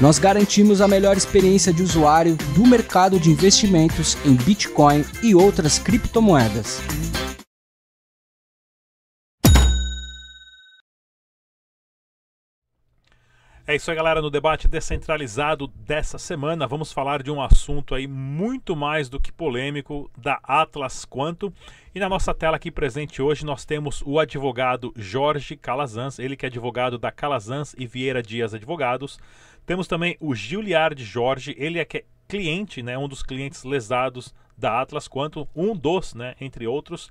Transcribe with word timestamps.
Nós 0.00 0.16
garantimos 0.16 0.80
a 0.80 0.86
melhor 0.86 1.16
experiência 1.16 1.72
de 1.72 1.82
usuário 1.82 2.36
do 2.54 2.64
mercado 2.64 3.18
de 3.18 3.30
investimentos 3.30 4.16
em 4.24 4.36
Bitcoin 4.36 5.04
e 5.24 5.34
outras 5.34 5.76
criptomoedas. 5.76 6.80
É 13.66 13.74
isso 13.74 13.90
aí, 13.90 13.96
galera. 13.96 14.22
No 14.22 14.30
debate 14.30 14.68
descentralizado 14.68 15.66
dessa 15.66 16.16
semana, 16.16 16.66
vamos 16.66 16.92
falar 16.92 17.20
de 17.20 17.30
um 17.30 17.42
assunto 17.42 17.94
aí 17.94 18.06
muito 18.06 18.76
mais 18.76 19.08
do 19.10 19.20
que 19.20 19.32
polêmico 19.32 20.08
da 20.16 20.38
Atlas 20.44 21.04
Quanto. 21.04 21.52
E 21.92 21.98
na 21.98 22.08
nossa 22.08 22.32
tela 22.32 22.56
aqui 22.56 22.70
presente 22.70 23.20
hoje 23.20 23.44
nós 23.44 23.66
temos 23.66 24.02
o 24.06 24.18
advogado 24.18 24.90
Jorge 24.96 25.54
Calazans, 25.54 26.18
ele 26.18 26.36
que 26.36 26.46
é 26.46 26.48
advogado 26.48 26.96
da 26.96 27.10
Calazans 27.10 27.74
e 27.76 27.84
Vieira 27.84 28.22
Dias 28.22 28.54
Advogados. 28.54 29.18
Temos 29.68 29.86
também 29.86 30.16
o 30.18 30.34
Giliard 30.34 31.04
Jorge, 31.04 31.54
ele 31.58 31.78
é 31.78 31.84
que 31.84 31.98
é 31.98 32.04
cliente, 32.26 32.82
né, 32.82 32.96
um 32.96 33.06
dos 33.06 33.22
clientes 33.22 33.64
lesados 33.64 34.34
da 34.56 34.80
Atlas 34.80 35.06
Quanto, 35.06 35.46
um 35.54 35.76
dos, 35.76 36.14
né, 36.14 36.34
entre 36.40 36.66
outros. 36.66 37.10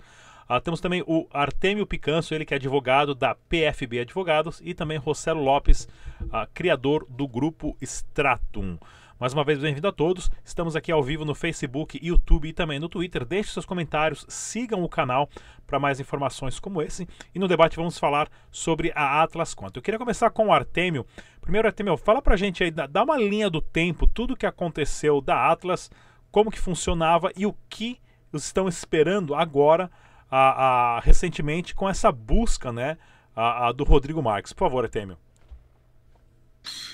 Uh, 0.50 0.60
temos 0.60 0.82
também 0.82 1.04
o 1.06 1.28
Artemio 1.32 1.86
Picanso, 1.86 2.34
ele 2.34 2.46
que 2.46 2.56
é 2.56 2.58
advogado 2.58 3.14
da 3.14 3.36
PFB 3.36 4.00
Advogados, 4.00 4.60
e 4.64 4.74
também 4.74 4.98
Rossello 4.98 5.44
Lopes, 5.44 5.88
uh, 6.20 6.48
criador 6.52 7.06
do 7.08 7.28
grupo 7.28 7.78
Stratum. 7.80 8.80
Mais 9.20 9.34
uma 9.34 9.44
vez, 9.44 9.58
bem-vindo 9.58 9.88
a 9.88 9.92
todos. 9.92 10.30
Estamos 10.46 10.76
aqui 10.76 10.92
ao 10.92 11.02
vivo 11.02 11.26
no 11.26 11.34
Facebook, 11.34 12.00
YouTube 12.00 12.50
e 12.50 12.54
também 12.54 12.80
no 12.80 12.88
Twitter. 12.88 13.26
Deixe 13.26 13.52
seus 13.52 13.66
comentários, 13.66 14.24
sigam 14.30 14.84
o 14.84 14.90
canal 14.90 15.28
para 15.66 15.80
mais 15.80 16.00
informações 16.00 16.60
como 16.60 16.84
esse. 16.84 17.08
E 17.34 17.40
no 17.40 17.48
debate 17.48 17.78
vamos 17.78 17.98
falar 17.98 18.30
sobre 18.52 18.92
a 18.94 19.24
Atlas 19.24 19.56
Conta. 19.56 19.80
Eu 19.80 19.82
queria 19.82 19.98
começar 19.98 20.30
com 20.30 20.50
o 20.50 20.54
Artemio. 20.54 21.04
Primeiro, 21.42 21.68
Artemio, 21.68 21.98
fala 21.98 22.22
para 22.22 22.36
a 22.36 22.38
gente 22.38 22.64
aí, 22.64 22.70
dá 22.70 23.04
uma 23.04 23.18
linha 23.18 23.50
do 23.50 23.60
tempo, 23.60 24.06
tudo 24.06 24.36
o 24.36 24.38
que 24.38 24.46
aconteceu 24.46 25.20
da 25.20 25.52
Atlas, 25.52 25.90
como 26.32 26.52
que 26.52 26.60
funcionava 26.60 27.32
e 27.36 27.48
o 27.48 27.56
que 27.68 28.00
estão 28.32 28.68
esperando 28.68 29.34
agora, 29.34 29.90
a, 30.30 30.98
a, 30.98 31.00
recentemente, 31.00 31.74
com 31.74 31.90
essa 31.90 32.12
busca 32.12 32.72
né, 32.72 33.00
a, 33.36 33.72
do 33.72 33.84
Rodrigo 33.84 34.22
Marques. 34.22 34.54
Por 34.54 34.66
favor, 34.66 34.84
Artemio. 34.84 35.18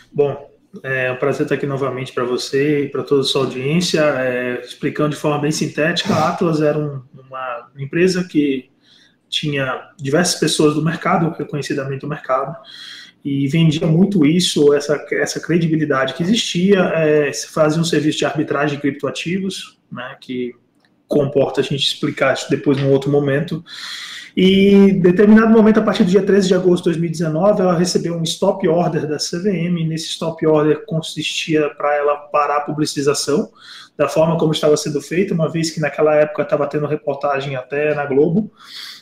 Bom, 0.09 0.53
é 0.81 1.11
um 1.11 1.17
prazer 1.17 1.43
estar 1.43 1.55
aqui 1.55 1.67
novamente 1.67 2.11
para 2.13 2.23
você 2.23 2.85
e 2.85 2.89
para 2.89 3.03
toda 3.03 3.21
a 3.21 3.23
sua 3.23 3.43
audiência. 3.43 4.02
É, 4.02 4.61
explicando 4.61 5.11
de 5.11 5.17
forma 5.17 5.39
bem 5.39 5.52
sintética, 5.52 6.13
a 6.13 6.29
Atlas 6.29 6.61
era 6.61 6.79
um, 6.79 7.02
uma 7.13 7.69
empresa 7.77 8.23
que 8.23 8.71
tinha 9.29 9.91
diversas 9.97 10.39
pessoas 10.39 10.75
do 10.75 10.83
mercado, 10.83 11.35
reconhecidamente 11.38 12.01
do 12.01 12.07
mercado, 12.07 12.55
e 13.23 13.47
vendia 13.47 13.88
muito 13.88 14.25
isso, 14.25 14.73
essa, 14.73 15.05
essa 15.11 15.39
credibilidade 15.39 16.13
que 16.13 16.23
existia. 16.23 16.79
É, 16.95 17.31
fazia 17.33 17.81
um 17.81 17.85
serviço 17.85 18.19
de 18.19 18.25
arbitragem 18.25 18.75
de 18.75 18.81
criptoativos, 18.81 19.79
né, 19.91 20.17
que 20.19 20.55
comporta 21.14 21.61
a 21.61 21.64
gente 21.64 21.86
explicar 21.86 22.33
isso 22.33 22.50
depois 22.50 22.78
num 22.78 22.91
outro 22.91 23.12
momento. 23.12 23.63
E 24.35 24.94
determinado 24.94 25.51
momento, 25.51 25.79
a 25.79 25.84
partir 25.84 26.03
do 26.03 26.09
dia 26.09 26.24
13 26.24 26.47
de 26.47 26.56
agosto 26.56 26.85
de 26.85 26.90
2019, 26.90 27.62
ela 27.62 27.78
recebeu 27.78 28.16
um 28.16 28.24
stop 28.24 28.68
order 28.68 29.07
da 29.07 29.18
CVM. 29.18 29.88
Nesse 29.88 30.07
stop 30.07 30.46
order 30.47 30.84
consistia 30.88 31.69
para 31.69 31.96
ela 31.96 32.16
parar 32.16 32.57
a 32.57 32.62
publicização 32.62 33.52
da 33.96 34.09
forma 34.09 34.35
como 34.40 34.52
estava 34.52 34.75
sendo 34.75 35.00
feita, 35.00 35.35
uma 35.35 35.47
vez 35.47 35.69
que 35.69 35.79
naquela 35.79 36.16
época 36.16 36.41
estava 36.41 36.66
tendo 36.66 36.88
reportagem 36.88 37.56
até 37.56 37.94
na 37.94 38.07
Globo. 38.07 38.52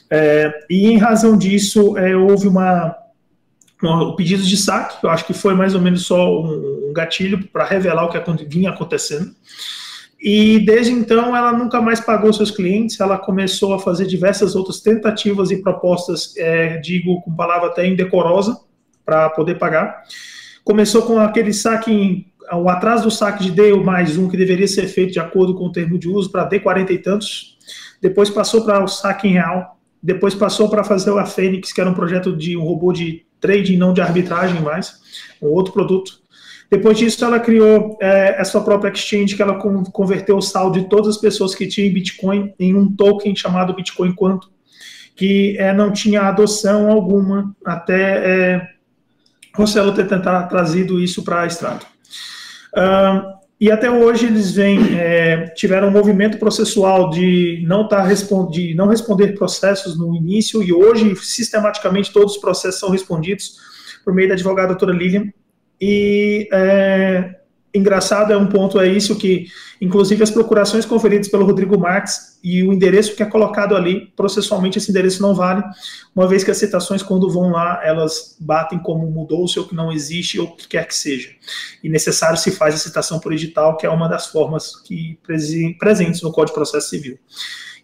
É, 0.09 0.65
e 0.69 0.87
em 0.87 0.97
razão 0.97 1.37
disso, 1.37 1.97
é, 1.97 2.13
houve 2.13 2.49
uma, 2.49 2.93
um 3.81 4.13
pedido 4.17 4.43
de 4.43 4.57
saque, 4.57 5.01
eu 5.01 5.09
acho 5.09 5.25
que 5.25 5.33
foi 5.33 5.53
mais 5.53 5.73
ou 5.73 5.79
menos 5.79 6.05
só 6.05 6.41
um, 6.41 6.89
um 6.89 6.93
gatilho 6.93 7.47
para 7.47 7.63
revelar 7.63 8.03
o 8.03 8.09
que 8.09 8.45
vinha 8.45 8.69
acontecendo. 8.69 9.33
E 10.21 10.59
desde 10.59 10.91
então 10.91 11.35
ela 11.35 11.51
nunca 11.51 11.81
mais 11.81 11.99
pagou 11.99 12.31
seus 12.31 12.51
clientes, 12.51 12.99
ela 12.99 13.17
começou 13.17 13.73
a 13.73 13.79
fazer 13.79 14.05
diversas 14.05 14.55
outras 14.55 14.79
tentativas 14.79 15.49
e 15.49 15.61
propostas, 15.63 16.35
é, 16.37 16.77
digo 16.77 17.21
com 17.21 17.33
palavra 17.33 17.69
até 17.69 17.87
indecorosa, 17.87 18.55
para 19.03 19.31
poder 19.31 19.57
pagar. 19.57 20.03
Começou 20.63 21.01
com 21.01 21.19
aquele 21.19 21.51
saque, 21.51 22.27
o 22.53 22.69
atraso 22.69 23.05
do 23.05 23.11
saque 23.11 23.45
de 23.45 23.51
D 23.51 23.73
mais 23.73 24.15
um, 24.15 24.29
que 24.29 24.37
deveria 24.37 24.67
ser 24.67 24.87
feito 24.87 25.13
de 25.13 25.19
acordo 25.19 25.55
com 25.55 25.65
o 25.65 25.71
termo 25.71 25.97
de 25.97 26.07
uso, 26.07 26.31
para 26.31 26.47
D40 26.47 26.91
e 26.91 26.97
tantos. 26.99 27.57
Depois 27.99 28.29
passou 28.29 28.63
para 28.63 28.83
o 28.83 28.87
saque 28.87 29.27
em 29.27 29.33
real. 29.33 29.79
Depois 30.03 30.35
passou 30.35 30.69
para 30.69 30.83
fazer 30.83 31.17
a 31.17 31.25
Fênix, 31.25 31.73
que 31.73 31.81
era 31.81 31.89
um 31.89 31.95
projeto 31.95 32.35
de 32.35 32.55
um 32.55 32.63
robô 32.63 32.93
de 32.93 33.25
trading, 33.39 33.77
não 33.77 33.91
de 33.91 34.01
arbitragem 34.01 34.61
mais, 34.61 34.99
um 35.41 35.47
outro 35.47 35.73
produto. 35.73 36.20
Depois 36.71 36.97
disso, 36.97 37.25
ela 37.25 37.37
criou 37.37 37.97
é, 38.01 38.39
a 38.39 38.45
sua 38.45 38.63
própria 38.63 38.89
exchange, 38.89 39.35
que 39.35 39.41
ela 39.41 39.59
converteu 39.91 40.37
o 40.37 40.41
saldo 40.41 40.79
de 40.79 40.87
todas 40.87 41.15
as 41.15 41.17
pessoas 41.17 41.53
que 41.53 41.67
tinham 41.67 41.93
Bitcoin 41.93 42.53
em 42.57 42.73
um 42.73 42.89
token 42.89 43.35
chamado 43.35 43.75
Bitcoin 43.75 44.13
Quanto, 44.15 44.49
que 45.13 45.57
é, 45.59 45.73
não 45.73 45.91
tinha 45.91 46.21
adoção 46.21 46.89
alguma 46.89 47.53
até 47.65 48.53
é, 48.55 48.67
Rossello 49.53 49.93
ter 49.93 50.07
tentado 50.07 50.47
trazido 50.47 50.97
isso 50.97 51.25
para 51.25 51.41
a 51.41 51.45
estrada. 51.45 51.81
Uh, 52.73 53.41
e 53.59 53.69
até 53.69 53.91
hoje 53.91 54.27
eles 54.27 54.53
vêm, 54.53 54.97
é, 54.97 55.47
tiveram 55.49 55.89
um 55.89 55.91
movimento 55.91 56.39
processual 56.39 57.09
de 57.09 57.63
não, 57.67 57.85
tá 57.85 58.07
de 58.49 58.73
não 58.73 58.87
responder 58.87 59.33
processos 59.33 59.99
no 59.99 60.15
início, 60.15 60.63
e 60.63 60.71
hoje, 60.71 61.13
sistematicamente, 61.17 62.13
todos 62.13 62.35
os 62.35 62.41
processos 62.41 62.79
são 62.79 62.89
respondidos 62.89 63.57
por 64.05 64.13
meio 64.13 64.29
da 64.29 64.35
advogada 64.35 64.69
doutora 64.69 64.93
Lilian, 64.93 65.25
e 65.81 66.47
é, 66.53 67.41
engraçado 67.73 68.31
é 68.31 68.37
um 68.37 68.47
ponto 68.47 68.79
é 68.79 68.87
isso 68.87 69.15
que, 69.15 69.47
inclusive, 69.79 70.21
as 70.21 70.29
procurações 70.29 70.85
conferidas 70.85 71.27
pelo 71.27 71.45
Rodrigo 71.45 71.79
Marques 71.79 72.39
e 72.43 72.61
o 72.63 72.73
endereço 72.73 73.15
que 73.15 73.23
é 73.23 73.25
colocado 73.25 73.75
ali, 73.75 74.11
processualmente 74.15 74.77
esse 74.77 74.91
endereço 74.91 75.21
não 75.21 75.33
vale, 75.33 75.63
uma 76.15 76.27
vez 76.27 76.43
que 76.43 76.51
as 76.51 76.57
citações, 76.57 77.01
quando 77.01 77.29
vão 77.29 77.51
lá, 77.51 77.79
elas 77.83 78.35
batem 78.39 78.79
como 78.79 79.09
mudou-se 79.09 79.57
ou 79.57 79.67
que 79.67 79.75
não 79.75 79.91
existe 79.91 80.39
ou 80.39 80.47
o 80.47 80.55
que 80.55 80.67
quer 80.67 80.87
que 80.87 80.95
seja. 80.95 81.29
E 81.83 81.89
necessário 81.89 82.37
se 82.37 82.51
faz 82.51 82.75
a 82.75 82.77
citação 82.77 83.19
por 83.19 83.33
edital, 83.33 83.77
que 83.77 83.85
é 83.85 83.89
uma 83.89 84.07
das 84.07 84.27
formas 84.27 84.75
que 84.81 85.17
presentes 85.79 86.21
no 86.21 86.31
Código 86.31 86.53
de 86.53 86.53
Processo 86.53 86.89
Civil. 86.89 87.17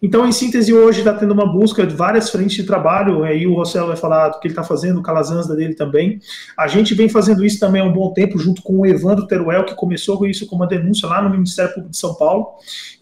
Então, 0.00 0.26
em 0.26 0.32
síntese, 0.32 0.72
hoje 0.72 1.00
está 1.00 1.12
tendo 1.12 1.32
uma 1.32 1.46
busca 1.46 1.84
de 1.84 1.94
várias 1.94 2.30
frentes 2.30 2.56
de 2.56 2.62
trabalho, 2.62 3.24
aí 3.24 3.46
o 3.46 3.54
Rossello 3.54 3.88
vai 3.88 3.96
falar 3.96 4.28
do 4.28 4.38
que 4.38 4.46
ele 4.46 4.52
está 4.52 4.62
fazendo, 4.62 5.00
o 5.00 5.02
Calazans 5.02 5.48
dele 5.48 5.74
também. 5.74 6.20
A 6.56 6.68
gente 6.68 6.94
vem 6.94 7.08
fazendo 7.08 7.44
isso 7.44 7.58
também 7.58 7.82
há 7.82 7.84
um 7.84 7.92
bom 7.92 8.12
tempo, 8.12 8.38
junto 8.38 8.62
com 8.62 8.78
o 8.78 8.86
Evandro 8.86 9.26
Teruel, 9.26 9.64
que 9.64 9.74
começou 9.74 10.16
com 10.16 10.26
isso 10.26 10.46
com 10.46 10.54
uma 10.54 10.66
denúncia 10.66 11.08
lá 11.08 11.20
no 11.20 11.30
Ministério 11.30 11.72
Público 11.72 11.90
de 11.90 11.98
São 11.98 12.14
Paulo. 12.14 12.46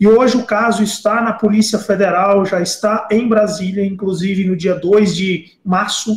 E 0.00 0.08
hoje 0.08 0.36
o 0.36 0.46
caso 0.46 0.82
está 0.82 1.20
na 1.20 1.34
Polícia 1.34 1.78
Federal, 1.78 2.44
já 2.46 2.62
está 2.62 3.06
em 3.10 3.28
Brasília, 3.28 3.84
inclusive 3.84 4.44
no 4.44 4.56
dia 4.56 4.74
2 4.74 5.14
de 5.14 5.52
março. 5.62 6.12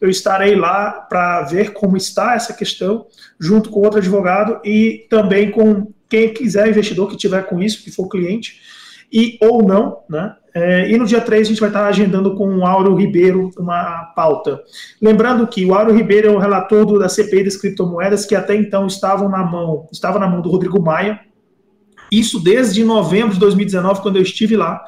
Eu 0.00 0.10
estarei 0.10 0.56
lá 0.56 0.90
para 0.90 1.42
ver 1.42 1.72
como 1.72 1.96
está 1.96 2.34
essa 2.34 2.52
questão, 2.52 3.06
junto 3.38 3.70
com 3.70 3.80
outro 3.80 3.98
advogado 3.98 4.60
e 4.64 5.06
também 5.08 5.50
com 5.50 5.92
quem 6.08 6.32
quiser, 6.34 6.68
investidor 6.68 7.08
que 7.08 7.16
tiver 7.16 7.42
com 7.46 7.62
isso, 7.62 7.82
que 7.82 7.90
for 7.90 8.08
cliente 8.08 8.60
e 9.12 9.38
ou 9.40 9.62
não, 9.62 9.98
né? 10.08 10.34
É, 10.56 10.90
e 10.90 10.96
no 10.96 11.04
dia 11.04 11.20
3 11.20 11.46
a 11.46 11.50
gente 11.50 11.60
vai 11.60 11.68
estar 11.68 11.86
agendando 11.86 12.34
com 12.34 12.48
o 12.56 12.66
Auro 12.66 12.94
Ribeiro 12.94 13.50
uma 13.58 14.06
pauta. 14.16 14.58
Lembrando 15.02 15.46
que 15.46 15.66
o 15.66 15.74
Auro 15.74 15.92
Ribeiro 15.92 16.28
é 16.28 16.30
o 16.30 16.38
relator 16.38 16.86
do, 16.86 16.98
da 16.98 17.10
CPI 17.10 17.44
das 17.44 17.58
criptomoedas 17.58 18.24
que 18.24 18.34
até 18.34 18.56
então 18.56 18.86
estavam 18.86 19.28
na 19.28 19.44
mão, 19.44 19.86
estava 19.92 20.18
na 20.18 20.26
mão 20.26 20.40
do 20.40 20.48
Rodrigo 20.48 20.80
Maia. 20.80 21.20
Isso 22.10 22.42
desde 22.42 22.82
novembro 22.84 23.34
de 23.34 23.40
2019, 23.40 24.00
quando 24.00 24.16
eu 24.16 24.22
estive 24.22 24.56
lá. 24.56 24.82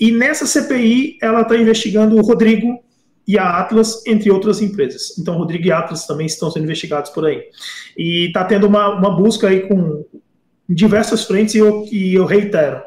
E 0.00 0.10
nessa 0.10 0.46
CPI 0.46 1.18
ela 1.20 1.42
está 1.42 1.58
investigando 1.58 2.16
o 2.16 2.22
Rodrigo 2.22 2.82
e 3.28 3.38
a 3.38 3.60
Atlas, 3.60 4.02
entre 4.06 4.30
outras 4.30 4.62
empresas. 4.62 5.18
Então, 5.18 5.36
Rodrigo 5.36 5.66
e 5.66 5.72
Atlas 5.72 6.06
também 6.06 6.26
estão 6.26 6.50
sendo 6.50 6.64
investigados 6.64 7.10
por 7.10 7.26
aí. 7.26 7.42
E 7.98 8.28
está 8.28 8.44
tendo 8.44 8.66
uma, 8.66 8.94
uma 8.94 9.14
busca 9.14 9.48
aí 9.48 9.68
com 9.68 10.06
diversas 10.66 11.24
frentes, 11.24 11.54
e 11.54 11.58
eu, 11.58 11.84
e 11.92 12.14
eu 12.14 12.24
reitero 12.24 12.80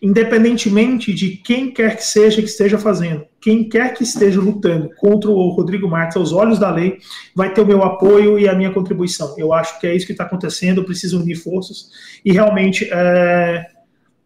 independentemente 0.00 1.12
de 1.12 1.36
quem 1.36 1.72
quer 1.72 1.96
que 1.96 2.04
seja 2.04 2.40
que 2.40 2.48
esteja 2.48 2.78
fazendo. 2.78 3.26
quem 3.40 3.68
quer 3.68 3.94
que 3.94 4.02
esteja 4.02 4.40
lutando 4.40 4.90
contra 4.96 5.30
o 5.30 5.48
Rodrigo 5.50 5.88
Marques 5.88 6.16
aos 6.16 6.32
olhos 6.32 6.58
da 6.58 6.70
lei 6.70 6.98
vai 7.34 7.52
ter 7.52 7.60
o 7.60 7.66
meu 7.66 7.82
apoio 7.82 8.38
e 8.38 8.48
a 8.48 8.54
minha 8.54 8.72
contribuição. 8.72 9.34
Eu 9.38 9.52
acho 9.52 9.78
que 9.80 9.86
é 9.86 9.94
isso 9.94 10.06
que 10.06 10.12
está 10.12 10.24
acontecendo, 10.24 10.80
eu 10.80 10.84
preciso 10.84 11.20
unir 11.20 11.36
forças 11.36 11.90
e 12.24 12.32
realmente 12.32 12.88
é, 12.90 13.66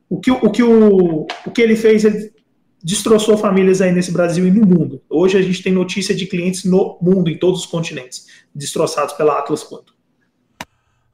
o, 0.08 0.20
que, 0.20 0.30
o, 0.30 0.50
que 0.50 0.62
o, 0.62 1.26
o 1.46 1.50
que 1.50 1.62
ele 1.62 1.76
fez, 1.76 2.04
ele 2.04 2.32
destroçou 2.82 3.36
famílias 3.38 3.80
aí 3.80 3.92
nesse 3.92 4.12
Brasil 4.12 4.46
e 4.46 4.50
no 4.50 4.66
mundo. 4.66 5.02
Hoje 5.08 5.38
a 5.38 5.42
gente 5.42 5.62
tem 5.62 5.72
notícia 5.72 6.14
de 6.14 6.26
clientes 6.26 6.64
no 6.64 6.98
mundo, 7.00 7.30
em 7.30 7.38
todos 7.38 7.60
os 7.60 7.66
continentes, 7.66 8.26
destroçados 8.54 9.14
pela 9.14 9.38
Atlas 9.38 9.62
Quanto. 9.62 9.94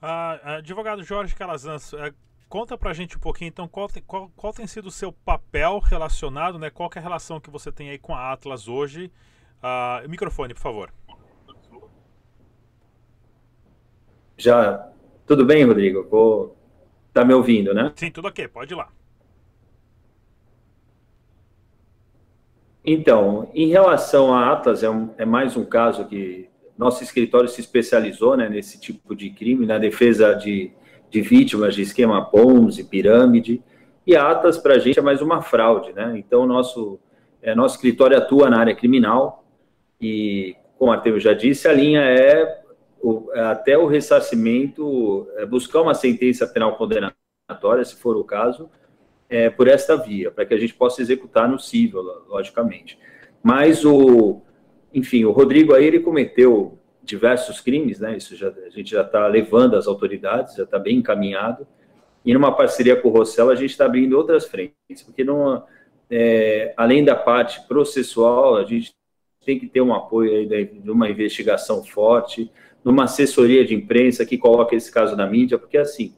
Ah, 0.00 0.56
advogado 0.58 1.02
Jorge 1.02 1.34
Calazans, 1.34 1.92
é, 1.92 2.12
Conta 2.48 2.78
pra 2.78 2.94
gente 2.94 3.16
um 3.16 3.20
pouquinho, 3.20 3.48
então, 3.48 3.68
qual, 3.68 3.90
qual, 4.06 4.32
qual 4.34 4.52
tem 4.54 4.66
sido 4.66 4.86
o 4.86 4.90
seu 4.90 5.12
papel 5.12 5.80
relacionado, 5.80 6.58
né? 6.58 6.70
Qual 6.70 6.90
é 6.94 6.98
a 6.98 7.02
relação 7.02 7.38
que 7.38 7.50
você 7.50 7.70
tem 7.70 7.90
aí 7.90 7.98
com 7.98 8.14
a 8.14 8.32
Atlas 8.32 8.68
hoje? 8.68 9.12
Uh, 9.62 10.08
microfone, 10.08 10.54
por 10.54 10.60
favor. 10.60 10.90
Já. 14.38 14.90
Tudo 15.26 15.44
bem, 15.44 15.64
Rodrigo? 15.64 16.08
Vou... 16.08 16.56
Tá 17.12 17.22
me 17.24 17.34
ouvindo, 17.34 17.74
né? 17.74 17.92
Sim, 17.96 18.10
tudo 18.10 18.28
ok, 18.28 18.48
pode 18.48 18.72
ir 18.72 18.76
lá. 18.76 18.88
Então, 22.82 23.50
em 23.54 23.68
relação 23.68 24.32
à 24.32 24.52
Atlas, 24.52 24.82
é, 24.82 24.88
um, 24.88 25.12
é, 25.18 25.24
mais 25.26 25.54
um 25.54 25.64
caso 25.64 26.06
que 26.06 26.48
nosso 26.78 27.02
escritório 27.02 27.48
se 27.48 27.60
especializou 27.60 28.36
né, 28.36 28.48
nesse 28.48 28.80
tipo 28.80 29.14
de 29.14 29.28
crime, 29.30 29.66
na 29.66 29.76
defesa 29.76 30.32
de 30.34 30.72
de 31.10 31.20
vítimas 31.20 31.74
de 31.74 31.82
esquema 31.82 32.24
Ponzi, 32.24 32.84
pirâmide, 32.84 33.62
e 34.06 34.16
Atas 34.16 34.56
para 34.56 34.74
a 34.74 34.78
gente 34.78 34.98
é 34.98 35.02
mais 35.02 35.20
uma 35.20 35.42
fraude, 35.42 35.92
né? 35.92 36.14
Então, 36.16 36.46
nosso, 36.46 36.98
é, 37.42 37.54
nosso 37.54 37.76
escritório 37.76 38.16
atua 38.16 38.48
na 38.48 38.58
área 38.58 38.74
criminal 38.74 39.44
e, 40.00 40.56
como 40.78 40.92
Artemio 40.92 41.20
já 41.20 41.34
disse, 41.34 41.68
a 41.68 41.72
linha 41.72 42.00
é, 42.00 42.62
o, 43.02 43.30
é 43.32 43.40
até 43.40 43.76
o 43.76 43.86
ressarcimento, 43.86 45.28
é 45.36 45.44
buscar 45.44 45.82
uma 45.82 45.94
sentença 45.94 46.46
penal 46.46 46.76
condenatória, 46.76 47.84
se 47.84 47.96
for 47.96 48.16
o 48.16 48.24
caso, 48.24 48.70
é, 49.28 49.50
por 49.50 49.68
esta 49.68 49.96
via, 49.96 50.30
para 50.30 50.46
que 50.46 50.54
a 50.54 50.58
gente 50.58 50.74
possa 50.74 51.02
executar 51.02 51.48
no 51.48 51.58
civil, 51.58 52.02
logicamente. 52.28 52.98
Mas 53.42 53.84
o, 53.84 54.40
enfim, 54.92 55.24
o 55.24 55.32
Rodrigo 55.32 55.74
aí 55.74 55.84
ele 55.84 56.00
cometeu 56.00 56.78
diversos 57.08 57.60
crimes, 57.60 57.98
né? 57.98 58.16
Isso 58.16 58.36
já, 58.36 58.48
a 58.48 58.70
gente 58.70 58.90
já 58.90 59.02
está 59.02 59.26
levando 59.26 59.76
as 59.76 59.86
autoridades, 59.86 60.54
já 60.54 60.64
está 60.64 60.78
bem 60.78 60.98
encaminhado. 60.98 61.66
E 62.24 62.34
numa 62.34 62.54
parceria 62.54 62.94
com 62.94 63.08
o 63.08 63.12
Rossell, 63.12 63.50
a 63.50 63.54
gente 63.54 63.70
está 63.70 63.86
abrindo 63.86 64.16
outras 64.16 64.46
frentes, 64.46 65.02
porque 65.04 65.24
não, 65.24 65.64
é, 66.10 66.74
além 66.76 67.02
da 67.04 67.16
parte 67.16 67.66
processual, 67.66 68.56
a 68.56 68.64
gente 68.64 68.92
tem 69.44 69.58
que 69.58 69.66
ter 69.66 69.80
um 69.80 69.94
apoio 69.94 70.46
de 70.46 70.90
uma 70.90 71.08
investigação 71.08 71.82
forte, 71.82 72.50
numa 72.84 73.04
assessoria 73.04 73.64
de 73.64 73.74
imprensa 73.74 74.26
que 74.26 74.36
coloque 74.36 74.76
esse 74.76 74.92
caso 74.92 75.16
na 75.16 75.26
mídia, 75.26 75.58
porque 75.58 75.78
assim, 75.78 76.14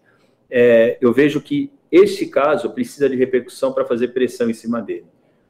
é, 0.51 0.99
eu 1.01 1.13
vejo 1.13 1.41
que 1.41 1.71
este 1.93 2.27
caso 2.27 2.71
precisa 2.71 3.09
de 3.09 3.17
repercussão 3.17 3.73
para 3.73 3.85
fazer 3.85 4.09
pressão 4.09 4.51
em 4.51 4.55
cima 4.55 4.83
dele. 4.83 5.07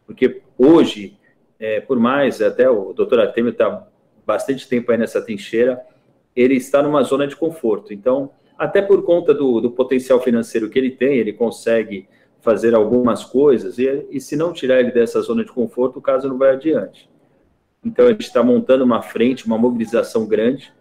Porque 0.07 0.43
hoje, 0.59 1.19
é, 1.59 1.81
por 1.81 1.99
mais, 1.99 2.43
até 2.43 2.69
o 2.69 2.93
doutor 2.93 3.21
Artemio 3.21 3.51
está 3.51 3.87
bastante 4.27 4.69
tempo 4.69 4.91
aí 4.91 4.99
nessa 4.99 5.21
trincheira, 5.23 5.81
ele 6.35 6.55
está 6.55 6.83
numa 6.83 7.03
zona 7.03 7.27
de 7.27 7.37
conforto. 7.37 7.93
Então, 7.93 8.31
até 8.59 8.83
por 8.83 9.03
conta 9.05 9.33
do, 9.35 9.61
do 9.61 9.71
potencial 9.71 10.21
financeiro 10.23 10.69
que 10.69 10.79
ele 10.79 10.91
tem, 10.91 11.17
ele 11.17 11.33
consegue 11.33 12.09
fazer 12.41 12.75
algumas 12.75 13.25
coisas, 13.25 13.79
e, 13.79 14.07
e 14.11 14.21
se 14.21 14.35
não 14.35 14.53
tirar 14.53 14.81
ele 14.81 14.91
dessa 14.91 15.21
zona 15.21 15.45
de 15.45 15.53
conforto, 15.53 15.99
o 15.99 16.03
caso 16.03 16.29
não 16.29 16.39
vai 16.39 16.53
adiante. 16.53 17.09
Então, 17.85 18.07
a 18.07 18.11
gente 18.11 18.23
está 18.23 18.43
montando 18.43 18.85
uma 18.85 19.03
frente, 19.03 19.47
uma 19.47 19.59
mobilização 19.59 20.27
grande, 20.27 20.73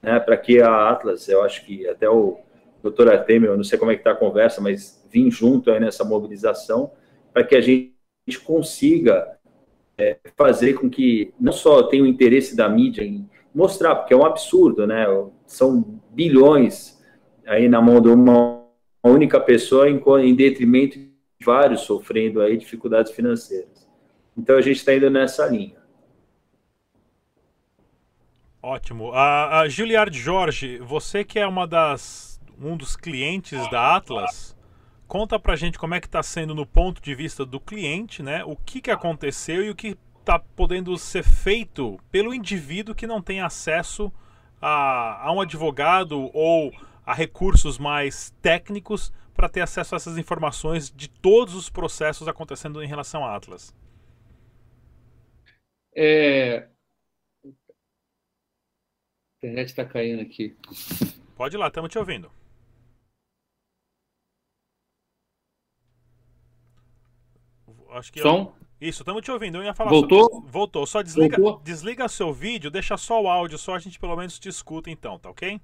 né, 0.00 0.18
para 0.18 0.36
que 0.36 0.60
a 0.60 0.90
Atlas, 0.90 1.28
eu 1.28 1.42
acho 1.42 1.64
que 1.64 1.86
até 1.88 2.08
o 2.08 2.38
doutor 2.82 3.08
Artemio, 3.08 3.50
eu 3.50 3.56
não 3.56 3.64
sei 3.64 3.78
como 3.78 3.90
é 3.90 3.94
que 3.94 4.00
está 4.00 4.10
a 4.10 4.16
conversa, 4.16 4.60
mas 4.60 5.00
vim 5.10 5.30
junto 5.30 5.70
aí 5.70 5.78
nessa 5.78 6.04
mobilização, 6.04 6.90
para 7.32 7.44
que 7.44 7.54
a 7.54 7.60
gente 7.60 7.92
consiga 8.44 9.38
é, 9.98 10.18
fazer 10.36 10.74
com 10.74 10.88
que 10.88 11.32
não 11.38 11.52
só 11.52 11.82
tenha 11.84 12.02
o 12.02 12.06
interesse 12.06 12.56
da 12.56 12.68
mídia 12.68 13.02
em 13.02 13.28
mostrar, 13.54 13.96
porque 13.96 14.14
é 14.14 14.16
um 14.16 14.24
absurdo, 14.24 14.86
né? 14.86 15.06
São 15.46 16.00
bilhões 16.10 17.00
aí 17.46 17.68
na 17.68 17.80
mão 17.80 18.00
de 18.00 18.08
uma 18.08 18.62
única 19.02 19.40
pessoa 19.40 19.88
em, 19.88 20.02
em 20.22 20.34
detrimento 20.34 20.98
de 20.98 21.12
vários 21.44 21.82
sofrendo 21.82 22.40
aí 22.40 22.56
dificuldades 22.56 23.12
financeiras. 23.12 23.88
Então 24.36 24.56
a 24.56 24.62
gente 24.62 24.76
está 24.76 24.94
indo 24.94 25.10
nessa 25.10 25.46
linha. 25.46 25.82
Ótimo. 28.62 29.10
A, 29.12 29.60
a 29.60 29.68
Giliard 29.68 30.16
Jorge, 30.16 30.78
você 30.78 31.24
que 31.24 31.38
é 31.38 31.46
uma 31.46 31.66
das 31.66 32.32
um 32.60 32.76
dos 32.76 32.96
clientes 32.96 33.68
da 33.70 33.96
Atlas, 33.96 34.56
Conta 35.12 35.38
pra 35.38 35.56
gente 35.56 35.78
como 35.78 35.94
é 35.94 36.00
que 36.00 36.06
está 36.06 36.22
sendo 36.22 36.54
no 36.54 36.64
ponto 36.64 37.02
de 37.02 37.14
vista 37.14 37.44
do 37.44 37.60
cliente, 37.60 38.22
né? 38.22 38.42
O 38.46 38.56
que, 38.56 38.80
que 38.80 38.90
aconteceu 38.90 39.62
e 39.62 39.68
o 39.68 39.74
que 39.74 39.94
está 40.18 40.38
podendo 40.38 40.96
ser 40.96 41.22
feito 41.22 42.00
pelo 42.10 42.32
indivíduo 42.32 42.94
que 42.94 43.06
não 43.06 43.20
tem 43.20 43.42
acesso 43.42 44.10
a, 44.58 45.28
a 45.28 45.30
um 45.30 45.42
advogado 45.42 46.30
ou 46.32 46.72
a 47.04 47.12
recursos 47.12 47.76
mais 47.76 48.30
técnicos 48.40 49.12
para 49.34 49.50
ter 49.50 49.60
acesso 49.60 49.94
a 49.94 49.96
essas 49.96 50.16
informações 50.16 50.90
de 50.90 51.10
todos 51.10 51.54
os 51.54 51.68
processos 51.68 52.26
acontecendo 52.26 52.82
em 52.82 52.88
relação 52.88 53.22
à 53.22 53.36
Atlas. 53.36 53.76
É... 55.94 56.70
A 57.44 59.46
internet 59.46 59.68
está 59.68 59.84
caindo 59.84 60.22
aqui. 60.22 60.56
Pode 61.36 61.54
ir 61.54 61.58
lá, 61.58 61.66
estamos 61.66 61.90
te 61.90 61.98
ouvindo. 61.98 62.30
Acho 67.92 68.12
que 68.12 68.20
Som? 68.20 68.54
Eu... 68.58 68.88
Isso, 68.88 69.02
estamos 69.02 69.22
te 69.22 69.30
ouvindo. 69.30 69.58
Eu 69.58 69.64
ia 69.64 69.74
falar 69.74 69.90
Voltou? 69.90 70.28
Só... 70.28 70.40
Voltou. 70.40 70.86
Só 70.86 71.02
desliga, 71.02 71.36
Voltou? 71.36 71.62
desliga 71.62 72.08
seu 72.08 72.32
vídeo, 72.32 72.70
deixa 72.70 72.96
só 72.96 73.22
o 73.22 73.28
áudio, 73.28 73.56
só 73.56 73.74
a 73.74 73.78
gente 73.78 73.98
pelo 73.98 74.16
menos 74.16 74.38
te 74.38 74.48
escuta 74.48 74.90
então, 74.90 75.18
tá 75.18 75.30
ok? 75.30 75.60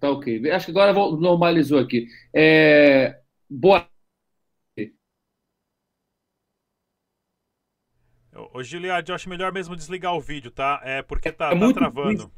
Tá 0.00 0.10
ok. 0.10 0.50
Acho 0.50 0.66
que 0.66 0.70
agora 0.70 0.92
normalizou 0.92 1.78
aqui. 1.78 2.08
É... 2.32 3.20
Boa. 3.48 3.86
Ô, 8.54 8.62
Giliad, 8.62 9.06
eu 9.06 9.14
acho 9.14 9.28
melhor 9.28 9.52
mesmo 9.52 9.76
desligar 9.76 10.14
o 10.14 10.20
vídeo, 10.20 10.50
tá? 10.50 10.80
É 10.82 11.02
porque 11.02 11.30
tá, 11.30 11.50
é 11.52 11.58
tá 11.58 11.72
travando. 11.74 12.32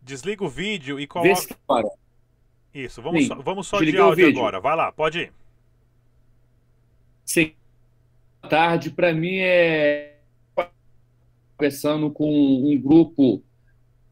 Desliga 0.00 0.44
o 0.44 0.48
vídeo 0.48 1.00
e 1.00 1.06
coloca. 1.06 1.56
Isso, 2.72 3.02
vamos 3.02 3.26
só, 3.26 3.34
vamos 3.34 3.66
só 3.66 3.80
de 3.80 3.96
áudio 3.96 4.28
agora. 4.28 4.60
Vai 4.60 4.76
lá, 4.76 4.92
pode 4.92 5.18
ir. 5.18 5.32
Sim. 7.24 7.52
Tarde, 8.48 8.90
para 8.90 9.12
mim, 9.12 9.36
é 9.36 10.16
conversando 11.56 12.10
com 12.10 12.28
um 12.28 12.80
grupo 12.80 13.42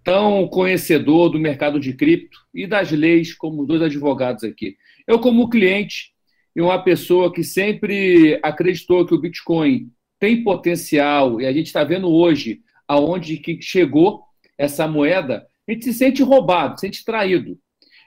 tão 0.04 0.46
conhecedor 0.48 1.30
do 1.30 1.38
mercado 1.38 1.80
de 1.80 1.92
cripto 1.92 2.38
e 2.54 2.66
das 2.66 2.90
leis 2.92 3.34
como 3.34 3.66
dois 3.66 3.82
advogados 3.82 4.44
aqui. 4.44 4.76
Eu, 5.06 5.18
como 5.18 5.50
cliente 5.50 6.12
e 6.54 6.60
uma 6.60 6.82
pessoa 6.82 7.32
que 7.32 7.42
sempre 7.42 8.38
acreditou 8.42 9.04
que 9.04 9.14
o 9.14 9.20
Bitcoin 9.20 9.90
tem 10.18 10.44
potencial, 10.44 11.40
e 11.40 11.46
a 11.46 11.52
gente 11.52 11.66
está 11.66 11.82
vendo 11.82 12.08
hoje 12.08 12.60
aonde 12.86 13.38
que 13.38 13.60
chegou 13.60 14.22
essa 14.58 14.86
moeda, 14.86 15.46
a 15.66 15.72
gente 15.72 15.84
se 15.84 15.94
sente 15.94 16.22
roubado, 16.22 16.78
se 16.78 16.86
sente 16.86 17.04
traído. 17.04 17.58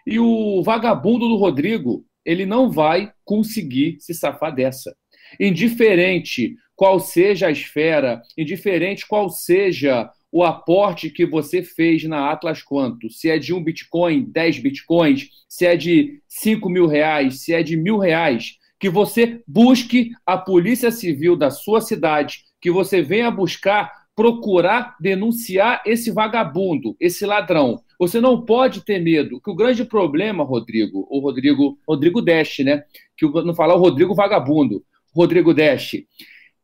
E 0.05 0.19
o 0.19 0.62
vagabundo 0.62 1.27
do 1.27 1.38
Rodrigo, 1.38 2.05
ele 2.25 2.46
não 2.46 2.70
vai 2.70 3.12
conseguir 3.24 3.98
se 4.00 4.13
safar 4.13 4.53
dessa. 4.53 4.96
Indiferente 5.39 6.56
qual 6.75 7.00
seja 7.00 7.48
a 7.48 7.51
esfera, 7.51 8.22
indiferente 8.38 9.08
qual 9.08 9.30
seja 9.30 10.10
o 10.32 10.44
aporte 10.44 11.12
que 11.12 11.25
você 11.25 11.62
fez 11.62 12.03
na 12.06 12.32
Atlas 12.32 12.63
Quanto, 12.63 13.10
se 13.10 13.30
é 13.30 13.38
de 13.38 13.53
um 13.53 13.63
Bitcoin, 13.63 14.25
10 14.32 14.60
Bitcoins, 14.60 15.30
se 15.48 15.65
é 15.65 15.75
de 15.75 16.20
5 16.27 16.68
mil 16.70 16.88
reais, 16.88 17.42
se 17.44 17.53
é 17.53 17.62
de 17.62 17.77
mil 17.77 18.00
reais, 18.00 18.58
que 18.80 18.89
você 18.89 19.42
busque 19.48 20.10
a 20.25 20.38
Polícia 20.38 20.92
Civil 20.92 21.36
da 21.36 21.51
sua 21.51 21.82
cidade, 21.82 22.39
que 22.60 22.72
você 22.72 23.01
venha 23.01 23.30
buscar 23.30 23.92
procurar 24.15 24.96
denunciar 25.00 25.82
esse 25.86 26.12
vagabundo, 26.12 26.96
esse 27.00 27.25
ladrão. 27.25 27.82
Você 28.07 28.19
não 28.19 28.41
pode 28.41 28.83
ter 28.83 29.00
medo, 29.00 29.39
que 29.39 29.50
o 29.50 29.55
grande 29.55 29.86
problema, 29.86 30.43
Rodrigo, 30.43 31.07
o 31.10 31.19
Rodrigo, 31.19 31.77
Rodrigo 31.88 32.22
Deste, 32.22 32.63
né? 32.63 32.83
Que 33.17 33.25
não 33.25 33.55
falar 33.55 33.75
o 33.75 33.79
Rodrigo 33.79 34.13
vagabundo, 34.13 34.83
Rodrigo 35.15 35.53
Deste, 35.53 36.07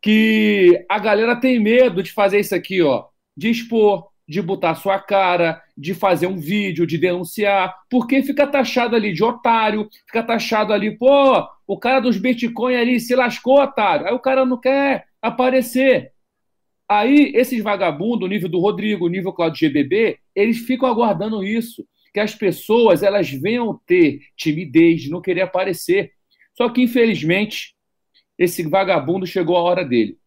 que 0.02 0.86
a 0.90 1.00
galera 1.00 1.36
tem 1.36 1.60
medo 1.60 2.04
de 2.04 2.12
fazer 2.12 2.40
isso 2.40 2.54
aqui, 2.54 2.82
ó, 2.82 3.06
de 3.36 3.50
expor, 3.50 4.10
de 4.28 4.42
botar 4.42 4.76
sua 4.76 5.00
cara, 5.00 5.62
de 5.76 5.94
fazer 5.94 6.28
um 6.28 6.38
vídeo, 6.38 6.86
de 6.86 6.98
denunciar, 6.98 7.74
porque 7.90 8.22
fica 8.22 8.46
taxado 8.46 8.96
ali 8.96 9.12
de 9.12 9.24
otário, 9.24 9.90
fica 10.06 10.22
taxado 10.22 10.72
ali, 10.74 10.98
pô, 10.98 11.48
O 11.66 11.78
cara 11.80 12.00
dos 12.00 12.18
Bitcoin 12.18 12.76
ali 12.76 13.00
se 13.00 13.16
lascou, 13.16 13.62
otário. 13.62 14.08
Aí 14.08 14.14
o 14.14 14.20
cara 14.20 14.46
não 14.46 14.60
quer 14.60 15.06
aparecer. 15.22 16.12
Aí, 16.90 17.32
esses 17.36 17.62
vagabundos, 17.62 18.28
nível 18.28 18.50
do 18.50 18.60
Rodrigo, 18.60 19.08
nível 19.08 19.32
Claudio 19.32 19.70
GBB, 19.70 20.18
eles 20.36 20.58
ficam 20.58 20.90
aguardando 20.90 21.44
isso. 21.44 21.86
Que 22.12 22.20
as 22.20 22.34
pessoas 22.34 23.04
elas 23.04 23.30
venham 23.30 23.80
ter 23.86 24.22
timidez 24.36 25.04
de 25.04 25.12
não 25.12 25.22
querer 25.22 25.42
aparecer. 25.42 26.12
Só 26.58 26.68
que, 26.68 26.82
infelizmente, 26.82 27.76
esse 28.38 28.68
vagabundo 28.68 29.28
chegou 29.28 29.56
a 29.56 29.62
hora 29.62 29.86
dele. 29.86 30.18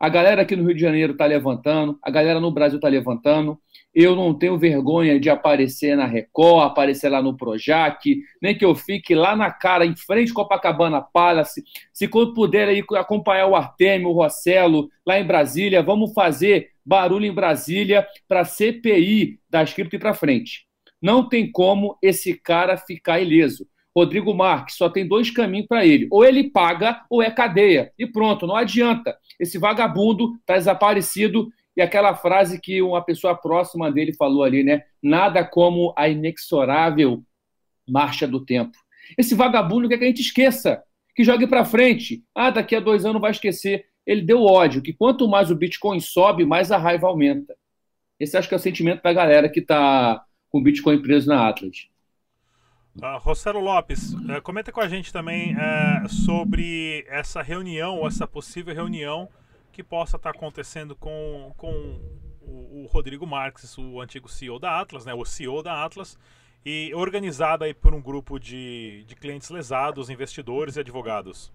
A 0.00 0.08
galera 0.08 0.40
aqui 0.40 0.56
no 0.56 0.64
Rio 0.64 0.74
de 0.74 0.80
Janeiro 0.80 1.12
está 1.12 1.26
levantando, 1.26 1.98
a 2.02 2.10
galera 2.10 2.40
no 2.40 2.50
Brasil 2.50 2.78
está 2.78 2.88
levantando. 2.88 3.60
Eu 3.94 4.16
não 4.16 4.32
tenho 4.32 4.56
vergonha 4.56 5.20
de 5.20 5.28
aparecer 5.28 5.94
na 5.94 6.06
Record, 6.06 6.64
aparecer 6.64 7.10
lá 7.10 7.20
no 7.20 7.36
Projac, 7.36 8.18
nem 8.40 8.56
que 8.56 8.64
eu 8.64 8.74
fique 8.74 9.14
lá 9.14 9.36
na 9.36 9.50
cara, 9.50 9.84
em 9.84 9.94
frente 9.94 10.32
Copacabana 10.32 11.02
Palace. 11.02 11.62
Se 11.92 12.08
quando 12.08 12.32
puder 12.32 12.66
aí 12.66 12.82
acompanhar 12.96 13.48
o 13.48 13.54
Artemio, 13.54 14.08
o 14.08 14.12
Rossello, 14.12 14.88
lá 15.04 15.20
em 15.20 15.26
Brasília, 15.26 15.82
vamos 15.82 16.14
fazer 16.14 16.70
barulho 16.82 17.26
em 17.26 17.34
Brasília 17.34 18.06
para 18.26 18.46
CPI 18.46 19.38
das 19.50 19.74
cripto 19.74 19.96
e 19.96 19.98
para 19.98 20.14
frente. 20.14 20.64
Não 21.02 21.28
tem 21.28 21.52
como 21.52 21.98
esse 22.00 22.32
cara 22.32 22.78
ficar 22.78 23.20
ileso. 23.20 23.66
Rodrigo 23.94 24.32
Marques, 24.32 24.76
só 24.76 24.88
tem 24.88 25.06
dois 25.06 25.30
caminhos 25.30 25.66
para 25.66 25.84
ele. 25.84 26.06
Ou 26.10 26.24
ele 26.24 26.48
paga 26.48 27.04
ou 27.10 27.22
é 27.22 27.30
cadeia. 27.30 27.92
E 27.98 28.06
pronto, 28.06 28.46
não 28.46 28.56
adianta. 28.56 29.16
Esse 29.40 29.58
vagabundo 29.58 30.36
está 30.36 30.54
desaparecido. 30.54 31.50
E 31.76 31.80
aquela 31.80 32.14
frase 32.14 32.60
que 32.60 32.82
uma 32.82 33.02
pessoa 33.02 33.34
próxima 33.34 33.90
dele 33.90 34.12
falou 34.12 34.44
ali, 34.44 34.62
né? 34.62 34.82
Nada 35.02 35.42
como 35.42 35.94
a 35.96 36.08
inexorável 36.08 37.24
marcha 37.88 38.28
do 38.28 38.44
tempo. 38.44 38.76
Esse 39.16 39.34
vagabundo 39.34 39.88
quer 39.88 39.98
que 39.98 40.04
a 40.04 40.06
gente 40.08 40.20
esqueça, 40.20 40.82
que 41.16 41.24
jogue 41.24 41.46
para 41.46 41.64
frente. 41.64 42.22
Ah, 42.34 42.50
daqui 42.50 42.76
a 42.76 42.80
dois 42.80 43.04
anos 43.04 43.20
vai 43.20 43.30
esquecer. 43.30 43.86
Ele 44.06 44.22
deu 44.22 44.44
ódio, 44.44 44.82
que 44.82 44.92
quanto 44.92 45.28
mais 45.28 45.50
o 45.50 45.56
Bitcoin 45.56 46.00
sobe, 46.00 46.44
mais 46.44 46.70
a 46.70 46.76
raiva 46.76 47.06
aumenta. 47.06 47.56
Esse 48.18 48.36
acho 48.36 48.48
que 48.48 48.54
é 48.54 48.56
o 48.56 48.60
sentimento 48.60 49.02
da 49.02 49.12
galera 49.12 49.48
que 49.48 49.60
está 49.60 50.22
com 50.50 50.58
o 50.58 50.62
Bitcoin 50.62 51.00
preso 51.00 51.28
na 51.28 51.48
Atlas. 51.48 51.88
Uh, 52.96 53.18
Rossello 53.18 53.60
Lopes, 53.60 54.12
uh, 54.14 54.42
comenta 54.42 54.72
com 54.72 54.80
a 54.80 54.88
gente 54.88 55.12
também 55.12 55.54
uh, 55.54 56.08
sobre 56.08 57.06
essa 57.08 57.40
reunião, 57.40 58.04
essa 58.06 58.26
possível 58.26 58.74
reunião 58.74 59.28
que 59.70 59.82
possa 59.82 60.16
estar 60.16 60.30
acontecendo 60.30 60.96
com, 60.96 61.52
com 61.56 61.70
o, 62.42 62.82
o, 62.82 62.88
Rodrigo 62.90 63.24
Marques, 63.26 63.78
o 63.78 64.00
antigo 64.00 64.28
CEO 64.28 64.58
da 64.58 64.80
Atlas, 64.80 65.06
né, 65.06 65.14
o 65.14 65.24
CEO 65.24 65.62
da 65.62 65.84
Atlas, 65.84 66.18
e 66.66 66.92
organizada 66.92 67.64
aí 67.64 67.72
por 67.72 67.94
um 67.94 68.02
grupo 68.02 68.40
de, 68.40 69.04
de 69.06 69.14
clientes 69.14 69.48
lesados, 69.50 70.10
investidores 70.10 70.74
e 70.74 70.80
advogados. 70.80 71.52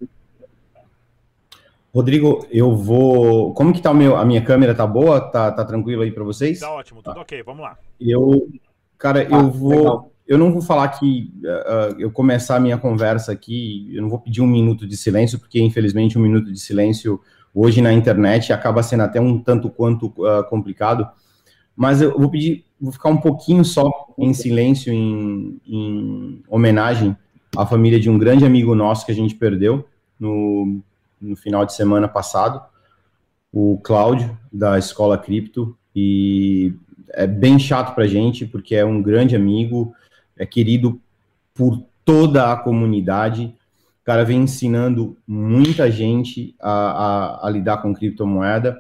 Rodrigo, 1.94 2.48
eu 2.50 2.76
vou. 2.76 3.54
Como 3.54 3.74
que 3.74 3.82
tá 3.82 3.92
o 3.92 3.96
meu? 3.96 4.18
A 4.18 4.26
minha 4.26 4.44
câmera 4.44 4.74
tá 4.74 4.88
boa? 4.88 5.22
Tá, 5.22 5.52
tá 5.52 5.64
tranquilo 5.64 6.02
aí 6.02 6.12
para 6.12 6.24
vocês? 6.24 6.60
Tá 6.60 6.72
ótimo, 6.72 7.02
tudo 7.02 7.16
tá. 7.16 7.22
ok, 7.22 7.44
vamos 7.44 7.62
lá. 7.62 7.78
Eu, 8.00 8.50
cara, 8.98 9.24
eu 9.24 9.36
ah, 9.36 9.44
vou. 9.44 9.70
Legal 9.70 10.15
eu 10.28 10.38
não 10.38 10.52
vou 10.52 10.62
falar 10.62 10.88
que 10.90 11.32
uh, 11.44 12.00
eu 12.00 12.12
começar 12.12 12.56
a 12.56 12.60
minha 12.60 12.78
conversa 12.78 13.32
aqui, 13.32 13.90
eu 13.94 14.02
não 14.02 14.10
vou 14.10 14.20
pedir 14.20 14.42
um 14.42 14.48
minuto 14.48 14.88
de 14.88 14.98
silêncio, 14.98 15.40
porque 15.40 15.62
infelizmente 15.62 16.18
um 16.18 16.22
minuto 16.22 16.52
de 16.52 16.60
silêncio 16.60 17.22
hoje 17.54 17.82
na 17.82 17.94
internet 17.94 18.52
acaba 18.52 18.84
sendo 18.84 19.04
até 19.04 19.22
um 19.22 19.40
tanto 19.40 19.70
quanto 19.70 20.08
uh, 20.08 20.44
complicado. 20.50 21.08
Mas 21.76 22.02
eu 22.02 22.18
vou 22.18 22.30
pedir, 22.30 22.66
vou 22.80 22.92
ficar 22.92 23.10
um 23.10 23.18
pouquinho 23.18 23.64
só 23.64 23.90
em 24.18 24.34
silêncio, 24.34 24.92
em, 24.92 25.60
em 25.68 26.44
homenagem 26.50 27.16
à 27.56 27.66
família 27.66 28.00
de 28.00 28.10
um 28.10 28.18
grande 28.18 28.46
amigo 28.46 28.74
nosso 28.74 29.06
que 29.06 29.12
a 29.12 29.16
gente 29.16 29.36
perdeu 29.36 29.86
no, 30.20 30.82
no 31.22 31.36
final 31.36 31.66
de 31.66 31.74
semana 31.74 32.08
passado, 32.08 32.62
o 33.52 33.80
Cláudio, 33.84 34.38
da 34.52 34.78
Escola 34.78 35.18
Cripto, 35.18 35.78
e 35.96 36.74
é 37.14 37.26
bem 37.26 37.58
chato 37.58 37.94
para 37.96 38.04
a 38.04 38.08
gente, 38.08 38.46
porque 38.46 38.76
é 38.76 38.84
um 38.84 39.02
grande 39.02 39.36
amigo, 39.36 39.94
é 40.38 40.46
querido 40.46 41.00
por 41.54 41.84
toda 42.04 42.52
a 42.52 42.56
comunidade. 42.56 43.54
O 44.02 44.06
cara 44.06 44.24
vem 44.24 44.42
ensinando 44.44 45.18
muita 45.28 45.90
gente 45.90 46.56
a, 46.60 46.72
a, 46.72 47.48
a 47.48 47.50
lidar 47.50 47.78
com 47.78 47.94
criptomoeda. 47.94 48.80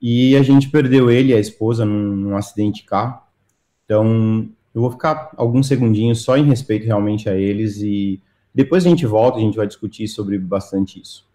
E 0.00 0.36
a 0.36 0.42
gente 0.42 0.70
perdeu 0.70 1.10
ele 1.10 1.32
e 1.32 1.34
a 1.34 1.40
esposa 1.40 1.84
num, 1.84 2.16
num 2.16 2.36
acidente 2.36 2.82
de 2.82 2.86
carro. 2.86 3.20
Então, 3.84 4.48
eu 4.74 4.80
vou 4.80 4.90
ficar 4.90 5.32
alguns 5.36 5.66
segundinhos 5.66 6.22
só 6.22 6.36
em 6.36 6.44
respeito 6.44 6.86
realmente 6.86 7.28
a 7.28 7.34
eles 7.34 7.78
e 7.82 8.20
depois 8.54 8.86
a 8.86 8.88
gente 8.88 9.06
volta, 9.06 9.38
a 9.38 9.42
gente 9.42 9.56
vai 9.56 9.66
discutir 9.66 10.06
sobre 10.08 10.38
bastante 10.38 11.00
isso. 11.00 11.28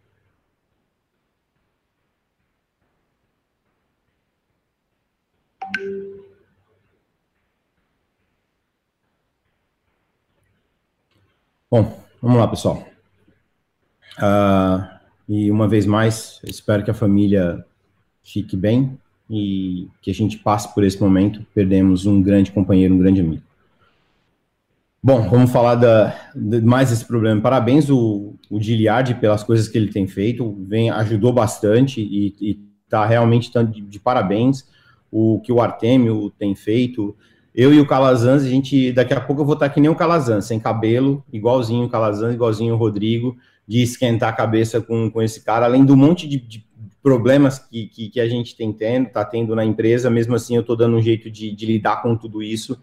Bom, 11.76 11.94
vamos 12.22 12.38
lá, 12.38 12.48
pessoal. 12.48 12.88
Uh, 14.18 14.88
e 15.28 15.52
uma 15.52 15.68
vez 15.68 15.86
mais, 15.86 16.40
espero 16.46 16.86
que 16.86 16.90
a 16.90 16.94
família 16.94 17.66
fique 18.24 18.56
bem 18.56 18.98
e 19.30 19.90
que 20.02 20.10
a 20.10 20.14
gente 20.14 20.38
passe 20.38 20.74
por 20.74 20.86
esse 20.86 21.02
momento. 21.02 21.46
Perdemos 21.54 22.06
um 22.06 22.22
grande 22.22 22.50
companheiro, 22.50 22.96
um 22.96 22.98
grande 22.98 23.20
amigo. 23.20 23.44
Bom, 25.04 25.30
vamos 25.30 25.52
falar 25.52 25.76
da, 25.76 26.16
de 26.34 26.62
mais 26.62 26.92
desse 26.92 27.04
problema. 27.04 27.42
Parabéns 27.42 27.90
o, 27.90 28.36
o 28.50 28.58
Giliard 28.58 29.14
pelas 29.16 29.44
coisas 29.44 29.68
que 29.68 29.78
ele 29.78 29.92
tem 29.92 30.08
feito, 30.08 30.56
vem 30.66 30.90
ajudou 30.92 31.34
bastante 31.34 32.00
e 32.00 32.58
está 32.86 33.06
realmente 33.06 33.52
de, 33.66 33.82
de 33.82 34.00
parabéns 34.00 34.66
o 35.12 35.42
que 35.42 35.52
o 35.52 35.60
Artemio 35.60 36.30
tem 36.40 36.56
feito 36.56 37.14
eu 37.56 37.74
e 37.74 37.80
o 37.80 37.88
Calazans, 37.88 38.44
a 38.44 38.50
gente, 38.50 38.92
daqui 38.92 39.14
a 39.14 39.22
pouco 39.22 39.42
eu 39.42 39.46
vou 39.46 39.54
estar 39.54 39.70
que 39.70 39.80
nem 39.80 39.90
o 39.90 39.96
Calazans, 39.96 40.44
sem 40.44 40.60
cabelo, 40.60 41.24
igualzinho 41.32 41.86
o 41.86 41.90
Calazans, 41.90 42.34
igualzinho 42.34 42.74
o 42.74 42.78
Rodrigo, 42.78 43.38
de 43.66 43.82
esquentar 43.82 44.30
a 44.30 44.34
cabeça 44.34 44.82
com, 44.82 45.10
com 45.10 45.22
esse 45.22 45.42
cara, 45.42 45.66
além 45.66 45.86
do 45.86 45.96
monte 45.96 46.28
de, 46.28 46.38
de 46.38 46.66
problemas 47.02 47.58
que, 47.58 47.88
que, 47.88 48.10
que, 48.10 48.20
a 48.20 48.28
gente 48.28 48.58
tem 48.58 48.74
tendo, 48.74 49.10
tá 49.10 49.24
tendo 49.24 49.56
na 49.56 49.64
empresa, 49.64 50.10
mesmo 50.10 50.36
assim 50.36 50.56
eu 50.56 50.62
estou 50.62 50.76
dando 50.76 50.98
um 50.98 51.02
jeito 51.02 51.32
de, 51.32 51.56
de, 51.56 51.66
lidar 51.66 52.02
com 52.02 52.16
tudo 52.16 52.44
isso 52.44 52.78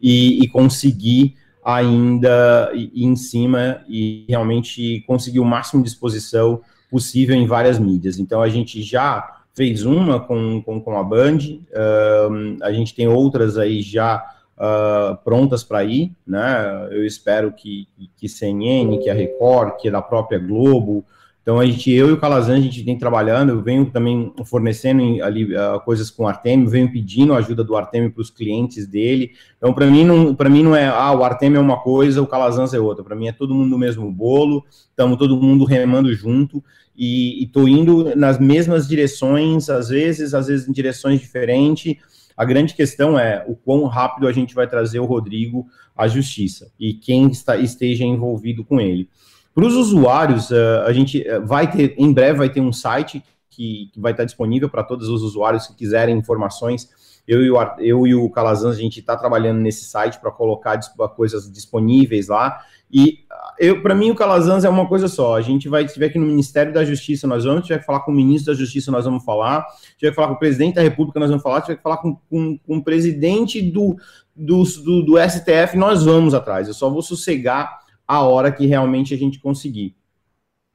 e, 0.00 0.42
e 0.42 0.48
conseguir 0.48 1.36
ainda 1.62 2.70
ir 2.72 3.04
em 3.04 3.16
cima 3.16 3.84
e 3.88 4.24
realmente 4.28 5.02
conseguir 5.06 5.40
o 5.40 5.44
máximo 5.44 5.82
de 5.82 5.88
exposição 5.88 6.62
possível 6.90 7.34
em 7.34 7.46
várias 7.46 7.78
mídias. 7.78 8.18
Então 8.18 8.40
a 8.40 8.48
gente 8.48 8.82
já 8.82 9.43
fez 9.54 9.84
uma 9.84 10.20
com, 10.20 10.60
com, 10.62 10.80
com 10.80 10.98
a 10.98 11.02
Band, 11.02 11.38
uh, 11.38 12.62
a 12.62 12.72
gente 12.72 12.94
tem 12.94 13.06
outras 13.06 13.56
aí 13.56 13.80
já 13.82 14.22
uh, 14.58 15.16
prontas 15.24 15.62
para 15.62 15.84
ir, 15.84 16.12
né? 16.26 16.88
Eu 16.90 17.06
espero 17.06 17.52
que, 17.52 17.88
que 18.16 18.28
CNN, 18.28 18.98
que 18.98 19.08
a 19.08 19.14
Record, 19.14 19.76
que 19.76 19.88
a 19.88 20.02
própria 20.02 20.38
Globo. 20.38 21.04
Então, 21.44 21.60
a 21.60 21.66
gente, 21.66 21.90
eu 21.90 22.08
e 22.08 22.12
o 22.12 22.16
Calazan, 22.16 22.54
a 22.54 22.60
gente 22.60 22.82
vem 22.82 22.96
trabalhando, 22.96 23.50
eu 23.50 23.60
venho 23.60 23.84
também 23.84 24.32
fornecendo 24.46 25.22
ali 25.22 25.54
uh, 25.54 25.78
coisas 25.84 26.10
com 26.10 26.24
o 26.24 26.26
Artemio, 26.26 26.70
venho 26.70 26.90
pedindo 26.90 27.34
a 27.34 27.36
ajuda 27.36 27.62
do 27.62 27.76
Artemio 27.76 28.10
para 28.10 28.22
os 28.22 28.30
clientes 28.30 28.86
dele. 28.86 29.32
Então, 29.58 29.74
para 29.74 29.84
mim, 29.84 30.04
não, 30.06 30.34
para 30.34 30.48
mim 30.48 30.62
não 30.62 30.74
é, 30.74 30.86
ah, 30.86 31.12
o 31.12 31.22
Artemio 31.22 31.58
é 31.58 31.60
uma 31.60 31.78
coisa, 31.82 32.22
o 32.22 32.26
Calazans 32.26 32.72
é 32.72 32.80
outra. 32.80 33.04
Para 33.04 33.14
mim 33.14 33.28
é 33.28 33.32
todo 33.32 33.54
mundo 33.54 33.68
no 33.68 33.76
mesmo 33.76 34.10
bolo, 34.10 34.64
estamos 34.88 35.18
todo 35.18 35.36
mundo 35.36 35.66
remando 35.66 36.14
junto 36.14 36.64
e 36.96 37.44
estou 37.44 37.68
indo 37.68 38.16
nas 38.16 38.38
mesmas 38.38 38.88
direções, 38.88 39.68
às 39.68 39.90
vezes, 39.90 40.32
às 40.32 40.46
vezes 40.46 40.66
em 40.66 40.72
direções 40.72 41.20
diferentes. 41.20 41.96
A 42.34 42.46
grande 42.46 42.72
questão 42.72 43.18
é 43.18 43.44
o 43.46 43.54
quão 43.54 43.84
rápido 43.84 44.26
a 44.26 44.32
gente 44.32 44.54
vai 44.54 44.66
trazer 44.66 44.98
o 44.98 45.04
Rodrigo 45.04 45.66
à 45.94 46.08
justiça 46.08 46.72
e 46.80 46.94
quem 46.94 47.28
está, 47.28 47.58
esteja 47.58 48.02
envolvido 48.02 48.64
com 48.64 48.80
ele. 48.80 49.10
Para 49.54 49.66
os 49.66 49.74
usuários, 49.74 50.50
eh, 50.50 50.84
a 50.84 50.92
gente 50.92 51.26
eh, 51.26 51.38
vai 51.38 51.70
ter, 51.70 51.94
em 51.96 52.12
breve 52.12 52.38
vai 52.38 52.50
ter 52.50 52.60
um 52.60 52.72
site 52.72 53.22
que, 53.48 53.88
que 53.92 54.00
vai 54.00 54.12
estar 54.12 54.24
disponível 54.24 54.68
para 54.68 54.82
todos 54.82 55.08
os 55.08 55.22
usuários 55.22 55.66
que 55.68 55.74
quiserem 55.74 56.18
informações. 56.18 56.88
Eu 57.26 57.42
e 57.42 57.50
o, 57.50 57.56
eu 57.78 58.06
e 58.06 58.14
o 58.14 58.28
Calazans, 58.30 58.76
a 58.76 58.80
gente 58.80 59.00
está 59.00 59.16
trabalhando 59.16 59.60
nesse 59.60 59.84
site 59.84 60.18
para 60.20 60.30
colocar 60.30 60.78
coisas 61.16 61.50
disponíveis 61.50 62.28
lá. 62.28 62.60
E 62.92 63.20
eu, 63.58 63.80
para 63.80 63.94
mim, 63.94 64.10
o 64.10 64.14
Calazans 64.14 64.64
é 64.64 64.68
uma 64.68 64.86
coisa 64.86 65.08
só. 65.08 65.36
A 65.36 65.40
gente 65.40 65.68
vai, 65.68 65.86
tiver 65.86 66.06
aqui 66.06 66.18
no 66.18 66.26
Ministério 66.26 66.72
da 66.72 66.84
Justiça, 66.84 67.26
nós 67.26 67.44
vamos, 67.44 67.66
tiver 67.66 67.78
que 67.78 67.86
falar 67.86 68.00
com 68.00 68.10
o 68.10 68.14
ministro 68.14 68.52
da 68.52 68.58
Justiça, 68.58 68.90
nós 68.90 69.04
vamos 69.04 69.24
falar, 69.24 69.64
tiver 69.96 70.10
que 70.10 70.16
falar 70.16 70.28
com 70.28 70.34
o 70.34 70.38
presidente 70.38 70.74
da 70.74 70.82
República, 70.82 71.18
nós 71.18 71.28
vamos 71.28 71.42
falar, 71.42 71.60
tiver 71.62 71.76
que 71.76 71.82
falar 71.82 71.98
com, 71.98 72.16
com, 72.28 72.58
com 72.58 72.76
o 72.76 72.84
presidente 72.84 73.62
do, 73.62 73.96
do, 74.34 74.62
do, 74.64 75.02
do 75.02 75.30
STF, 75.30 75.76
nós 75.76 76.04
vamos 76.04 76.34
atrás. 76.34 76.68
Eu 76.68 76.74
só 76.74 76.90
vou 76.90 77.02
sossegar 77.02 77.83
a 78.06 78.22
hora 78.22 78.52
que 78.52 78.66
realmente 78.66 79.14
a 79.14 79.16
gente 79.16 79.38
conseguir. 79.38 79.94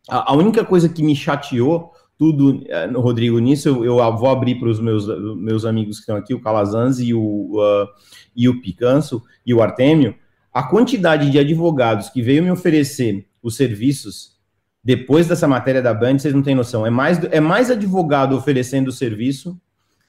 A, 0.10 0.32
a 0.32 0.36
única 0.36 0.64
coisa 0.64 0.90
que 0.90 1.04
me 1.04 1.16
chateou 1.16 1.92
tudo, 2.20 2.62
eh, 2.68 2.86
Rodrigo, 2.94 3.40
nisso 3.40 3.70
eu, 3.70 3.86
eu 3.86 4.18
vou 4.18 4.30
abrir 4.30 4.56
para 4.56 4.68
os 4.68 4.78
meus, 4.78 5.08
meus 5.38 5.64
amigos 5.64 5.96
que 5.96 6.02
estão 6.02 6.18
aqui, 6.18 6.34
o 6.34 6.42
Calazans 6.42 7.00
e 7.00 7.14
o, 7.14 7.22
uh, 7.22 7.88
e 8.36 8.50
o 8.50 8.60
Picanso 8.60 9.24
e 9.46 9.54
o 9.54 9.62
Artêmio, 9.62 10.14
a 10.54 10.62
quantidade 10.64 11.30
de 11.30 11.40
advogados 11.40 12.10
que 12.10 12.22
veio 12.22 12.44
me 12.44 12.52
oferecer 12.52 13.26
os 13.42 13.56
serviços 13.56 14.38
Depois 14.84 15.28
dessa 15.28 15.48
matéria 15.48 15.82
da 15.82 15.94
Band, 15.94 16.20
vocês 16.20 16.34
não 16.34 16.42
têm 16.42 16.56
noção. 16.56 16.86
É 16.86 16.90
mais, 16.90 17.24
é 17.32 17.40
mais 17.40 17.72
advogado 17.72 18.36
oferecendo 18.36 18.92
serviço 18.92 19.58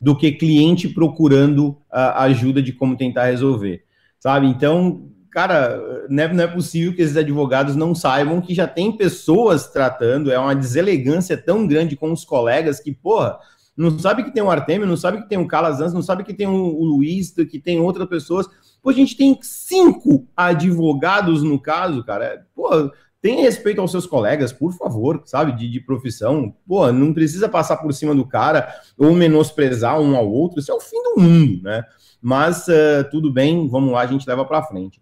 do 0.01 0.17
que 0.17 0.33
cliente 0.33 0.89
procurando 0.89 1.77
a 1.91 2.25
ajuda 2.25 2.63
de 2.63 2.73
como 2.73 2.97
tentar 2.97 3.27
resolver, 3.27 3.85
sabe? 4.19 4.47
Então, 4.47 5.10
cara, 5.31 6.07
não 6.09 6.23
é, 6.23 6.33
não 6.33 6.45
é, 6.45 6.47
possível 6.47 6.95
que 6.95 7.03
esses 7.03 7.17
advogados 7.17 7.77
não 7.77 7.95
saibam 7.95 8.41
que 8.41 8.55
já 8.55 8.67
tem 8.67 8.97
pessoas 8.97 9.69
tratando, 9.69 10.31
é 10.31 10.39
uma 10.39 10.55
deselegância 10.55 11.37
tão 11.37 11.67
grande 11.67 11.97
com 11.97 12.13
os 12.13 12.25
colegas 12.25 12.81
que, 12.81 12.93
porra, 12.93 13.39
não 13.77 13.99
sabe 13.99 14.25
que 14.25 14.33
tem 14.33 14.43
um 14.43 14.51
Artemio, 14.51 14.87
não 14.87 14.97
sabe 14.97 15.23
que 15.23 15.29
tem 15.29 15.39
um 15.39 15.47
Calazans, 15.47 15.95
não 15.95 16.03
sabe 16.03 16.25
que 16.25 16.35
tem 16.35 16.47
o 16.47 16.85
Luiz, 16.85 17.31
que 17.31 17.59
tem 17.59 17.81
outras 17.81 18.09
pessoas. 18.09 18.47
Pô, 18.83 18.91
a 18.91 18.93
gente 18.93 19.17
tem 19.17 19.39
cinco 19.41 20.27
advogados 20.37 21.43
no 21.43 21.59
caso, 21.59 22.05
cara. 22.05 22.47
Pô, 22.55 22.91
tenha 23.23 23.43
respeito 23.43 23.81
aos 23.81 23.91
seus 23.91 24.07
colegas, 24.07 24.53
por 24.53 24.73
favor, 24.73 25.23
sabe, 25.25 25.53
de, 25.53 25.71
de, 25.71 25.81
profissão. 25.81 26.55
Pô, 26.67 26.91
não 26.93 27.15
precisa 27.15 27.49
passar 27.49 27.77
por 27.77 27.93
cima 27.93 28.15
do 28.15 28.27
cara 28.27 28.69
ou 28.99 29.13
menosprezar 29.13 30.01
um 30.01 30.17
ao 30.17 30.31
outro, 30.31 30.61
isso 30.61 30.73
é 30.73 30.75
o 30.75 30.81
fim 30.81 31.03
do 31.03 31.21
mundo, 31.21 31.63
né? 31.63 31.85
Mas 32.21 32.69
uh, 32.69 33.09
tudo 33.11 33.33
bem, 33.33 33.67
vamos 33.69 33.93
lá, 33.93 34.03
a 34.03 34.07
gente 34.07 34.29
leva 34.29 34.45
para 34.45 34.63
frente. 34.63 35.01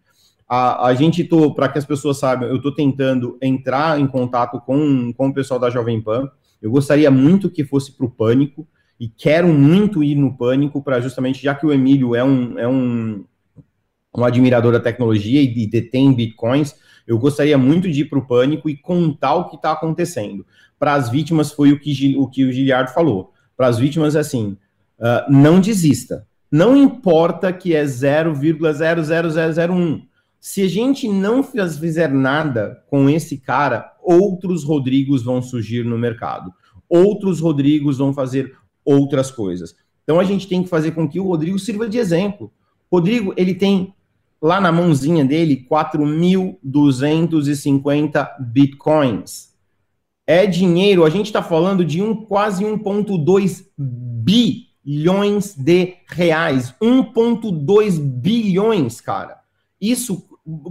A, 0.49 0.89
a 0.89 0.95
gente 0.95 1.29
para 1.55 1.69
que 1.69 1.79
as 1.79 1.85
pessoas 1.85 2.19
saibam, 2.19 2.49
eu 2.49 2.57
estou 2.57 2.75
tentando 2.75 3.37
entrar 3.43 4.01
em 4.01 4.07
contato 4.07 4.61
com, 4.61 5.13
com 5.13 5.29
o 5.29 5.35
pessoal 5.35 5.61
da 5.61 5.69
Jovem 5.69 6.01
Pan. 6.01 6.31
Eu 6.61 6.71
gostaria 6.71 7.11
muito 7.11 7.51
que 7.51 7.65
fosse 7.65 7.93
para 7.93 8.07
o 8.07 8.11
Pânico 8.11 8.67
e 8.99 9.09
quero 9.09 9.49
muito 9.49 10.03
ir 10.03 10.15
no 10.15 10.37
Pânico 10.37 10.83
para 10.83 11.01
justamente, 11.01 11.43
já 11.43 11.55
que 11.55 11.67
o 11.67 11.73
Emílio 11.73 12.15
é 12.15 12.25
um, 12.25 12.59
é 12.59 12.67
um, 12.67 13.25
um 14.17 14.25
admirador 14.25 14.73
da 14.73 14.81
tecnologia 14.81 15.43
e 15.43 15.67
detém 15.67 16.13
bitcoins, 16.13 16.75
eu 17.07 17.19
gostaria 17.19 17.57
muito 17.57 17.91
de 17.91 18.03
ir 18.03 18.05
para 18.07 18.19
o 18.19 18.27
pânico 18.27 18.69
e 18.69 18.77
contar 18.77 19.35
o 19.35 19.49
que 19.49 19.57
está 19.57 19.73
acontecendo. 19.73 20.45
Para 20.79 20.93
as 20.95 21.09
vítimas, 21.09 21.51
foi 21.51 21.73
o 21.73 21.81
que 21.81 22.15
o, 22.19 22.29
que 22.29 22.45
o 22.45 22.53
falou. 22.93 23.33
Para 23.57 23.69
as 23.69 23.79
vítimas, 23.79 24.15
assim, 24.15 24.59
uh, 24.99 25.25
não 25.31 25.59
desista. 25.59 26.27
Não 26.51 26.77
importa 26.77 27.51
que 27.53 27.75
é 27.75 27.85
0,00001. 27.85 30.08
Se 30.41 30.63
a 30.63 30.69
gente 30.69 31.09
não 31.09 31.43
fizer 31.43 32.13
nada 32.13 32.85
com 32.89 33.11
esse 33.11 33.39
cara, 33.39 33.93
outros 34.03 34.65
Rodrigos 34.65 35.23
vão 35.23 35.43
surgir 35.43 35.85
no 35.85 35.99
mercado. 35.99 36.53
Outros 36.89 37.41
Rodrigos 37.41 37.99
vão 37.99 38.15
fazer 38.15 38.57
outras 38.85 39.31
coisas. 39.31 39.75
Então 40.05 40.19
a 40.19 40.25
gente 40.25 40.49
tem 40.49 40.63
que 40.63 40.69
fazer 40.69 40.93
com 40.93 41.09
que 41.09 41.21
o 41.21 41.25
Rodrigo 41.25 41.59
sirva 41.59 41.89
de 41.89 41.99
exemplo. 41.99 42.53
Rodrigo, 42.91 43.35
ele 43.37 43.55
tem 43.55 43.93
lá 44.41 44.59
na 44.61 44.71
mãozinha 44.73 45.25
dele 45.25 45.67
4.250 45.71 48.29
bitcoins. 48.41 49.49
É 50.27 50.47
dinheiro, 50.47 51.05
a 51.05 51.11
gente 51.11 51.27
está 51.27 51.43
falando 51.43 51.85
de 51.85 52.01
um 52.01 52.15
quase 52.15 52.65
1,2 52.65 53.67
bilhões 53.77 55.55
de 55.55 55.97
reais. 56.07 56.75
1,2 56.81 57.99
bilhões, 57.99 59.01
cara. 59.01 59.41
Isso 59.81 60.28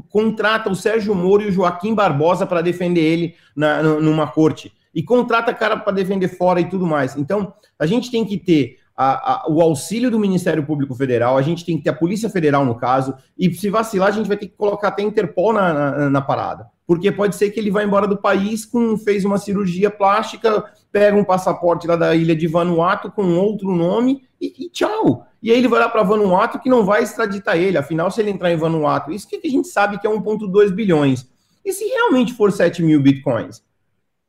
contrata 0.09 0.69
o 0.69 0.75
Sérgio 0.75 1.13
Moro 1.13 1.43
e 1.43 1.47
o 1.47 1.51
Joaquim 1.51 1.93
Barbosa 1.93 2.45
para 2.45 2.61
defender 2.61 3.01
ele 3.01 3.35
na, 3.55 3.83
numa 3.83 4.27
corte. 4.27 4.71
E 4.93 5.03
contrata 5.03 5.53
cara 5.53 5.77
para 5.77 5.93
defender 5.93 6.27
fora 6.27 6.59
e 6.59 6.69
tudo 6.69 6.85
mais. 6.85 7.15
Então, 7.15 7.53
a 7.77 7.85
gente 7.85 8.09
tem 8.09 8.25
que 8.25 8.37
ter 8.37 8.77
a, 8.97 9.33
a, 9.33 9.45
o 9.47 9.61
auxílio 9.61 10.09
do 10.09 10.17
Ministério 10.17 10.65
Público 10.65 10.95
Federal, 10.95 11.37
a 11.37 11.41
gente 11.43 11.63
tem 11.63 11.77
que 11.77 11.83
ter 11.83 11.91
a 11.91 11.95
Polícia 11.95 12.29
Federal 12.31 12.65
no 12.65 12.73
caso, 12.73 13.15
e 13.37 13.53
se 13.53 13.69
vacilar, 13.69 14.07
a 14.07 14.11
gente 14.11 14.27
vai 14.27 14.37
ter 14.37 14.47
que 14.47 14.57
colocar 14.57 14.87
até 14.87 15.03
Interpol 15.03 15.53
na, 15.53 15.71
na, 15.71 16.09
na 16.09 16.21
parada. 16.21 16.67
Porque 16.87 17.11
pode 17.11 17.35
ser 17.35 17.51
que 17.51 17.59
ele 17.59 17.69
vá 17.69 17.83
embora 17.83 18.07
do 18.07 18.17
país 18.17 18.65
com 18.65 18.97
fez 18.97 19.23
uma 19.23 19.37
cirurgia 19.37 19.91
plástica, 19.91 20.63
pega 20.91 21.15
um 21.15 21.23
passaporte 21.23 21.85
lá 21.85 21.95
da 21.95 22.15
ilha 22.15 22.35
de 22.35 22.47
Vanuatu 22.47 23.11
com 23.11 23.37
outro 23.37 23.69
nome 23.75 24.23
e, 24.41 24.65
e 24.65 24.69
tchau. 24.69 25.26
E 25.41 25.51
aí 25.51 25.57
ele 25.57 25.67
vai 25.67 25.79
lá 25.79 25.89
para 25.89 26.03
Vanuatu 26.03 26.59
que 26.59 26.69
não 26.69 26.85
vai 26.85 27.03
extraditar 27.03 27.57
ele. 27.57 27.77
Afinal, 27.77 28.09
se 28.09 28.19
ele 28.21 28.31
entrar 28.31 28.51
em 28.51 28.57
Vanuatu, 28.57 29.11
isso 29.11 29.27
que 29.27 29.39
a 29.43 29.49
gente 29.49 29.67
sabe 29.67 29.99
que 29.99 30.07
é 30.07 30.09
1,2 30.09 30.71
bilhões. 30.71 31.27
E 31.63 31.71
se 31.73 31.85
realmente 31.85 32.33
for 32.33 32.51
7 32.51 32.81
mil 32.81 33.01
bitcoins? 33.01 33.61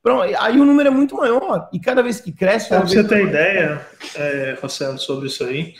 Pronto, 0.01 0.23
aí 0.39 0.59
o 0.59 0.65
número 0.65 0.89
é 0.89 0.91
muito 0.91 1.15
maior. 1.15 1.69
E 1.73 1.79
cada 1.79 2.01
vez 2.01 2.21
que 2.21 2.31
cresce. 2.31 2.69
Para 2.69 2.81
você 2.81 3.03
ter 3.03 3.25
ideia, 3.25 3.85
é, 4.15 4.57
Marcelo, 4.61 4.97
sobre 4.97 5.27
isso 5.27 5.43
aí, 5.43 5.73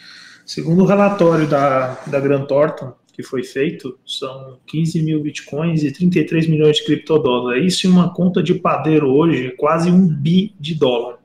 segundo 0.45 0.83
o 0.83 0.85
relatório 0.85 1.47
da, 1.47 1.97
da 2.07 2.19
Grant 2.19 2.47
Thornton, 2.47 2.93
que 3.13 3.23
foi 3.23 3.43
feito, 3.43 3.99
são 4.05 4.57
15 4.67 5.01
mil 5.03 5.21
bitcoins 5.21 5.83
e 5.83 5.91
33 5.91 6.47
milhões 6.47 6.77
de 6.77 6.85
criptodólares. 6.85 7.73
Isso 7.73 7.87
em 7.87 7.89
uma 7.89 8.13
conta 8.13 8.41
de 8.41 8.55
padeiro 8.55 9.09
hoje 9.09 9.47
é 9.47 9.51
quase 9.51 9.91
um 9.91 10.07
bi 10.07 10.55
de 10.59 10.75
dólar. 10.75 11.18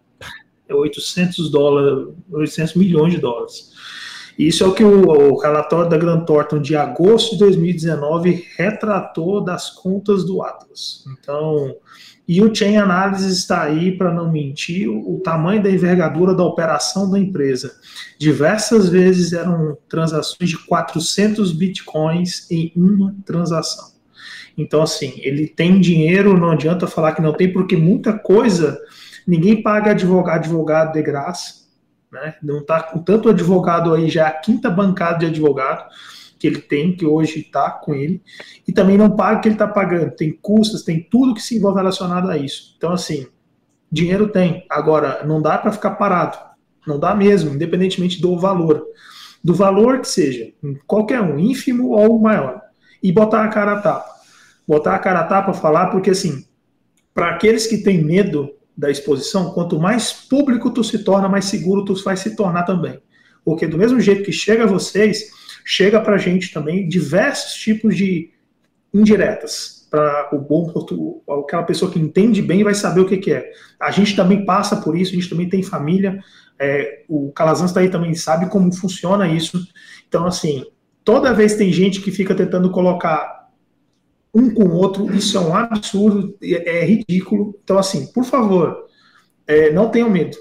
É 0.69 0.75
800 0.75 1.51
dólares, 1.51 2.15
800 2.31 2.75
milhões 2.75 3.13
de 3.13 3.21
dólares. 3.21 3.73
Isso 4.39 4.65
é 4.65 4.67
o 4.67 4.75
que 4.75 4.83
o, 4.83 5.09
o 5.09 5.39
relatório 5.39 5.89
da 5.89 5.97
Grant 5.97 6.27
Thornton 6.27 6.61
de 6.61 6.75
agosto 6.75 7.33
de 7.33 7.39
2019 7.39 8.45
retratou 8.57 9.45
das 9.45 9.71
contas 9.71 10.25
do 10.25 10.43
Atlas. 10.43 11.05
Então, 11.13 11.77
e 12.27 12.43
o 12.43 12.53
Chain 12.53 12.79
Analysis 12.79 13.37
está 13.37 13.63
aí 13.63 13.97
para 13.97 14.13
não 14.13 14.33
mentir 14.33 14.89
o, 14.89 15.17
o 15.17 15.21
tamanho 15.21 15.63
da 15.63 15.71
envergadura 15.71 16.35
da 16.35 16.43
operação 16.43 17.09
da 17.11 17.19
empresa. 17.19 17.77
Diversas 18.19 18.89
vezes 18.89 19.33
eram 19.33 19.77
transações 19.89 20.51
de 20.51 20.59
400 20.67 21.53
bitcoins 21.53 22.51
em 22.51 22.73
uma 22.75 23.15
transação. 23.25 23.93
Então, 24.57 24.83
assim, 24.83 25.15
ele 25.19 25.47
tem 25.47 25.81
dinheiro, 25.81 26.39
não 26.39 26.53
adianta 26.53 26.87
falar 26.87 27.13
que 27.13 27.23
não 27.23 27.33
tem, 27.33 27.53
porque 27.53 27.77
muita 27.77 28.13
coisa, 28.13 28.81
ninguém 29.27 29.63
paga 29.63 29.91
advogado, 29.93 30.37
advogado 30.37 30.93
de 30.93 31.03
graça, 31.03 31.65
né? 32.13 32.37
Não 32.43 32.59
está 32.59 32.83
com 32.83 33.01
tanto 33.01 33.29
advogado 33.29 33.93
aí, 33.93 34.09
já 34.09 34.27
é 34.27 34.29
a 34.29 34.33
quinta 34.33 34.71
bancada 34.71 35.19
de 35.19 35.27
advogado 35.27 35.89
que 36.39 36.47
ele 36.47 36.61
tem, 36.61 36.95
que 36.95 37.07
hoje 37.07 37.41
está 37.41 37.71
com 37.71 37.95
ele, 37.95 38.23
e 38.69 38.73
também 38.73 38.99
não 38.99 39.11
paga 39.11 39.39
o 39.39 39.41
que 39.41 39.49
ele 39.49 39.55
está 39.55 39.67
pagando. 39.67 40.11
Tem 40.11 40.31
custos, 40.31 40.83
tem 40.83 41.03
tudo 41.03 41.35
que 41.35 41.41
se 41.41 41.57
envolve 41.57 41.79
relacionado 41.79 42.31
a 42.31 42.37
isso. 42.37 42.75
Então, 42.77 42.93
assim, 42.93 43.27
dinheiro 43.91 44.29
tem. 44.29 44.67
Agora, 44.69 45.25
não 45.25 45.41
dá 45.41 45.57
para 45.57 45.73
ficar 45.73 45.93
parado. 45.93 46.37
Não 46.87 46.99
dá 46.99 47.15
mesmo, 47.15 47.55
independentemente 47.55 48.21
do 48.21 48.39
valor. 48.39 48.85
Do 49.43 49.55
valor 49.55 50.01
que 50.01 50.09
seja, 50.09 50.53
qualquer 50.87 51.21
um, 51.21 51.39
ínfimo 51.39 51.91
ou 51.91 52.19
maior. 52.19 52.61
E 53.03 53.11
botar 53.11 53.45
a 53.45 53.49
cara 53.49 53.73
a 53.73 53.81
tapa. 53.81 54.15
Botar 54.67 54.95
a 54.95 54.99
cara 54.99 55.21
a 55.21 55.25
tapa, 55.25 55.53
falar, 55.53 55.87
porque 55.87 56.11
assim, 56.11 56.45
para 57.13 57.31
aqueles 57.31 57.67
que 57.67 57.79
têm 57.79 58.03
medo 58.03 58.51
da 58.77 58.91
exposição, 58.91 59.53
quanto 59.53 59.79
mais 59.79 60.13
público 60.13 60.71
tu 60.71 60.83
se 60.83 61.05
torna, 61.05 61.29
mais 61.29 61.45
seguro 61.45 61.85
tu 61.85 61.95
vai 62.03 62.17
se 62.17 62.35
tornar 62.35 62.65
também. 62.65 62.99
Porque 63.45 63.67
do 63.67 63.79
mesmo 63.79 64.01
jeito 64.01 64.25
que 64.25 64.33
chega 64.33 64.65
a 64.65 64.67
vocês, 64.67 65.31
chega 65.65 66.01
para 66.01 66.15
a 66.17 66.19
gente 66.19 66.53
também 66.53 66.89
diversos 66.89 67.55
tipos 67.55 67.97
de 67.97 68.33
indiretas 68.93 69.87
para 69.91 70.31
o 70.33 70.39
bom 70.41 70.73
aquela 71.41 71.63
pessoa 71.63 71.89
que 71.89 72.01
entende 72.01 72.43
bem 72.43 72.65
vai 72.65 72.75
saber 72.75 73.01
o 73.01 73.07
que, 73.07 73.17
que, 73.17 73.33
é. 73.33 73.49
A 73.81 73.93
gente 73.93 74.17
também 74.17 74.45
passa 74.45 74.77
por 74.77 74.97
isso, 74.97 75.13
a 75.13 75.15
gente 75.15 75.31
também 75.31 75.49
tem 75.49 75.63
família. 75.63 76.19
É, 76.59 77.05
o 77.09 77.31
Calazans 77.31 77.71
está 77.71 77.81
aí 77.81 77.89
também 77.89 78.13
sabe 78.15 78.51
como 78.51 78.73
funciona 78.73 79.29
isso. 79.29 79.65
Então, 80.09 80.27
assim, 80.27 80.65
toda 81.05 81.33
vez 81.33 81.55
tem 81.55 81.73
gente 81.73 82.01
que 82.01 82.11
fica 82.11 82.35
tentando 82.35 82.71
colocar 82.73 83.34
um 84.35 84.53
com 84.53 84.65
o 84.65 84.75
outro, 84.75 85.15
isso 85.15 85.39
é 85.39 85.41
um 85.41 85.55
absurdo, 85.55 86.37
é, 86.43 86.81
é 86.81 86.85
ridículo. 86.85 87.55
Então, 87.63 87.79
assim, 87.79 88.07
por 88.07 88.25
favor, 88.25 88.87
é, 89.47 89.73
não 89.73 89.89
tenham 89.89 90.11
medo. 90.11 90.37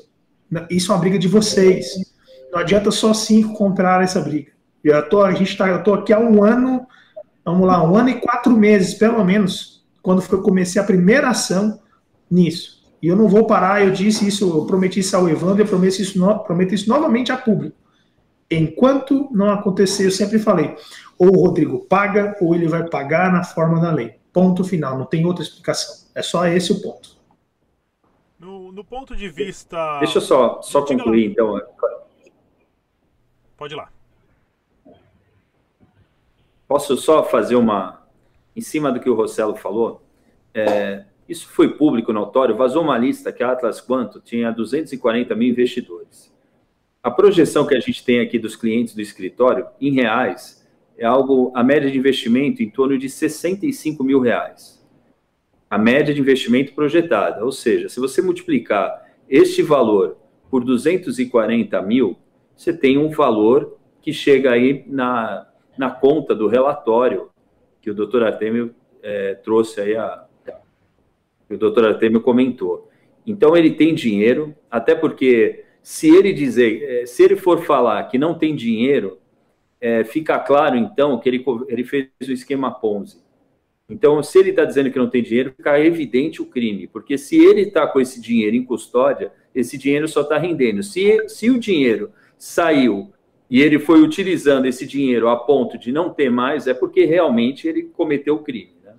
Isso 0.69 0.91
é 0.91 0.95
uma 0.95 1.01
briga 1.01 1.19
de 1.19 1.27
vocês. 1.27 1.87
Não 2.51 2.59
adianta 2.59 2.91
só 2.91 3.13
cinco 3.13 3.53
comprar 3.53 4.03
essa 4.03 4.19
briga. 4.19 4.51
Eu 4.83 5.07
tô, 5.07 5.21
a 5.21 5.31
gente 5.31 5.55
tá, 5.55 5.67
eu 5.67 5.83
tô 5.83 5.93
aqui 5.93 6.11
há 6.11 6.19
um 6.19 6.43
ano, 6.43 6.85
vamos 7.45 7.65
lá, 7.67 7.83
um 7.83 7.95
ano 7.95 8.09
e 8.09 8.19
quatro 8.19 8.51
meses, 8.55 8.93
pelo 8.95 9.23
menos, 9.23 9.85
quando 10.01 10.23
eu 10.29 10.41
comecei 10.41 10.81
a 10.81 10.85
primeira 10.85 11.29
ação 11.29 11.79
nisso. 12.29 12.83
E 13.01 13.07
eu 13.07 13.15
não 13.15 13.27
vou 13.27 13.45
parar, 13.45 13.83
eu 13.83 13.91
disse 13.91 14.27
isso, 14.27 14.49
eu 14.49 14.65
prometi 14.65 14.99
isso 14.99 15.15
ao 15.15 15.29
Evandro, 15.29 15.61
eu 15.61 15.67
prometo 15.67 15.99
isso, 15.99 16.17
no, 16.17 16.39
prometo 16.39 16.73
isso 16.73 16.89
novamente 16.89 17.31
a 17.31 17.37
público. 17.37 17.75
Enquanto 18.49 19.29
não 19.31 19.49
acontecer, 19.51 20.05
eu 20.05 20.11
sempre 20.11 20.37
falei, 20.37 20.75
ou 21.17 21.29
o 21.29 21.45
Rodrigo 21.45 21.85
paga, 21.85 22.35
ou 22.41 22.53
ele 22.53 22.67
vai 22.67 22.87
pagar 22.89 23.31
na 23.31 23.43
forma 23.43 23.79
da 23.79 23.91
lei. 23.91 24.19
Ponto 24.31 24.63
final, 24.63 24.97
não 24.97 25.05
tem 25.05 25.25
outra 25.25 25.43
explicação. 25.43 26.07
É 26.15 26.21
só 26.21 26.45
esse 26.47 26.71
o 26.71 26.81
ponto. 26.81 27.17
No, 28.39 28.71
no 28.71 28.83
ponto 28.83 29.15
de 29.15 29.29
vista. 29.29 29.99
Deixa 29.99 30.17
eu 30.17 30.21
só, 30.21 30.61
só 30.61 30.83
concluir, 30.83 31.31
então. 31.31 31.61
Pode 33.55 33.73
ir 33.73 33.77
lá. 33.77 33.89
Posso 36.67 36.97
só 36.97 37.23
fazer 37.23 37.55
uma. 37.55 38.01
Em 38.55 38.61
cima 38.61 38.91
do 38.91 38.99
que 38.99 39.09
o 39.09 39.15
Rossello 39.15 39.55
falou, 39.55 40.03
é, 40.53 41.05
isso 41.27 41.47
foi 41.47 41.75
público, 41.75 42.13
notório, 42.13 42.55
vazou 42.55 42.83
uma 42.83 42.97
lista 42.97 43.31
que 43.31 43.41
a 43.43 43.51
Atlas 43.51 43.81
Quanto 43.81 44.19
tinha 44.19 44.51
240 44.51 45.35
mil 45.35 45.49
investidores. 45.49 46.31
A 47.01 47.09
projeção 47.09 47.65
que 47.65 47.75
a 47.75 47.79
gente 47.79 48.03
tem 48.03 48.19
aqui 48.19 48.37
dos 48.37 48.55
clientes 48.55 48.93
do 48.93 49.01
escritório, 49.01 49.67
em 49.81 49.91
reais, 49.91 50.62
é 50.97 51.05
algo, 51.05 51.51
a 51.55 51.63
média 51.63 51.89
de 51.89 51.97
investimento 51.97 52.61
em 52.61 52.69
torno 52.69 52.97
de 52.97 53.09
65 53.09 54.03
mil 54.03 54.19
reais. 54.19 54.81
a 55.69 55.77
média 55.77 56.13
de 56.13 56.21
investimento 56.21 56.71
projetada. 56.73 57.43
Ou 57.43 57.51
seja, 57.51 57.89
se 57.89 57.99
você 57.99 58.21
multiplicar 58.21 59.11
este 59.27 59.63
valor 59.63 60.17
por 60.51 60.63
240 60.63 61.81
mil, 61.81 62.15
você 62.55 62.71
tem 62.71 62.95
um 62.95 63.09
valor 63.09 63.75
que 63.99 64.13
chega 64.13 64.51
aí 64.51 64.83
na, 64.85 65.47
na 65.75 65.89
conta 65.89 66.35
do 66.35 66.47
relatório 66.47 67.29
que 67.81 67.89
o 67.89 67.93
doutor 67.95 68.21
Artemio 68.21 68.75
é, 69.01 69.33
trouxe 69.33 69.81
aí, 69.81 69.95
a, 69.95 70.25
que 71.47 71.55
o 71.55 71.57
doutor 71.57 71.85
Artemio 71.85 72.21
comentou. 72.21 72.89
Então, 73.25 73.57
ele 73.57 73.71
tem 73.71 73.95
dinheiro, 73.95 74.55
até 74.69 74.93
porque 74.93 75.65
se 75.81 76.07
ele 76.07 76.31
dizer, 76.31 76.83
é, 76.83 77.05
se 77.05 77.23
ele 77.23 77.35
for 77.35 77.63
falar 77.63 78.03
que 78.03 78.17
não 78.17 78.37
tem 78.37 78.55
dinheiro, 78.55 79.17
é, 79.83 80.01
fica 80.05 80.39
claro, 80.39 80.77
então, 80.77 81.19
que 81.19 81.27
ele, 81.27 81.43
ele 81.67 81.83
fez 81.83 82.07
o 82.25 82.31
esquema 82.31 82.71
Ponzi. 82.71 83.21
Então, 83.89 84.23
se 84.23 84.39
ele 84.39 84.51
está 84.51 84.63
dizendo 84.63 84.89
que 84.89 84.97
não 84.97 85.09
tem 85.09 85.21
dinheiro, 85.21 85.53
fica 85.57 85.77
evidente 85.77 86.41
o 86.41 86.45
crime, 86.45 86.87
porque 86.87 87.17
se 87.17 87.35
ele 87.35 87.63
está 87.63 87.85
com 87.85 87.99
esse 87.99 88.21
dinheiro 88.21 88.55
em 88.55 88.63
custódia, 88.63 89.33
esse 89.53 89.77
dinheiro 89.77 90.07
só 90.07 90.21
está 90.21 90.37
rendendo. 90.37 90.81
Se, 90.81 91.27
se 91.27 91.49
o 91.49 91.59
dinheiro 91.59 92.13
saiu 92.37 93.11
e 93.49 93.61
ele 93.61 93.77
foi 93.77 94.01
utilizando 94.01 94.67
esse 94.67 94.87
dinheiro 94.87 95.27
a 95.27 95.35
ponto 95.35 95.77
de 95.77 95.91
não 95.91 96.09
ter 96.09 96.31
mais, 96.31 96.65
é 96.65 96.73
porque 96.73 97.03
realmente 97.03 97.67
ele 97.67 97.83
cometeu 97.83 98.35
o 98.35 98.43
crime. 98.43 98.71
Né? 98.85 98.93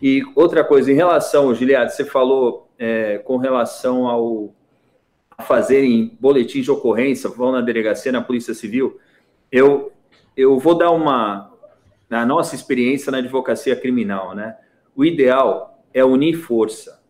E 0.00 0.22
outra 0.36 0.62
coisa, 0.62 0.92
em 0.92 0.94
relação, 0.94 1.52
Giliade, 1.56 1.92
você 1.92 2.04
falou 2.04 2.70
é, 2.78 3.18
com 3.18 3.36
relação 3.36 4.06
ao 4.06 4.54
a 5.36 5.42
fazerem 5.42 6.16
boletins 6.20 6.66
de 6.66 6.70
ocorrência, 6.70 7.28
vão 7.28 7.50
na 7.50 7.60
delegacia, 7.60 8.12
na 8.12 8.20
Polícia 8.20 8.54
Civil, 8.54 9.00
eu, 9.50 9.92
eu 10.36 10.58
vou 10.58 10.76
dar 10.76 10.90
uma. 10.90 11.50
Na 12.08 12.26
nossa 12.26 12.56
experiência 12.56 13.12
na 13.12 13.18
advocacia 13.18 13.76
criminal, 13.76 14.34
né? 14.34 14.56
O 14.96 15.04
ideal 15.04 15.84
é 15.94 16.04
unir 16.04 16.34
força. 16.34 17.00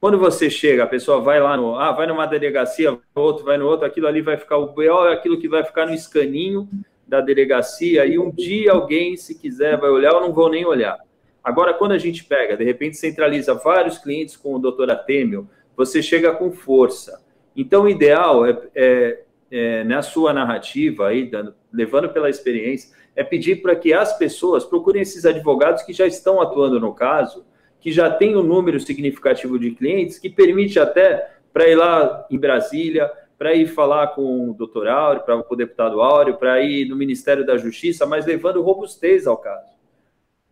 Quando 0.00 0.18
você 0.18 0.48
chega, 0.48 0.84
a 0.84 0.86
pessoa 0.86 1.20
vai 1.20 1.40
lá 1.40 1.56
no. 1.56 1.76
Ah, 1.76 1.92
vai 1.92 2.06
numa 2.06 2.26
delegacia, 2.26 2.96
outro 3.14 3.44
vai 3.44 3.58
no 3.58 3.66
outro, 3.66 3.86
aquilo 3.86 4.06
ali 4.06 4.22
vai 4.22 4.36
ficar. 4.36 4.56
O 4.56 4.68
BO 4.68 5.06
é 5.06 5.12
aquilo 5.12 5.38
que 5.38 5.48
vai 5.48 5.64
ficar 5.64 5.86
no 5.86 5.94
escaninho 5.94 6.68
da 7.10 7.20
delegacia, 7.20 8.06
e 8.06 8.16
um 8.18 8.30
dia 8.30 8.70
alguém, 8.70 9.16
se 9.16 9.36
quiser, 9.36 9.76
vai 9.76 9.90
olhar, 9.90 10.12
eu 10.12 10.20
não 10.20 10.32
vou 10.32 10.48
nem 10.48 10.64
olhar. 10.64 10.96
Agora, 11.42 11.74
quando 11.74 11.92
a 11.92 11.98
gente 11.98 12.22
pega, 12.22 12.56
de 12.56 12.64
repente 12.64 12.96
centraliza 12.96 13.52
vários 13.52 13.98
clientes 13.98 14.36
com 14.36 14.54
o 14.54 14.58
doutor 14.60 14.88
Atêmio, 14.90 15.50
você 15.76 16.00
chega 16.00 16.32
com 16.32 16.52
força. 16.52 17.20
Então, 17.56 17.82
o 17.82 17.88
ideal 17.88 18.46
é, 18.46 18.56
é, 18.76 19.22
é 19.50 19.84
na 19.84 20.02
sua 20.02 20.32
narrativa, 20.32 21.08
aí, 21.08 21.26
dando, 21.26 21.54
levando 21.72 22.08
pela 22.10 22.30
experiência, 22.30 22.94
é 23.16 23.24
pedir 23.24 23.62
para 23.62 23.74
que 23.74 23.92
as 23.92 24.16
pessoas 24.16 24.64
procurem 24.64 25.02
esses 25.02 25.26
advogados 25.26 25.82
que 25.82 25.92
já 25.92 26.06
estão 26.06 26.40
atuando 26.40 26.78
no 26.78 26.94
caso, 26.94 27.44
que 27.80 27.90
já 27.90 28.10
têm 28.10 28.36
um 28.36 28.42
número 28.42 28.78
significativo 28.78 29.58
de 29.58 29.72
clientes, 29.72 30.18
que 30.18 30.30
permite 30.30 30.78
até 30.78 31.30
para 31.52 31.68
ir 31.68 31.74
lá 31.74 32.26
em 32.30 32.38
Brasília, 32.38 33.10
para 33.36 33.54
ir 33.54 33.66
falar 33.66 34.08
com 34.08 34.50
o 34.50 34.54
doutor 34.54 34.86
Áureo, 34.86 35.22
para 35.22 35.42
o 35.48 35.56
deputado 35.56 36.00
Áureo, 36.02 36.36
para 36.36 36.60
ir 36.60 36.86
no 36.86 36.94
Ministério 36.94 37.44
da 37.44 37.56
Justiça, 37.56 38.04
mas 38.04 38.26
levando 38.26 38.62
robustez 38.62 39.26
ao 39.26 39.36
caso. 39.36 39.70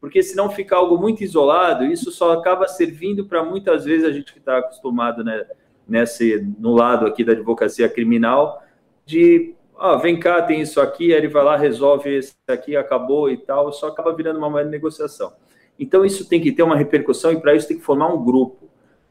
Porque 0.00 0.22
se 0.22 0.34
não 0.36 0.48
ficar 0.48 0.76
algo 0.76 0.96
muito 0.96 1.22
isolado, 1.22 1.84
isso 1.84 2.10
só 2.10 2.32
acaba 2.32 2.66
servindo 2.66 3.26
para 3.26 3.44
muitas 3.44 3.84
vezes 3.84 4.06
a 4.06 4.12
gente 4.12 4.32
que 4.32 4.38
está 4.38 4.58
acostumado 4.58 5.22
né, 5.22 5.44
nesse, 5.86 6.46
no 6.58 6.74
lado 6.74 7.06
aqui 7.06 7.24
da 7.24 7.32
advocacia 7.32 7.88
criminal, 7.88 8.62
de 9.08 9.54
ah, 9.78 9.96
vem 9.96 10.18
cá, 10.18 10.42
tem 10.42 10.60
isso 10.60 10.80
aqui, 10.80 11.12
aí 11.12 11.18
ele 11.18 11.28
vai 11.28 11.42
lá, 11.42 11.56
resolve 11.56 12.14
esse 12.14 12.34
aqui, 12.46 12.76
acabou 12.76 13.30
e 13.30 13.36
tal, 13.36 13.72
só 13.72 13.88
acaba 13.88 14.14
virando 14.14 14.38
uma 14.38 14.62
negociação. 14.62 15.32
Então, 15.78 16.04
isso 16.04 16.28
tem 16.28 16.40
que 16.40 16.52
ter 16.52 16.62
uma 16.64 16.76
repercussão 16.76 17.32
e, 17.32 17.40
para 17.40 17.54
isso, 17.54 17.68
tem 17.68 17.78
que 17.78 17.84
formar 17.84 18.12
um 18.12 18.22
grupo. 18.22 18.68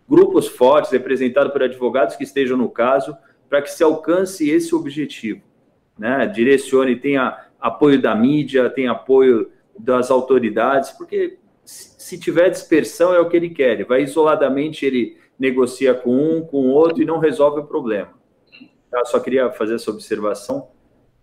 Grupos 0.07 0.47
fortes, 0.47 0.91
representados 0.91 1.51
por 1.51 1.63
advogados 1.63 2.15
que 2.15 2.23
estejam 2.23 2.57
no 2.57 2.69
caso, 2.69 3.15
para 3.49 3.61
que 3.61 3.71
se 3.71 3.81
alcance 3.81 4.49
esse 4.49 4.75
objetivo. 4.75 5.41
Né? 5.97 6.27
Direcione, 6.27 6.97
tenha 6.97 7.45
apoio 7.59 8.01
da 8.01 8.13
mídia, 8.13 8.69
tenha 8.69 8.91
apoio 8.91 9.49
das 9.79 10.11
autoridades, 10.11 10.91
porque 10.91 11.37
se 11.63 12.19
tiver 12.19 12.49
dispersão 12.49 13.13
é 13.13 13.19
o 13.19 13.29
que 13.29 13.37
ele 13.37 13.49
quer. 13.49 13.71
Ele 13.73 13.85
vai 13.85 14.03
isoladamente, 14.03 14.85
ele 14.85 15.17
negocia 15.39 15.93
com 15.93 16.13
um, 16.13 16.41
com 16.41 16.67
outro 16.67 17.01
e 17.01 17.05
não 17.05 17.19
resolve 17.19 17.61
o 17.61 17.65
problema. 17.65 18.16
Eu 18.91 19.05
só 19.05 19.19
queria 19.19 19.51
fazer 19.51 19.75
essa 19.75 19.91
observação. 19.91 20.69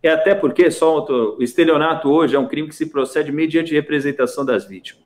É 0.02 0.10
até 0.10 0.34
porque 0.34 0.70
só 0.70 1.04
o 1.04 1.42
estelionato 1.42 2.10
hoje 2.10 2.36
é 2.36 2.38
um 2.38 2.46
crime 2.46 2.68
que 2.68 2.74
se 2.74 2.86
procede 2.86 3.32
mediante 3.32 3.72
representação 3.72 4.44
das 4.44 4.66
vítimas. 4.66 5.04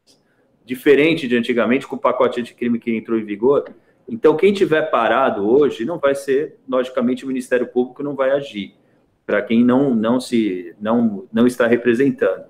Diferente 0.65 1.29
de 1.29 1.37
antigamente, 1.37 1.87
com 1.87 1.97
o 1.97 2.01
pacote 2.01 2.41
anticrime 2.41 2.79
que 2.79 2.95
entrou 2.95 3.19
em 3.19 3.25
vigor. 3.25 3.65
Então, 4.09 4.37
quem 4.37 4.53
tiver 4.53 4.91
parado 4.91 5.49
hoje 5.49 5.85
não 5.85 5.99
vai 5.99 6.15
ser, 6.15 6.59
logicamente, 6.69 7.25
o 7.25 7.29
Ministério 7.29 7.69
Público 7.69 8.03
não 8.03 8.17
vai 8.17 8.31
agir 8.31 8.75
para 9.29 9.43
quem 9.43 9.63
não, 9.63 9.95
não 9.95 10.19
se 10.19 10.75
não, 10.81 11.29
não 11.31 11.47
está 11.47 11.67
representando. 11.67 12.47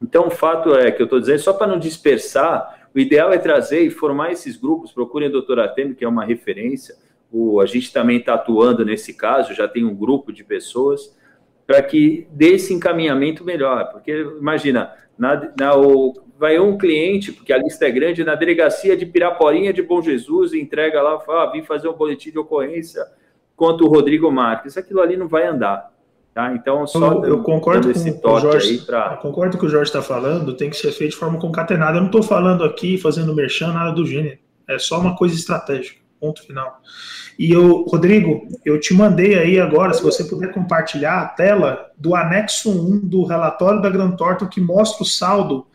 Então, 0.00 0.28
o 0.28 0.30
fato 0.30 0.72
é 0.76 0.92
que 0.92 1.02
eu 1.02 1.04
estou 1.04 1.18
dizendo, 1.18 1.40
só 1.40 1.52
para 1.52 1.66
não 1.66 1.76
dispersar, 1.76 2.88
o 2.94 3.00
ideal 3.00 3.32
é 3.32 3.38
trazer 3.38 3.80
e 3.80 3.90
formar 3.90 4.30
esses 4.30 4.56
grupos. 4.56 4.92
Procurem 4.92 5.28
o 5.28 5.32
doutor 5.32 5.58
Atemi, 5.58 5.94
que 5.94 6.04
é 6.04 6.08
uma 6.08 6.24
referência, 6.24 6.94
o, 7.32 7.60
a 7.60 7.66
gente 7.66 7.92
também 7.92 8.18
está 8.18 8.34
atuando 8.34 8.84
nesse 8.84 9.14
caso, 9.14 9.54
já 9.54 9.68
tem 9.68 9.84
um 9.84 9.94
grupo 9.94 10.32
de 10.32 10.44
pessoas, 10.44 11.16
para 11.66 11.82
que 11.82 12.26
dê 12.32 12.54
esse 12.54 12.74
encaminhamento 12.74 13.44
melhor. 13.44 13.90
Porque, 13.92 14.12
imagina, 14.38 14.92
na, 15.16 15.52
na, 15.58 15.76
o, 15.76 16.14
vai 16.38 16.58
um 16.58 16.76
cliente, 16.76 17.32
porque 17.32 17.52
a 17.52 17.58
lista 17.58 17.86
é 17.86 17.90
grande, 17.90 18.24
na 18.24 18.34
delegacia 18.34 18.96
de 18.96 19.06
Piraporinha 19.06 19.72
de 19.72 19.82
Bom 19.82 20.02
Jesus, 20.02 20.54
entrega 20.54 21.02
lá, 21.02 21.20
fala, 21.20 21.44
ah, 21.44 21.52
vim 21.52 21.62
fazer 21.62 21.88
um 21.88 21.92
boletim 21.92 22.30
de 22.30 22.38
ocorrência 22.38 23.04
contra 23.54 23.84
o 23.84 23.88
Rodrigo 23.88 24.32
Marques. 24.32 24.76
Aquilo 24.76 25.00
ali 25.00 25.16
não 25.16 25.28
vai 25.28 25.46
andar. 25.46 25.92
Tá? 26.32 26.54
Então, 26.54 26.86
só 26.86 27.12
eu, 27.12 27.24
eu 27.24 27.42
concordo 27.42 27.92
com 27.92 28.32
o 28.32 28.40
Jorge, 28.40 28.78
pra... 28.86 29.16
concordo 29.16 29.58
com 29.58 29.66
o 29.66 29.68
Jorge 29.68 29.90
está 29.90 30.00
falando, 30.00 30.56
tem 30.56 30.70
que 30.70 30.76
ser 30.76 30.92
feito 30.92 31.10
de 31.10 31.16
forma 31.16 31.38
concatenada. 31.38 31.98
Eu 31.98 32.00
não 32.00 32.06
estou 32.06 32.22
falando 32.22 32.64
aqui, 32.64 32.96
fazendo 32.96 33.34
merchan, 33.34 33.72
nada 33.72 33.92
do 33.92 34.06
gênero. 34.06 34.38
É 34.66 34.78
só 34.78 34.98
uma 34.98 35.16
coisa 35.16 35.34
estratégica, 35.34 35.99
ponto 36.20 36.46
final. 36.46 36.80
E 37.38 37.50
eu, 37.50 37.84
Rodrigo, 37.84 38.46
eu 38.64 38.78
te 38.78 38.92
mandei 38.92 39.38
aí 39.38 39.58
agora, 39.58 39.94
se 39.94 40.02
você 40.02 40.24
puder 40.24 40.52
compartilhar 40.52 41.22
a 41.22 41.26
tela 41.26 41.90
do 41.96 42.14
anexo 42.14 42.70
1 42.70 43.08
do 43.08 43.24
relatório 43.24 43.80
da 43.80 43.88
Grand 43.88 44.12
Thornton 44.12 44.46
que 44.46 44.60
mostra 44.60 45.02
o 45.02 45.06
saldo 45.06 45.66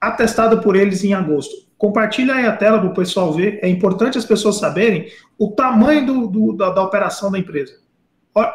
atestado 0.00 0.60
por 0.60 0.74
eles 0.74 1.04
em 1.04 1.12
agosto. 1.12 1.64
Compartilha 1.76 2.34
aí 2.34 2.46
a 2.46 2.56
tela 2.56 2.78
para 2.78 2.88
o 2.88 2.94
pessoal 2.94 3.32
ver. 3.32 3.58
É 3.62 3.68
importante 3.68 4.16
as 4.16 4.24
pessoas 4.24 4.56
saberem 4.56 5.08
o 5.38 5.50
tamanho 5.52 6.06
do, 6.06 6.26
do, 6.26 6.52
da, 6.54 6.70
da 6.70 6.82
operação 6.82 7.30
da 7.30 7.38
empresa. 7.38 7.74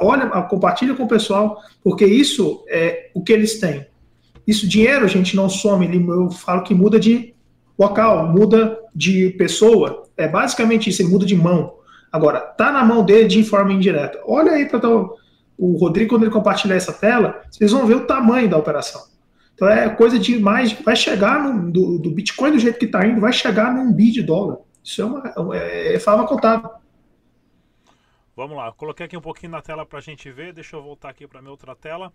Olha, 0.01 0.27
compartilha 0.43 0.93
com 0.93 1.03
o 1.03 1.07
pessoal, 1.07 1.61
porque 1.81 2.05
isso 2.05 2.65
é 2.67 3.11
o 3.13 3.23
que 3.23 3.31
eles 3.31 3.59
têm. 3.59 3.87
Isso, 4.45 4.67
dinheiro, 4.67 5.07
gente 5.07 5.35
não 5.35 5.47
some, 5.47 5.87
eu 6.07 6.31
falo 6.31 6.63
que 6.63 6.73
muda 6.73 6.99
de 6.99 7.33
local, 7.77 8.27
muda 8.27 8.78
de 8.93 9.29
pessoa. 9.31 10.03
É 10.17 10.27
basicamente 10.27 10.89
isso, 10.89 11.01
ele 11.01 11.09
muda 11.09 11.25
de 11.25 11.35
mão. 11.35 11.77
Agora, 12.11 12.39
tá 12.39 12.71
na 12.71 12.83
mão 12.83 13.03
dele 13.03 13.27
de 13.27 13.43
forma 13.43 13.71
indireta. 13.71 14.19
Olha 14.25 14.53
aí 14.53 14.67
para 14.67 14.79
o 14.87 15.77
Rodrigo, 15.77 16.09
quando 16.09 16.23
ele 16.23 16.31
compartilhar 16.31 16.75
essa 16.75 16.93
tela, 16.93 17.41
vocês 17.51 17.71
vão 17.71 17.85
ver 17.85 17.95
o 17.95 18.07
tamanho 18.07 18.49
da 18.49 18.57
operação. 18.57 19.01
Então 19.53 19.67
é 19.67 19.89
coisa 19.89 20.17
de 20.17 20.39
mais. 20.39 20.71
Vai 20.71 20.95
chegar 20.95 21.43
no, 21.43 21.71
do, 21.71 21.99
do 21.99 22.11
Bitcoin 22.11 22.51
do 22.51 22.59
jeito 22.59 22.79
que 22.79 22.85
está 22.85 23.05
indo, 23.05 23.19
vai 23.19 23.33
chegar 23.33 23.73
num 23.73 23.91
bi 23.91 24.09
de 24.09 24.23
dólar. 24.23 24.59
Isso 24.81 25.01
é 25.01 25.05
uma 25.05 25.57
é, 25.57 25.95
é 25.95 25.99
fala 25.99 26.25
contábil. 26.25 26.69
Vamos 28.35 28.55
lá, 28.55 28.71
coloquei 28.71 29.05
aqui 29.05 29.17
um 29.17 29.21
pouquinho 29.21 29.51
na 29.51 29.61
tela 29.61 29.85
para 29.85 29.99
a 29.99 30.01
gente 30.01 30.31
ver. 30.31 30.53
Deixa 30.53 30.77
eu 30.77 30.81
voltar 30.81 31.09
aqui 31.09 31.27
para 31.27 31.41
minha 31.41 31.51
outra 31.51 31.75
tela. 31.75 32.13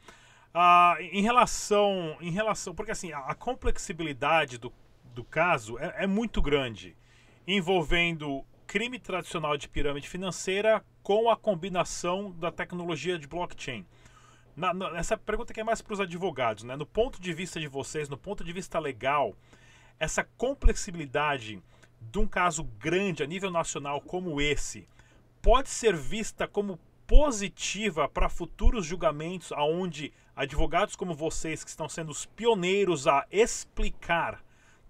Ah, 0.55 0.97
em 0.99 1.21
relação, 1.21 2.17
em 2.21 2.31
relação, 2.31 2.75
porque 2.75 2.93
assim 2.93 3.13
a 3.13 3.35
complexibilidade 3.35 4.57
do, 4.57 4.73
do 5.14 5.24
caso 5.24 5.79
é, 5.79 6.05
é 6.05 6.07
muito 6.07 6.42
grande, 6.42 6.96
envolvendo 7.46 8.44
crime 8.66 8.98
tradicional 8.98 9.57
de 9.57 9.68
pirâmide 9.68 10.09
financeira 10.09 10.85
com 11.03 11.31
a 11.31 11.37
combinação 11.37 12.33
da 12.33 12.50
tecnologia 12.50 13.18
de 13.18 13.27
blockchain? 13.27 13.87
Na, 14.57 14.74
na, 14.74 14.96
essa 14.98 15.16
pergunta 15.16 15.53
que 15.53 15.61
é 15.61 15.64
mais 15.64 15.81
para 15.81 15.94
os 15.94 16.00
advogados, 16.00 16.64
né? 16.64 16.77
No 16.77 16.87
ponto 16.87 17.20
de 17.20 17.33
vista 17.33 17.61
de 17.61 17.68
vocês, 17.68 18.09
no 18.09 18.16
ponto 18.16 18.44
de 18.44 18.53
vista 18.53 18.79
legal, 18.79 19.37
essa 19.98 20.24
complexibilidade 20.37 21.62
de 22.00 22.18
um 22.18 22.27
caso 22.27 22.64
grande 22.64 23.22
a 23.22 23.27
nível 23.27 23.50
nacional 23.50 24.00
como 24.00 24.40
esse 24.40 24.88
pode 25.40 25.68
ser 25.68 25.96
vista 25.96 26.46
como 26.46 26.79
positiva 27.07 28.09
para 28.09 28.29
futuros 28.29 28.87
julgamentos 28.87 29.53
aonde 29.53 30.12
advogados 30.35 30.96
como 30.96 31.14
vocês 31.14 31.62
que 31.62 31.70
estão 31.70 31.88
sendo 31.88 32.11
os 32.11 32.27
pioneiros 32.27 33.07
a 33.07 33.27
explicar 33.31 34.42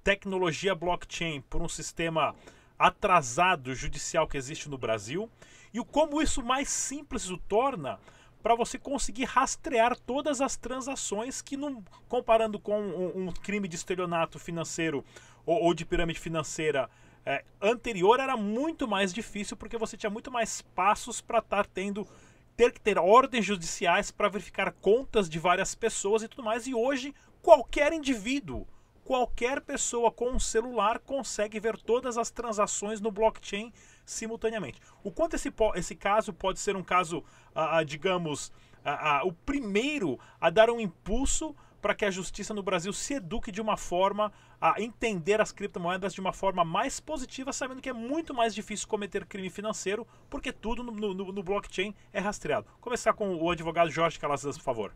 tecnologia 0.05 0.75
blockchain 0.75 1.41
por 1.41 1.63
um 1.63 1.69
sistema 1.69 2.35
atrasado 2.79 3.75
judicial 3.75 4.29
que 4.29 4.37
existe 4.37 4.69
no 4.69 4.79
Brasil 4.79 5.31
e 5.73 5.81
o 5.81 5.85
como 5.85 6.21
isso 6.21 6.43
mais 6.43 6.69
simples 6.69 7.31
o 7.31 7.39
torna 7.39 7.99
para 8.43 8.55
você 8.55 8.79
conseguir 8.79 9.25
rastrear 9.25 9.99
todas 9.99 10.43
as 10.43 10.55
transações 10.55 11.41
que, 11.41 11.57
não, 11.57 11.83
comparando 12.09 12.61
com 12.61 12.79
um, 12.79 13.29
um 13.29 13.33
crime 13.33 13.67
de 13.67 13.77
estelionato 13.77 14.39
financeiro 14.39 15.03
ou, 15.47 15.65
ou 15.65 15.75
de 15.75 15.87
pirâmide 15.87 16.21
financeira 16.21 16.91
é, 17.25 17.43
anterior, 17.61 18.21
era 18.21 18.37
muito 18.37 18.87
mais 18.87 19.15
difícil 19.15 19.57
porque 19.57 19.79
você 19.79 19.97
tinha 19.97 20.11
muito 20.11 20.31
mais 20.31 20.61
passos 20.61 21.23
para 21.23 21.39
estar 21.39 21.65
tá 21.65 21.71
tendo 21.73 22.07
ter 22.55 22.71
que 22.71 22.81
ter 22.81 22.99
ordens 22.99 23.45
judiciais 23.45 24.11
para 24.11 24.29
verificar 24.29 24.71
contas 24.73 25.29
de 25.29 25.39
várias 25.39 25.75
pessoas 25.75 26.23
e 26.23 26.29
tudo 26.29 26.45
mais. 26.45 26.67
E 26.67 26.75
hoje, 26.75 27.15
qualquer 27.43 27.93
indivíduo, 27.93 28.67
qualquer 29.05 29.61
pessoa 29.61 30.11
com 30.11 30.31
um 30.31 30.41
celular 30.41 30.99
consegue 30.99 31.61
ver 31.61 31.77
todas 31.77 32.17
as 32.17 32.31
transações 32.31 33.01
no 33.01 33.13
blockchain 33.13 33.73
simultaneamente. 34.05 34.81
O 35.03 35.11
quanto 35.11 35.37
esse, 35.37 35.53
esse 35.75 35.95
caso 35.95 36.33
pode 36.33 36.59
ser 36.59 36.75
um 36.75 36.83
caso, 36.83 37.19
uh, 37.55 37.85
digamos, 37.85 38.49
uh, 38.85 39.27
o 39.27 39.33
primeiro 39.33 40.19
a 40.41 40.51
dar 40.51 40.71
um 40.71 40.81
impulso 40.81 41.55
para 41.85 41.95
que 41.95 42.07
a 42.07 42.11
justiça 42.11 42.55
no 42.55 42.63
Brasil 42.63 42.95
se 42.95 43.13
eduque 43.13 43.53
de 43.53 43.61
uma 43.61 43.77
forma 43.77 44.33
a 44.59 44.81
entender 44.81 45.39
as 45.39 45.53
criptomoedas 45.53 46.15
de 46.15 46.21
uma 46.21 46.33
forma 46.33 46.65
mais 46.65 46.99
positiva, 46.99 47.53
sabendo 47.53 47.83
que 47.83 47.91
é 47.91 47.93
muito 47.93 48.33
mais 48.33 48.55
difícil 48.55 48.89
cometer 48.89 49.27
crime 49.27 49.51
financeiro, 49.51 50.07
porque 50.31 50.51
tudo 50.51 50.83
no, 50.83 50.93
no, 50.93 51.31
no 51.31 51.43
blockchain 51.43 51.95
é 52.11 52.21
rastreado. 52.21 52.67
Começar 52.81 53.13
com 53.13 53.37
o 53.37 53.51
advogado 53.51 53.91
Jorge 53.91 54.19
Calazans, 54.19 54.57
por 54.57 54.65
favor. 54.65 54.93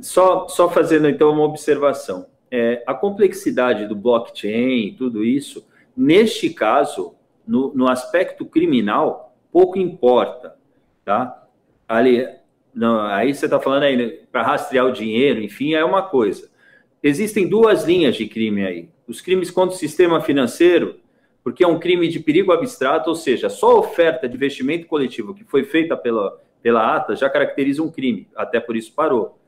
Só, 0.00 0.46
só 0.46 0.70
fazendo 0.70 1.08
então 1.08 1.32
uma 1.32 1.42
observação. 1.42 2.28
É, 2.50 2.82
a 2.86 2.94
complexidade 2.94 3.86
do 3.86 3.96
blockchain, 3.96 4.94
tudo 4.96 5.24
isso, 5.24 5.66
neste 5.96 6.50
caso, 6.50 7.14
no, 7.46 7.74
no 7.74 7.88
aspecto 7.88 8.44
criminal, 8.44 9.36
pouco 9.52 9.78
importa, 9.78 10.56
tá? 11.04 11.46
Ali, 11.88 12.26
não, 12.74 13.00
aí 13.00 13.34
você 13.34 13.46
está 13.46 13.60
falando 13.60 13.84
aí, 13.84 13.96
né, 13.96 14.18
para 14.32 14.42
rastrear 14.42 14.86
o 14.86 14.92
dinheiro, 14.92 15.40
enfim, 15.42 15.74
é 15.74 15.84
uma 15.84 16.02
coisa. 16.02 16.50
Existem 17.02 17.48
duas 17.48 17.84
linhas 17.84 18.16
de 18.16 18.26
crime 18.26 18.66
aí. 18.66 18.88
Os 19.06 19.20
crimes 19.20 19.50
contra 19.50 19.76
o 19.76 19.78
sistema 19.78 20.20
financeiro, 20.20 20.98
porque 21.42 21.62
é 21.62 21.68
um 21.68 21.78
crime 21.78 22.08
de 22.08 22.18
perigo 22.18 22.50
abstrato, 22.50 23.10
ou 23.10 23.14
seja, 23.14 23.50
só 23.50 23.72
a 23.72 23.78
oferta 23.80 24.26
de 24.26 24.34
investimento 24.34 24.86
coletivo 24.86 25.34
que 25.34 25.44
foi 25.44 25.64
feita 25.64 25.96
pela, 25.96 26.40
pela 26.62 26.96
ATA 26.96 27.14
já 27.14 27.28
caracteriza 27.28 27.82
um 27.82 27.90
crime, 27.90 28.26
até 28.34 28.58
por 28.58 28.74
isso 28.74 28.92
parou. 28.94 29.38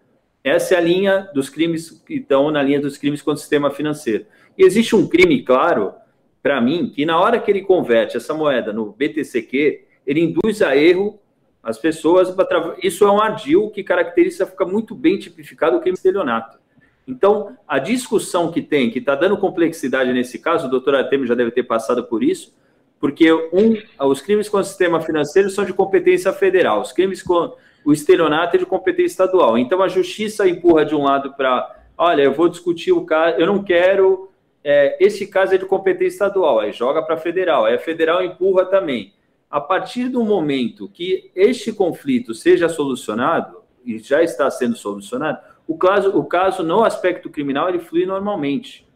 Essa 0.46 0.76
é 0.76 0.78
a 0.78 0.80
linha 0.80 1.28
dos 1.34 1.50
crimes 1.50 1.90
que 2.06 2.14
estão 2.14 2.52
na 2.52 2.62
linha 2.62 2.80
dos 2.80 2.96
crimes 2.96 3.20
contra 3.20 3.38
o 3.38 3.40
sistema 3.40 3.68
financeiro. 3.68 4.26
E 4.56 4.62
existe 4.62 4.94
um 4.94 5.04
crime, 5.08 5.42
claro, 5.42 5.92
para 6.40 6.60
mim, 6.60 6.88
que 6.94 7.04
na 7.04 7.18
hora 7.18 7.40
que 7.40 7.50
ele 7.50 7.62
converte 7.62 8.16
essa 8.16 8.32
moeda 8.32 8.72
no 8.72 8.92
BTCQ, 8.92 9.84
ele 10.06 10.20
induz 10.20 10.62
a 10.62 10.76
erro 10.76 11.18
as 11.60 11.78
pessoas, 11.78 12.32
isso 12.80 13.04
é 13.04 13.10
um 13.10 13.20
ardil 13.20 13.70
que 13.70 13.82
caracteriza, 13.82 14.46
fica 14.46 14.64
muito 14.64 14.94
bem 14.94 15.18
tipificado 15.18 15.78
o 15.78 15.80
crime 15.80 15.94
de 15.94 15.98
estelionato. 15.98 16.60
Então, 17.08 17.56
a 17.66 17.80
discussão 17.80 18.52
que 18.52 18.62
tem, 18.62 18.88
que 18.88 19.00
está 19.00 19.16
dando 19.16 19.36
complexidade 19.36 20.12
nesse 20.12 20.38
caso, 20.38 20.68
o 20.68 20.70
doutor 20.70 20.94
Artemio 20.94 21.26
já 21.26 21.34
deve 21.34 21.50
ter 21.50 21.64
passado 21.64 22.04
por 22.04 22.22
isso, 22.22 22.54
porque 23.00 23.32
um, 23.32 23.76
os 24.08 24.20
crimes 24.20 24.48
com 24.48 24.58
o 24.58 24.64
sistema 24.64 25.00
financeiro 25.00 25.50
são 25.50 25.64
de 25.64 25.72
competência 25.72 26.32
federal, 26.32 26.82
os 26.82 26.92
crimes 26.92 27.20
com 27.20 27.52
o 27.86 27.92
estelionato 27.92 28.56
é 28.56 28.58
de 28.58 28.66
competência 28.66 29.12
estadual. 29.12 29.56
Então, 29.56 29.80
a 29.80 29.88
justiça 29.88 30.48
empurra 30.48 30.84
de 30.84 30.94
um 30.94 31.04
lado 31.04 31.32
para, 31.34 31.84
olha, 31.96 32.22
eu 32.22 32.34
vou 32.34 32.48
discutir 32.48 32.92
o 32.92 33.06
caso, 33.06 33.38
eu 33.38 33.46
não 33.46 33.62
quero, 33.62 34.30
é, 34.62 34.96
esse 34.98 35.26
caso 35.26 35.54
é 35.54 35.58
de 35.58 35.64
competência 35.64 36.16
estadual, 36.16 36.60
aí 36.60 36.72
joga 36.72 37.02
para 37.02 37.16
federal, 37.16 37.64
aí 37.64 37.74
a 37.76 37.78
federal 37.78 38.22
empurra 38.22 38.66
também 38.66 39.14
a 39.50 39.60
partir 39.60 40.08
do 40.08 40.24
momento 40.24 40.88
que 40.88 41.30
este 41.34 41.72
conflito 41.72 42.34
seja 42.34 42.68
solucionado, 42.68 43.62
e 43.84 43.98
já 43.98 44.22
está 44.22 44.50
sendo 44.50 44.76
solucionado, 44.76 45.38
o 45.66 45.78
caso, 45.78 46.10
o 46.10 46.24
caso 46.24 46.62
no 46.64 46.84
aspecto 46.84 47.30
criminal 47.30 47.68
ele 47.68 47.78
flui 47.78 48.04
normalmente. 48.04 48.86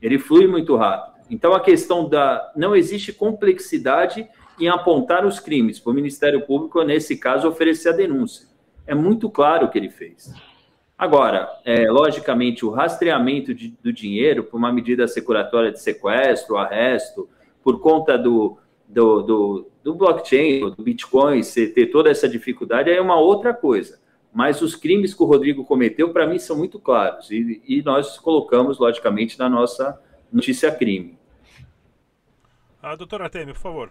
Ele 0.00 0.18
flui 0.18 0.46
muito 0.46 0.74
rápido. 0.76 1.14
Então 1.30 1.52
a 1.52 1.60
questão 1.60 2.08
da. 2.08 2.52
Não 2.56 2.74
existe 2.74 3.12
complexidade 3.12 4.26
em 4.58 4.68
apontar 4.68 5.26
os 5.26 5.40
crimes 5.40 5.80
para 5.80 5.90
o 5.90 5.94
Ministério 5.94 6.46
Público, 6.46 6.82
nesse 6.82 7.16
caso, 7.16 7.48
oferecer 7.48 7.90
a 7.90 7.92
denúncia. 7.92 8.46
É 8.86 8.94
muito 8.94 9.30
claro 9.30 9.66
o 9.66 9.70
que 9.70 9.78
ele 9.78 9.90
fez. 9.90 10.32
Agora, 10.96 11.50
é, 11.64 11.90
logicamente, 11.90 12.64
o 12.64 12.70
rastreamento 12.70 13.52
de, 13.52 13.76
do 13.82 13.92
dinheiro 13.92 14.44
por 14.44 14.56
uma 14.56 14.72
medida 14.72 15.08
securatória 15.08 15.72
de 15.72 15.80
sequestro, 15.80 16.56
arresto, 16.56 17.28
por 17.62 17.80
conta 17.80 18.16
do, 18.16 18.58
do, 18.86 19.22
do, 19.22 19.70
do 19.82 19.94
blockchain, 19.94 20.70
do 20.70 20.82
Bitcoin, 20.82 21.42
você 21.42 21.66
ter 21.66 21.86
toda 21.86 22.10
essa 22.10 22.28
dificuldade, 22.28 22.90
é 22.90 23.00
uma 23.00 23.18
outra 23.18 23.52
coisa. 23.52 23.98
Mas 24.32 24.62
os 24.62 24.74
crimes 24.74 25.14
que 25.14 25.22
o 25.22 25.26
Rodrigo 25.26 25.64
cometeu, 25.64 26.12
para 26.12 26.26
mim, 26.26 26.38
são 26.38 26.56
muito 26.56 26.78
claros. 26.78 27.30
E, 27.30 27.62
e, 27.66 27.82
nós 27.82 28.18
colocamos, 28.18 28.78
logicamente, 28.78 29.38
na 29.38 29.48
nossa 29.48 30.00
notícia 30.32 30.70
crime. 30.72 31.18
Ah, 32.82 32.96
doutor 32.96 33.22
Artemio, 33.22 33.54
por 33.54 33.60
favor. 33.60 33.90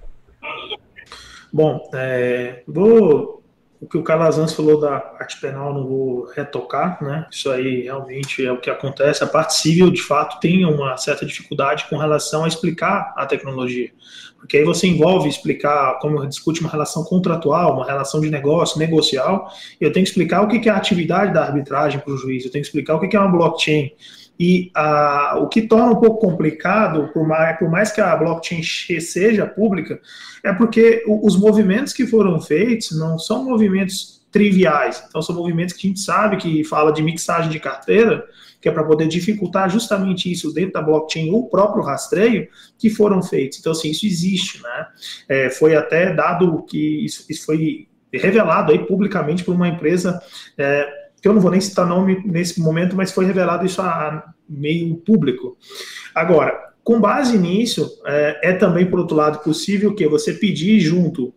Bom, 1.52 1.90
é, 1.94 2.64
vou 2.68 3.44
o 3.84 3.86
que 3.86 3.98
o 3.98 4.04
Calazans 4.04 4.54
falou 4.54 4.80
da 4.80 4.98
parte 4.98 5.42
penal 5.42 5.74
não 5.74 5.86
vou 5.86 6.26
retocar, 6.34 7.04
né? 7.04 7.28
Isso 7.30 7.52
aí 7.52 7.82
realmente 7.82 8.46
é 8.46 8.50
o 8.50 8.58
que 8.58 8.70
acontece. 8.70 9.22
A 9.26 9.28
parte 9.28 9.56
civil, 9.56 9.92
de 9.92 10.02
fato, 10.02 10.40
tem 10.40 10.64
uma 10.64 10.96
certa 10.96 11.26
dificuldade 11.26 11.86
com 11.90 11.98
relação 11.98 12.46
a 12.46 12.48
explicar 12.48 13.14
a 13.18 13.26
tecnologia. 13.26 13.92
Porque 14.38 14.56
aí 14.56 14.64
você 14.64 14.88
envolve 14.88 15.28
explicar 15.28 16.00
como 16.00 16.26
discute 16.26 16.62
uma 16.62 16.70
relação 16.70 17.04
contratual, 17.04 17.74
uma 17.74 17.86
relação 17.86 18.22
de 18.22 18.30
negócio, 18.30 18.80
negocial, 18.80 19.52
eu 19.82 19.92
tenho 19.92 20.06
que 20.06 20.12
explicar 20.12 20.44
o 20.44 20.48
que 20.48 20.70
é 20.70 20.72
a 20.72 20.78
atividade 20.78 21.34
da 21.34 21.44
arbitragem 21.44 22.00
para 22.00 22.14
o 22.14 22.18
juiz, 22.18 22.46
eu 22.46 22.52
tenho 22.52 22.62
que 22.62 22.68
explicar 22.68 22.96
o 22.96 23.00
que 23.02 23.16
é 23.16 23.20
uma 23.20 23.30
blockchain. 23.30 23.92
E 24.40 24.72
a, 24.74 25.38
o 25.40 25.48
que 25.48 25.62
torna 25.62 25.92
um 25.92 26.00
pouco 26.00 26.20
complicado, 26.20 27.10
por 27.14 27.28
mais, 27.28 27.58
por 27.60 27.70
mais 27.70 27.92
que 27.92 28.02
a 28.02 28.16
blockchain 28.16 28.64
seja 28.64 29.46
pública, 29.46 30.00
é 30.44 30.52
porque 30.52 31.04
os 31.08 31.38
movimentos 31.38 31.94
que 31.94 32.08
foram 32.08 32.42
feitos 32.42 32.98
não 32.98 33.18
são 33.20 33.46
movimentos 33.46 34.24
triviais. 34.34 35.04
Então, 35.08 35.22
são 35.22 35.36
movimentos 35.36 35.76
que 35.76 35.86
a 35.86 35.90
gente 35.90 36.00
sabe 36.00 36.38
que 36.38 36.64
fala 36.64 36.92
de 36.92 37.04
mixagem 37.04 37.52
de 37.52 37.60
carteira, 37.60 38.26
que 38.60 38.68
é 38.68 38.72
para 38.72 38.84
poder 38.84 39.08
dificultar 39.08 39.70
justamente 39.70 40.30
isso 40.32 40.52
dentro 40.52 40.74
da 40.74 40.82
blockchain, 40.82 41.30
o 41.32 41.44
próprio 41.44 41.84
rastreio, 41.84 42.48
que 42.78 42.90
foram 42.90 43.22
feitos. 43.22 43.60
Então, 43.60 43.72
assim, 43.72 43.92
isso 43.92 44.06
existe, 44.06 44.62
né? 44.62 44.88
É, 45.30 45.50
foi 45.52 45.76
até 45.76 46.14
dado 46.14 46.64
que 46.64 47.06
isso, 47.06 47.26
isso, 47.30 47.46
foi 47.46 47.88
revelado 48.12 48.72
aí 48.72 48.80
publicamente 48.80 49.44
por 49.44 49.54
uma 49.54 49.68
empresa. 49.68 50.20
É, 50.58 51.03
que 51.24 51.30
eu 51.30 51.34
não 51.34 51.40
vou 51.40 51.52
nem 51.52 51.62
citar 51.62 51.88
nome 51.88 52.22
nesse 52.26 52.60
momento, 52.60 52.98
mas 52.98 53.14
foi 53.14 53.24
revelado 53.24 53.66
isso 53.66 53.82
a 53.82 54.26
meio 54.48 54.98
público. 54.98 55.58
Agora, 56.14 56.74
com 56.84 57.00
base 57.00 57.38
nisso, 57.38 57.90
é, 58.06 58.50
é 58.50 58.54
também, 58.54 58.86
por 58.86 59.00
outro 59.00 59.16
lado, 59.16 59.40
possível 59.40 59.96
que 59.96 60.06
você 60.06 60.34
pedir 60.34 60.82
junto 60.82 61.34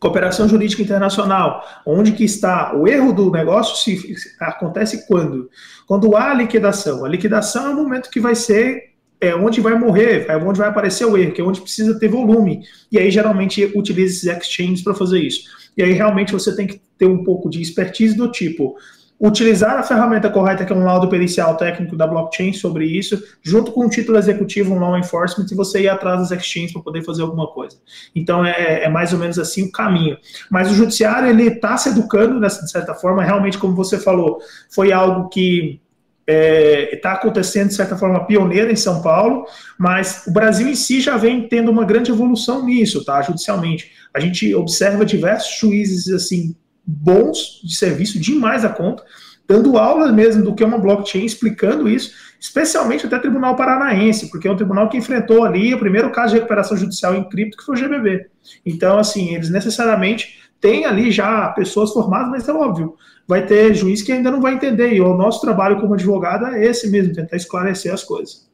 cooperação 0.00 0.48
jurídica 0.48 0.82
internacional, 0.82 1.64
onde 1.86 2.10
que 2.10 2.24
está 2.24 2.76
o 2.76 2.88
erro 2.88 3.12
do 3.12 3.30
negócio 3.30 3.76
se, 3.76 4.16
acontece 4.40 5.06
quando? 5.06 5.48
Quando 5.86 6.16
há 6.16 6.34
liquidação. 6.34 7.04
A 7.04 7.08
liquidação 7.08 7.68
é 7.68 7.70
o 7.70 7.76
momento 7.76 8.10
que 8.10 8.18
vai 8.18 8.34
ser 8.34 8.94
é 9.20 9.34
onde 9.34 9.60
vai 9.60 9.78
morrer, 9.78 10.26
é 10.28 10.36
onde 10.36 10.58
vai 10.58 10.68
aparecer 10.68 11.04
o 11.04 11.16
erro, 11.16 11.32
que 11.32 11.40
é 11.40 11.44
onde 11.44 11.60
precisa 11.60 11.98
ter 12.00 12.08
volume. 12.08 12.62
E 12.90 12.98
aí 12.98 13.12
geralmente 13.12 13.64
utiliza 13.76 14.12
esses 14.12 14.24
exchanges 14.24 14.82
para 14.82 14.92
fazer 14.92 15.20
isso. 15.20 15.44
E 15.76 15.82
aí 15.82 15.92
realmente 15.92 16.32
você 16.32 16.54
tem 16.54 16.66
que 16.66 16.80
ter 16.98 17.06
um 17.06 17.24
pouco 17.24 17.48
de 17.48 17.60
expertise 17.60 18.16
do 18.16 18.30
tipo, 18.30 18.76
utilizar 19.24 19.78
a 19.78 19.82
ferramenta 19.82 20.28
correta, 20.28 20.66
que 20.66 20.72
é 20.72 20.76
um 20.76 20.84
laudo 20.84 21.08
pericial 21.08 21.56
técnico 21.56 21.96
da 21.96 22.06
blockchain 22.06 22.52
sobre 22.52 22.84
isso, 22.84 23.22
junto 23.42 23.72
com 23.72 23.86
o 23.86 23.88
título 23.88 24.18
executivo, 24.18 24.74
um 24.74 24.78
law 24.78 24.98
enforcement, 24.98 25.46
e 25.50 25.54
você 25.54 25.82
ir 25.82 25.88
atrás 25.88 26.20
das 26.20 26.30
exchanges 26.30 26.74
para 26.74 26.82
poder 26.82 27.02
fazer 27.02 27.22
alguma 27.22 27.46
coisa. 27.46 27.78
Então, 28.14 28.44
é, 28.44 28.84
é, 28.84 28.88
mais 28.88 29.14
ou 29.14 29.18
menos 29.18 29.38
assim 29.38 29.62
o 29.62 29.72
caminho. 29.72 30.18
Mas 30.50 30.70
o 30.70 30.74
judiciário, 30.74 31.30
ele 31.30 31.48
está 31.48 31.74
se 31.78 31.88
educando, 31.88 32.38
nessa, 32.38 32.62
de 32.62 32.70
certa 32.70 32.94
forma, 32.94 33.22
realmente, 33.22 33.56
como 33.56 33.74
você 33.74 33.98
falou, 33.98 34.38
foi 34.70 34.92
algo 34.92 35.30
que 35.30 35.80
está 36.26 36.32
é, 36.32 36.96
tá 37.02 37.12
acontecendo 37.12 37.68
de 37.68 37.74
certa 37.74 37.96
forma 37.96 38.26
pioneira 38.26 38.70
em 38.70 38.76
São 38.76 39.00
Paulo, 39.00 39.46
mas 39.78 40.24
o 40.26 40.32
Brasil 40.32 40.68
em 40.68 40.74
si 40.74 41.00
já 41.00 41.16
vem 41.16 41.48
tendo 41.48 41.70
uma 41.70 41.84
grande 41.84 42.10
evolução 42.10 42.64
nisso, 42.64 43.04
tá? 43.04 43.20
Judicialmente, 43.22 43.90
a 44.12 44.20
gente 44.20 44.54
observa 44.54 45.04
diversos 45.04 45.58
juízes 45.58 46.08
assim 46.08 46.54
bons 46.86 47.60
de 47.64 47.74
serviço 47.76 48.18
demais 48.20 48.64
a 48.64 48.68
conta, 48.68 49.02
dando 49.46 49.76
aula 49.78 50.10
mesmo 50.10 50.42
do 50.42 50.54
que 50.54 50.62
é 50.62 50.66
uma 50.66 50.78
blockchain, 50.78 51.24
explicando 51.24 51.88
isso, 51.88 52.12
especialmente 52.40 53.06
até 53.06 53.18
Tribunal 53.18 53.56
Paranaense, 53.56 54.30
porque 54.30 54.48
é 54.48 54.50
um 54.50 54.56
tribunal 54.56 54.88
que 54.88 54.96
enfrentou 54.96 55.44
ali 55.44 55.74
o 55.74 55.78
primeiro 55.78 56.10
caso 56.10 56.32
de 56.32 56.36
recuperação 56.36 56.76
judicial 56.76 57.14
em 57.14 57.28
cripto, 57.28 57.56
que 57.56 57.64
foi 57.64 57.74
o 57.74 57.78
GBB. 57.78 58.26
Então, 58.64 58.98
assim, 58.98 59.34
eles 59.34 59.50
necessariamente 59.50 60.40
têm 60.60 60.86
ali 60.86 61.10
já 61.10 61.48
pessoas 61.48 61.92
formadas, 61.92 62.30
mas 62.30 62.48
é 62.48 62.52
óbvio, 62.52 62.96
vai 63.26 63.44
ter 63.44 63.74
juiz 63.74 64.02
que 64.02 64.12
ainda 64.12 64.30
não 64.30 64.40
vai 64.40 64.54
entender, 64.54 64.92
e 64.94 65.00
o 65.00 65.14
nosso 65.14 65.40
trabalho 65.40 65.80
como 65.80 65.94
advogado 65.94 66.46
é 66.46 66.64
esse 66.64 66.90
mesmo, 66.90 67.14
tentar 67.14 67.36
esclarecer 67.36 67.92
as 67.92 68.02
coisas. 68.02 68.48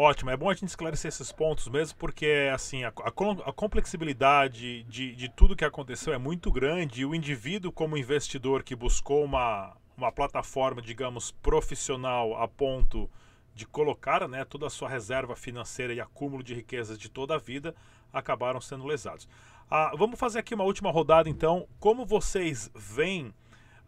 Ótimo. 0.00 0.30
É 0.30 0.36
bom 0.36 0.48
a 0.48 0.54
gente 0.54 0.68
esclarecer 0.68 1.08
esses 1.08 1.32
pontos 1.32 1.66
mesmo, 1.66 1.98
porque 1.98 2.48
assim 2.54 2.84
a, 2.84 2.90
a, 2.90 3.48
a 3.48 3.52
complexibilidade 3.52 4.84
de, 4.84 5.12
de 5.16 5.28
tudo 5.28 5.56
que 5.56 5.64
aconteceu 5.64 6.12
é 6.12 6.18
muito 6.18 6.52
grande 6.52 7.00
e 7.00 7.04
o 7.04 7.16
indivíduo, 7.16 7.72
como 7.72 7.98
investidor 7.98 8.62
que 8.62 8.76
buscou 8.76 9.24
uma, 9.24 9.76
uma 9.96 10.12
plataforma, 10.12 10.80
digamos, 10.80 11.32
profissional 11.32 12.40
a 12.40 12.46
ponto 12.46 13.10
de 13.56 13.66
colocar 13.66 14.28
né, 14.28 14.44
toda 14.44 14.68
a 14.68 14.70
sua 14.70 14.88
reserva 14.88 15.34
financeira 15.34 15.92
e 15.92 16.00
acúmulo 16.00 16.44
de 16.44 16.54
riquezas 16.54 16.96
de 16.96 17.08
toda 17.08 17.34
a 17.34 17.38
vida, 17.38 17.74
acabaram 18.12 18.60
sendo 18.60 18.86
lesados. 18.86 19.28
Ah, 19.68 19.90
vamos 19.98 20.16
fazer 20.16 20.38
aqui 20.38 20.54
uma 20.54 20.62
última 20.62 20.92
rodada, 20.92 21.28
então. 21.28 21.66
Como 21.80 22.06
vocês 22.06 22.70
veem, 22.72 23.34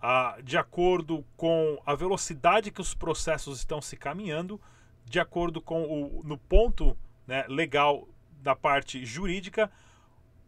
ah, 0.03 0.39
de 0.43 0.59
acordo 0.59 1.25
com 1.37 1.81
a 1.87 1.95
velocidade 1.95 2.73
que 2.73 2.81
os 2.81 2.95
processos 2.95 3.59
estão 3.59 3.81
se 3.81 3.97
caminhando, 3.97 4.61
de 5.11 5.19
acordo 5.19 5.61
com 5.61 5.83
o 5.83 6.23
no 6.23 6.39
ponto 6.39 6.97
né, 7.27 7.45
legal 7.49 8.09
da 8.41 8.55
parte 8.55 9.05
jurídica, 9.05 9.69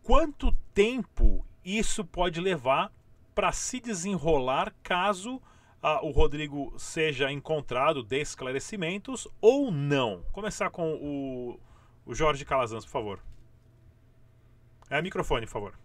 quanto 0.05 0.53
tempo 0.73 1.45
isso 1.65 2.05
pode 2.05 2.41
levar 2.41 2.93
para 3.35 3.51
se 3.51 3.81
desenrolar 3.81 4.73
caso 4.81 5.43
ah, 5.83 6.01
o 6.07 6.13
Rodrigo 6.13 6.73
seja 6.79 7.33
encontrado 7.33 8.05
de 8.05 8.21
esclarecimentos 8.21 9.27
ou 9.41 9.73
não? 9.73 10.23
Começar 10.31 10.71
com 10.71 10.95
o, 10.95 11.59
o 12.07 12.15
Jorge 12.15 12.45
Calazans, 12.45 12.85
por 12.85 12.93
favor. 12.93 13.21
É, 14.89 15.03
microfone, 15.03 15.45
por 15.45 15.53
favor. 15.53 15.79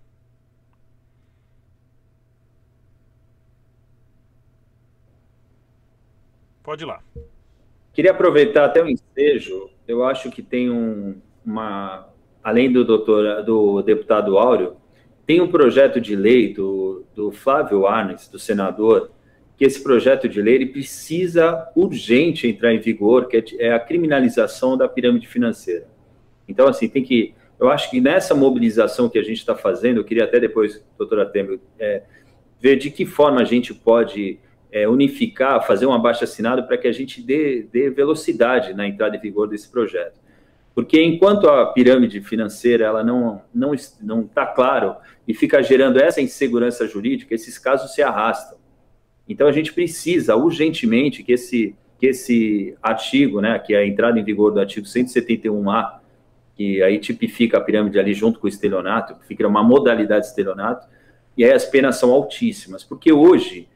Pode 6.62 6.84
ir 6.84 6.86
lá. 6.86 7.02
Queria 7.98 8.12
aproveitar 8.12 8.66
até 8.66 8.84
o 8.84 8.88
ensejo. 8.88 9.72
Eu 9.88 10.06
acho 10.06 10.30
que 10.30 10.44
tem 10.44 10.70
um, 10.70 11.20
uma, 11.44 12.08
além 12.44 12.72
do 12.72 12.86
doutor, 12.86 13.42
do 13.42 13.82
deputado 13.82 14.38
Áureo, 14.38 14.78
tem 15.26 15.42
um 15.42 15.48
projeto 15.48 16.00
de 16.00 16.16
lei 16.16 16.54
do, 16.54 17.04
do 17.16 17.32
Flávio 17.32 17.88
Arnes, 17.88 18.28
do 18.28 18.38
senador, 18.38 19.10
que 19.58 19.66
esse 19.66 19.82
projeto 19.82 20.30
de 20.30 20.40
lei 20.40 20.54
ele 20.54 20.66
precisa 20.68 21.68
urgente 21.76 22.48
entrar 22.48 22.72
em 22.72 22.78
vigor, 22.80 23.28
que 23.28 23.38
é, 23.38 23.44
é 23.58 23.74
a 23.74 23.80
criminalização 23.80 24.78
da 24.78 24.88
pirâmide 24.88 25.28
financeira. 25.28 25.88
Então, 26.48 26.68
assim, 26.68 26.88
tem 26.88 27.02
que 27.02 27.34
eu 27.60 27.68
acho 27.68 27.90
que 27.90 28.00
nessa 28.00 28.36
mobilização 28.36 29.10
que 29.10 29.18
a 29.18 29.24
gente 29.24 29.38
está 29.40 29.56
fazendo, 29.56 30.02
eu 30.02 30.04
queria 30.04 30.26
até 30.26 30.40
depois, 30.40 30.86
doutora 31.00 31.26
Temer, 31.26 31.60
é, 31.80 32.04
ver 32.62 32.76
de 32.76 32.92
que 32.92 33.08
forma 33.08 33.42
a 33.42 33.44
gente 33.44 33.74
pode 33.74 34.38
é, 34.72 34.88
unificar, 34.88 35.66
fazer 35.66 35.86
um 35.86 35.94
abaixo 35.94 36.24
assinado 36.24 36.64
para 36.64 36.78
que 36.78 36.88
a 36.88 36.92
gente 36.92 37.22
dê, 37.22 37.68
dê, 37.72 37.90
velocidade 37.90 38.74
na 38.74 38.88
entrada 38.88 39.16
em 39.16 39.20
vigor 39.20 39.48
desse 39.48 39.70
projeto. 39.70 40.20
Porque 40.76 41.02
enquanto 41.02 41.50
a 41.50 41.68
pirâmide 41.68 42.22
financeira 42.22 42.86
ela 42.86 43.04
não 43.04 43.42
não 43.54 43.72
não 44.02 44.22
está 44.22 44.46
claro 44.46 44.96
e 45.28 45.34
fica 45.34 45.62
gerando 45.64 46.00
essa 46.00 46.22
insegurança 46.22 46.88
jurídica, 46.88 47.34
esses 47.34 47.58
casos 47.58 47.94
se 47.94 48.02
arrastam. 48.02 48.58
Então 49.28 49.48
a 49.48 49.52
gente 49.52 49.74
precisa 49.74 50.36
urgentemente 50.36 51.24
que 51.24 51.32
esse 51.32 51.76
que 52.00 52.06
esse 52.06 52.76
artigo, 52.82 53.42
né, 53.42 53.58
que 53.58 53.74
é 53.74 53.80
a 53.80 53.88
entrada 53.88 54.20
em 54.20 54.24
vigor 54.24 54.52
do 54.54 54.60
artigo 54.60 54.86
171A 54.86 55.98
que 56.58 56.82
aí 56.82 56.98
tipifica 56.98 57.60
a 57.60 57.62
pirâmide 57.62 58.00
ali 58.00 58.16
junto 58.16 58.40
com 58.40 58.48
o 58.48 58.50
estelionato, 58.50 59.16
fica 59.28 59.48
uma 59.48 59.64
modalidade 59.64 60.22
de 60.22 60.30
estelionato, 60.30 60.88
e 61.38 61.46
aí 61.46 61.52
as 61.52 61.66
penas 61.66 61.98
são 61.98 62.12
altíssimas, 62.12 62.84
porque 62.84 63.14
hoje, 63.14 63.70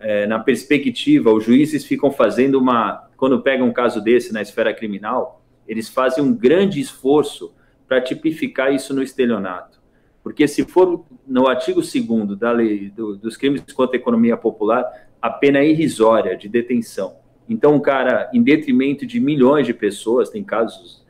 é, 0.00 0.26
na 0.26 0.38
perspectiva, 0.38 1.32
os 1.32 1.44
juízes 1.44 1.84
ficam 1.84 2.10
fazendo 2.10 2.58
uma, 2.58 3.08
quando 3.16 3.40
pegam 3.42 3.66
um 3.66 3.72
caso 3.72 4.00
desse 4.00 4.32
na 4.32 4.40
esfera 4.40 4.72
criminal, 4.72 5.42
eles 5.66 5.88
fazem 5.88 6.22
um 6.22 6.32
grande 6.32 6.80
esforço 6.80 7.52
para 7.86 8.00
tipificar 8.00 8.72
isso 8.72 8.94
no 8.94 9.02
estelionato. 9.02 9.78
Porque 10.22 10.46
se 10.46 10.64
for 10.64 11.04
no 11.26 11.48
artigo 11.48 11.80
2 11.80 12.38
da 12.38 12.52
lei 12.52 12.90
do, 12.90 13.16
dos 13.16 13.36
crimes 13.36 13.62
contra 13.72 13.96
a 13.96 14.00
economia 14.00 14.36
popular, 14.36 14.84
a 15.20 15.30
pena 15.30 15.58
é 15.58 15.68
irrisória 15.68 16.36
de 16.36 16.48
detenção. 16.48 17.16
Então, 17.48 17.74
o 17.76 17.80
cara, 17.80 18.30
em 18.32 18.42
detrimento 18.42 19.06
de 19.06 19.18
milhões 19.18 19.66
de 19.66 19.72
pessoas, 19.72 20.28
tem 20.28 20.44
casos 20.44 21.04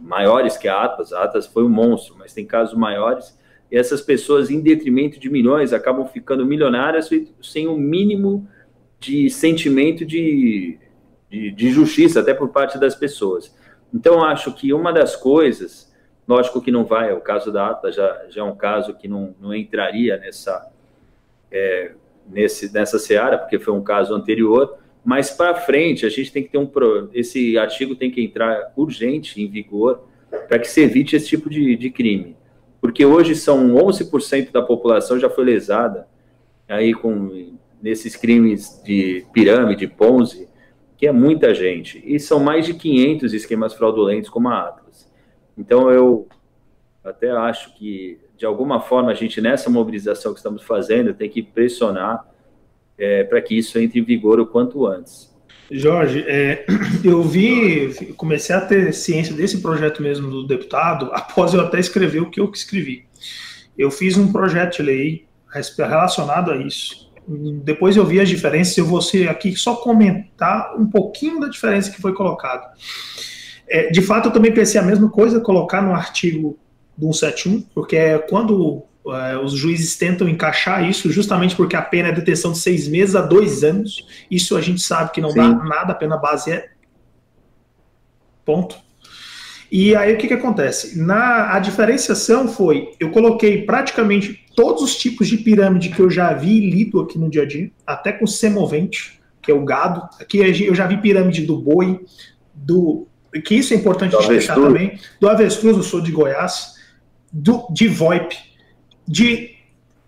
maiores 0.00 0.56
que 0.56 0.68
a 0.68 0.82
Atlas. 0.82 1.12
A 1.12 1.24
Atlas 1.24 1.46
foi 1.46 1.64
um 1.64 1.68
monstro, 1.68 2.14
mas 2.16 2.32
tem 2.32 2.46
casos 2.46 2.78
maiores. 2.78 3.36
E 3.70 3.76
essas 3.76 4.00
pessoas, 4.00 4.50
em 4.50 4.60
detrimento 4.60 5.18
de 5.18 5.30
milhões, 5.30 5.72
acabam 5.72 6.06
ficando 6.06 6.44
milionárias 6.44 7.08
sem 7.40 7.66
o 7.66 7.72
um 7.72 7.78
mínimo 7.78 8.48
de 8.98 9.30
sentimento 9.30 10.04
de, 10.04 10.78
de, 11.30 11.50
de, 11.50 11.70
justiça, 11.70 12.20
até 12.20 12.34
por 12.34 12.48
parte 12.48 12.78
das 12.78 12.94
pessoas. 12.94 13.54
Então, 13.94 14.24
acho 14.24 14.52
que 14.52 14.72
uma 14.72 14.92
das 14.92 15.16
coisas, 15.16 15.92
lógico 16.26 16.60
que 16.60 16.70
não 16.70 16.84
vai, 16.84 17.12
o 17.12 17.20
caso 17.20 17.52
da 17.52 17.70
Atlas 17.70 17.94
já, 17.94 18.26
já 18.28 18.42
é 18.42 18.44
um 18.44 18.56
caso 18.56 18.94
que 18.94 19.08
não, 19.08 19.34
não 19.40 19.54
entraria 19.54 20.16
nessa, 20.18 20.70
é, 21.50 21.92
nesse, 22.28 22.72
nessa 22.72 22.98
seara, 22.98 23.38
porque 23.38 23.58
foi 23.58 23.72
um 23.72 23.82
caso 23.82 24.14
anterior, 24.14 24.78
mas 25.04 25.30
para 25.30 25.54
frente, 25.54 26.04
a 26.04 26.10
gente 26.10 26.30
tem 26.30 26.42
que 26.42 26.50
ter 26.50 26.58
um. 26.58 26.70
Esse 27.14 27.56
artigo 27.56 27.94
tem 27.94 28.10
que 28.10 28.22
entrar 28.22 28.72
urgente, 28.76 29.40
em 29.40 29.48
vigor, 29.48 30.06
para 30.46 30.58
que 30.58 30.68
se 30.68 30.82
evite 30.82 31.16
esse 31.16 31.26
tipo 31.26 31.48
de, 31.48 31.74
de 31.74 31.90
crime. 31.90 32.36
Porque 32.80 33.04
hoje 33.04 33.34
são 33.34 33.74
11% 33.74 34.50
da 34.50 34.62
população 34.62 35.18
já 35.18 35.28
foi 35.28 35.44
lesada 35.44 36.08
aí 36.68 36.94
com 36.94 37.58
nesses 37.82 38.16
crimes 38.16 38.80
de 38.84 39.26
pirâmide, 39.32 39.86
Ponzi, 39.86 40.48
que 40.96 41.06
é 41.06 41.12
muita 41.12 41.54
gente. 41.54 42.02
E 42.04 42.18
são 42.20 42.40
mais 42.40 42.66
de 42.66 42.74
500 42.74 43.32
esquemas 43.32 43.74
fraudulentos 43.74 44.30
como 44.30 44.48
a 44.48 44.68
Atlas. 44.68 45.10
Então 45.56 45.90
eu 45.90 46.28
até 47.02 47.30
acho 47.30 47.74
que, 47.74 48.18
de 48.36 48.44
alguma 48.44 48.80
forma, 48.80 49.10
a 49.10 49.14
gente, 49.14 49.40
nessa 49.40 49.70
mobilização 49.70 50.32
que 50.32 50.38
estamos 50.38 50.62
fazendo, 50.62 51.14
tem 51.14 51.28
que 51.28 51.42
pressionar 51.42 52.28
é, 52.98 53.24
para 53.24 53.40
que 53.40 53.56
isso 53.56 53.78
entre 53.78 53.98
em 53.98 54.04
vigor 54.04 54.38
o 54.38 54.46
quanto 54.46 54.86
antes. 54.86 55.29
Jorge, 55.70 56.24
é, 56.26 56.66
eu 57.04 57.22
vi, 57.22 58.12
comecei 58.16 58.54
a 58.54 58.60
ter 58.60 58.92
ciência 58.92 59.34
desse 59.34 59.60
projeto 59.60 60.02
mesmo 60.02 60.30
do 60.30 60.46
deputado 60.46 61.10
após 61.14 61.54
eu 61.54 61.60
até 61.60 61.78
escrever 61.78 62.20
o 62.20 62.30
que 62.30 62.40
eu 62.40 62.50
escrevi. 62.52 63.04
Eu 63.78 63.90
fiz 63.90 64.16
um 64.16 64.32
projeto 64.32 64.78
de 64.78 64.82
lei 64.82 65.26
relacionado 65.78 66.50
a 66.50 66.56
isso. 66.56 67.10
Depois 67.62 67.96
eu 67.96 68.04
vi 68.04 68.20
as 68.20 68.28
diferenças, 68.28 68.76
eu 68.76 68.84
vou 68.84 69.00
ser 69.00 69.28
aqui 69.28 69.54
só 69.54 69.76
comentar 69.76 70.74
um 70.76 70.86
pouquinho 70.86 71.38
da 71.38 71.48
diferença 71.48 71.90
que 71.90 72.00
foi 72.00 72.12
colocada. 72.12 72.72
É, 73.68 73.88
de 73.90 74.02
fato, 74.02 74.28
eu 74.28 74.32
também 74.32 74.52
pensei 74.52 74.80
a 74.80 74.84
mesma 74.84 75.08
coisa, 75.08 75.40
colocar 75.40 75.80
no 75.80 75.92
artigo 75.92 76.58
do 76.96 77.12
171, 77.12 77.62
porque 77.72 77.96
é 77.96 78.18
quando 78.18 78.84
os 79.42 79.52
juízes 79.52 79.96
tentam 79.96 80.28
encaixar 80.28 80.88
isso 80.88 81.10
justamente 81.10 81.56
porque 81.56 81.74
a 81.74 81.82
pena 81.82 82.08
é 82.08 82.12
detenção 82.12 82.52
de 82.52 82.58
seis 82.58 82.86
meses 82.86 83.16
a 83.16 83.22
dois 83.22 83.64
anos. 83.64 84.06
Isso 84.30 84.56
a 84.56 84.60
gente 84.60 84.80
sabe 84.80 85.12
que 85.12 85.20
não 85.20 85.30
Sim. 85.30 85.36
dá 85.36 85.48
nada, 85.48 85.92
a 85.92 85.94
pena 85.94 86.16
base 86.16 86.52
é 86.52 86.68
ponto. 88.44 88.76
E 89.70 89.94
aí 89.94 90.12
o 90.12 90.18
que, 90.18 90.26
que 90.26 90.34
acontece? 90.34 90.98
Na, 90.98 91.54
a 91.54 91.60
diferenciação 91.60 92.48
foi, 92.48 92.90
eu 92.98 93.10
coloquei 93.10 93.62
praticamente 93.62 94.44
todos 94.56 94.82
os 94.82 94.96
tipos 94.96 95.28
de 95.28 95.38
pirâmide 95.38 95.90
que 95.90 96.00
eu 96.00 96.10
já 96.10 96.32
vi 96.32 96.56
e 96.56 96.70
lido 96.70 97.00
aqui 97.00 97.16
no 97.18 97.30
dia 97.30 97.42
a 97.42 97.46
dia, 97.46 97.70
até 97.86 98.12
com 98.12 98.26
semovente, 98.26 99.20
que 99.40 99.50
é 99.50 99.54
o 99.54 99.64
gado. 99.64 100.02
Aqui 100.20 100.38
eu 100.38 100.74
já 100.74 100.86
vi 100.86 100.96
pirâmide 100.96 101.46
do 101.46 101.56
boi, 101.56 102.00
do 102.52 103.06
que 103.44 103.54
isso 103.54 103.72
é 103.72 103.76
importante 103.76 104.16
destacar 104.16 104.56
também, 104.56 104.98
do 105.20 105.28
avestruz, 105.28 105.76
eu 105.76 105.84
sou 105.84 106.00
de 106.00 106.10
Goiás, 106.10 106.74
do, 107.32 107.68
de 107.72 107.86
VoIP, 107.86 108.36
de 109.10 109.56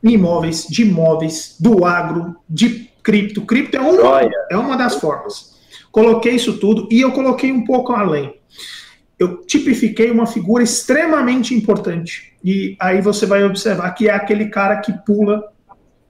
imóveis, 0.00 0.64
de 0.70 0.82
imóveis, 0.82 1.56
do 1.58 1.84
agro, 1.84 2.36
de 2.48 2.88
cripto. 3.02 3.42
Cripto 3.42 3.76
é 3.76 3.80
uma, 3.80 4.30
é 4.48 4.56
uma 4.56 4.76
das 4.76 4.94
formas. 4.94 5.60
Coloquei 5.90 6.36
isso 6.36 6.58
tudo 6.58 6.88
e 6.88 7.00
eu 7.00 7.10
coloquei 7.10 7.50
um 7.50 7.64
pouco 7.64 7.92
além. 7.92 8.32
Eu 9.18 9.38
tipifiquei 9.44 10.10
uma 10.10 10.24
figura 10.24 10.62
extremamente 10.62 11.52
importante. 11.52 12.32
E 12.44 12.76
aí 12.80 13.00
você 13.00 13.26
vai 13.26 13.42
observar 13.42 13.90
que 13.90 14.08
é 14.08 14.14
aquele 14.14 14.46
cara 14.46 14.76
que 14.76 14.92
pula 15.04 15.42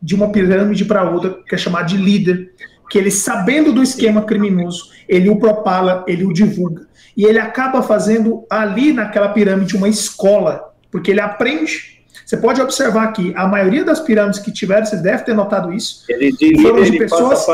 de 0.00 0.14
uma 0.14 0.30
pirâmide 0.30 0.84
para 0.84 1.10
outra, 1.10 1.38
que 1.46 1.54
é 1.54 1.58
chamado 1.58 1.86
de 1.86 1.96
líder, 1.96 2.52
que 2.90 2.98
ele, 2.98 3.10
sabendo 3.10 3.72
do 3.72 3.82
esquema 3.82 4.22
criminoso, 4.22 4.90
ele 5.08 5.30
o 5.30 5.36
propala, 5.36 6.04
ele 6.06 6.24
o 6.24 6.32
divulga. 6.32 6.86
E 7.16 7.24
ele 7.24 7.38
acaba 7.38 7.82
fazendo 7.82 8.44
ali 8.50 8.92
naquela 8.92 9.30
pirâmide 9.30 9.76
uma 9.76 9.88
escola, 9.88 10.74
porque 10.90 11.10
ele 11.10 11.20
aprende 11.20 11.91
você 12.24 12.36
pode 12.36 12.60
observar 12.60 13.12
que 13.12 13.32
a 13.36 13.46
maioria 13.46 13.84
das 13.84 14.00
pirâmides 14.00 14.40
que 14.40 14.52
tiveram, 14.52 14.84
você 14.84 14.96
deve 14.96 15.24
ter 15.24 15.34
notado 15.34 15.72
isso. 15.72 16.04
Ele 16.08 16.32
diz, 16.32 16.60
foram 16.60 16.82
de 16.82 16.98
pessoas 16.98 17.46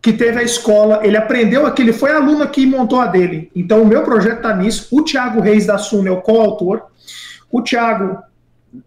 que 0.00 0.12
teve 0.12 0.40
a 0.40 0.42
escola, 0.42 1.00
ele 1.04 1.16
aprendeu 1.16 1.64
aqui, 1.64 1.82
ele 1.82 1.92
foi 1.92 2.10
aluno 2.10 2.42
aqui 2.42 2.62
e 2.62 2.66
montou 2.66 3.00
a 3.00 3.06
dele. 3.06 3.50
Então 3.54 3.82
o 3.82 3.86
meu 3.86 4.02
projeto 4.02 4.38
está 4.38 4.54
nisso. 4.54 4.88
O 4.90 5.02
Tiago 5.02 5.40
Reis 5.40 5.66
da 5.66 5.78
Suno 5.78 6.08
é 6.08 6.10
o 6.10 6.20
coautor. 6.20 6.82
O 7.50 7.62
Tiago, 7.62 8.18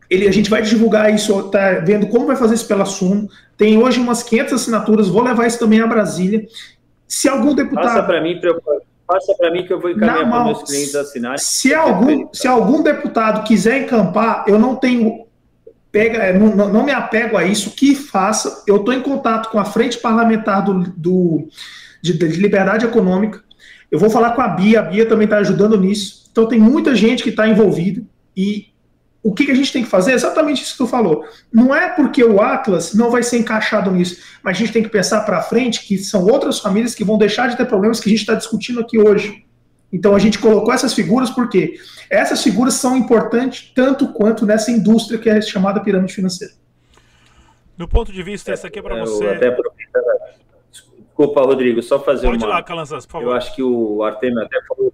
ele, 0.09 0.27
a 0.27 0.31
gente 0.31 0.49
vai 0.49 0.61
divulgar 0.61 1.13
isso, 1.13 1.41
tá 1.43 1.79
vendo 1.85 2.07
como 2.07 2.27
vai 2.27 2.35
fazer 2.35 2.55
isso 2.55 2.67
pela 2.67 2.83
Suno. 2.83 3.29
Tem 3.57 3.77
hoje 3.77 3.99
umas 3.99 4.23
500 4.23 4.53
assinaturas, 4.53 5.07
vou 5.07 5.23
levar 5.23 5.47
isso 5.47 5.57
também 5.57 5.79
a 5.79 5.87
Brasília. 5.87 6.45
Se 7.07 7.29
algum 7.29 7.55
deputado. 7.55 7.85
Passa 7.85 8.03
para 8.03 8.21
mim 8.21 8.37
eu 8.43 8.59
passa 9.05 9.33
para 9.35 9.51
mim 9.51 9.65
que 9.65 9.73
eu 9.73 9.79
vou 9.79 9.91
encaminhar 9.91 10.29
para 10.29 10.43
meus 10.45 10.63
clientes 10.63 10.95
assinarem. 10.95 11.37
Se 11.37 11.73
algum, 11.73 12.27
se 12.33 12.47
algum 12.47 12.81
deputado 12.81 13.45
quiser 13.45 13.83
encampar, 13.83 14.45
eu 14.47 14.59
não 14.59 14.75
tenho. 14.75 15.25
Pega, 15.91 16.17
é, 16.17 16.37
não, 16.37 16.69
não 16.69 16.83
me 16.83 16.91
apego 16.91 17.37
a 17.37 17.45
isso, 17.45 17.71
que 17.71 17.95
faça. 17.95 18.63
Eu 18.67 18.77
estou 18.77 18.93
em 18.93 19.01
contato 19.01 19.49
com 19.49 19.57
a 19.57 19.65
frente 19.65 19.97
parlamentar 19.97 20.63
do, 20.63 20.83
do 20.95 21.47
de, 22.01 22.13
de, 22.13 22.27
liberdade 22.27 22.85
econômica. 22.85 23.41
Eu 23.89 23.97
vou 23.97 24.09
falar 24.09 24.31
com 24.31 24.41
a 24.41 24.47
Bia, 24.49 24.79
a 24.79 24.83
Bia 24.83 25.05
também 25.05 25.25
está 25.25 25.37
ajudando 25.37 25.79
nisso. 25.79 26.27
Então 26.31 26.47
tem 26.47 26.59
muita 26.59 26.93
gente 26.93 27.23
que 27.23 27.29
está 27.29 27.47
envolvida 27.47 28.03
e 28.35 28.74
o 29.25 29.33
que, 29.33 29.43
que, 29.43 29.51
a 29.51 29.55
gente 29.55 29.73
tem 29.73 29.83
que 29.83 29.89
fazer? 29.89 30.11
É 30.11 30.13
exatamente 30.13 30.61
isso 30.61 30.73
que 30.73 30.77
tu 30.77 30.87
falou. 30.87 31.25
Não 31.51 31.73
é 31.73 31.89
porque 31.89 32.23
o 32.23 32.39
Atlas 32.39 32.93
não 32.93 33.09
vai 33.09 33.23
ser 33.23 33.39
encaixado 33.39 33.89
nisso, 33.89 34.21
mas 34.43 34.55
a 34.55 34.59
gente 34.59 34.71
tem 34.71 34.83
que 34.83 34.89
pensar 34.89 35.21
para 35.21 35.41
frente 35.41 35.83
que 35.83 35.97
são 35.97 36.27
outras 36.27 36.59
famílias 36.59 36.93
que 36.93 37.03
vão 37.03 37.17
deixar 37.17 37.49
de 37.49 37.57
ter 37.57 37.65
problemas 37.65 37.99
que 37.99 38.07
a 38.07 38.11
gente 38.11 38.19
está 38.19 38.35
discutindo 38.35 38.81
aqui 38.81 38.99
hoje. 38.99 39.43
Então 39.91 40.13
a 40.13 40.19
gente 40.19 40.37
colocou 40.37 40.71
essas 40.71 40.93
figuras 40.93 41.31
porque 41.31 41.73
essas 42.07 42.43
figuras 42.43 42.75
são 42.75 42.95
importantes 42.95 43.71
tanto 43.73 44.13
quanto 44.13 44.45
nessa 44.45 44.69
indústria 44.69 45.17
que 45.17 45.27
é 45.27 45.41
chamada 45.41 45.79
pirâmide 45.79 46.13
financeira. 46.13 46.53
Do 47.75 47.87
ponto 47.87 48.13
de 48.13 48.21
vista, 48.21 48.53
esse 48.53 48.67
aqui 48.67 48.77
é 48.77 48.81
para 48.83 49.03
você. 49.03 49.25
Até 49.25 49.57
Desculpa, 50.71 51.41
Rodrigo, 51.41 51.81
só 51.81 51.99
fazer 51.99 52.27
Pode 52.27 52.37
uma. 52.37 52.45
Pode 52.45 52.51
ir 52.51 52.55
lá, 52.57 52.63
Calanças, 52.63 53.07
por 53.07 53.13
favor. 53.13 53.29
Eu 53.29 53.33
acho 53.33 53.55
que 53.55 53.63
o 53.63 54.03
Artemio 54.03 54.43
até 54.43 54.61
falou 54.67 54.93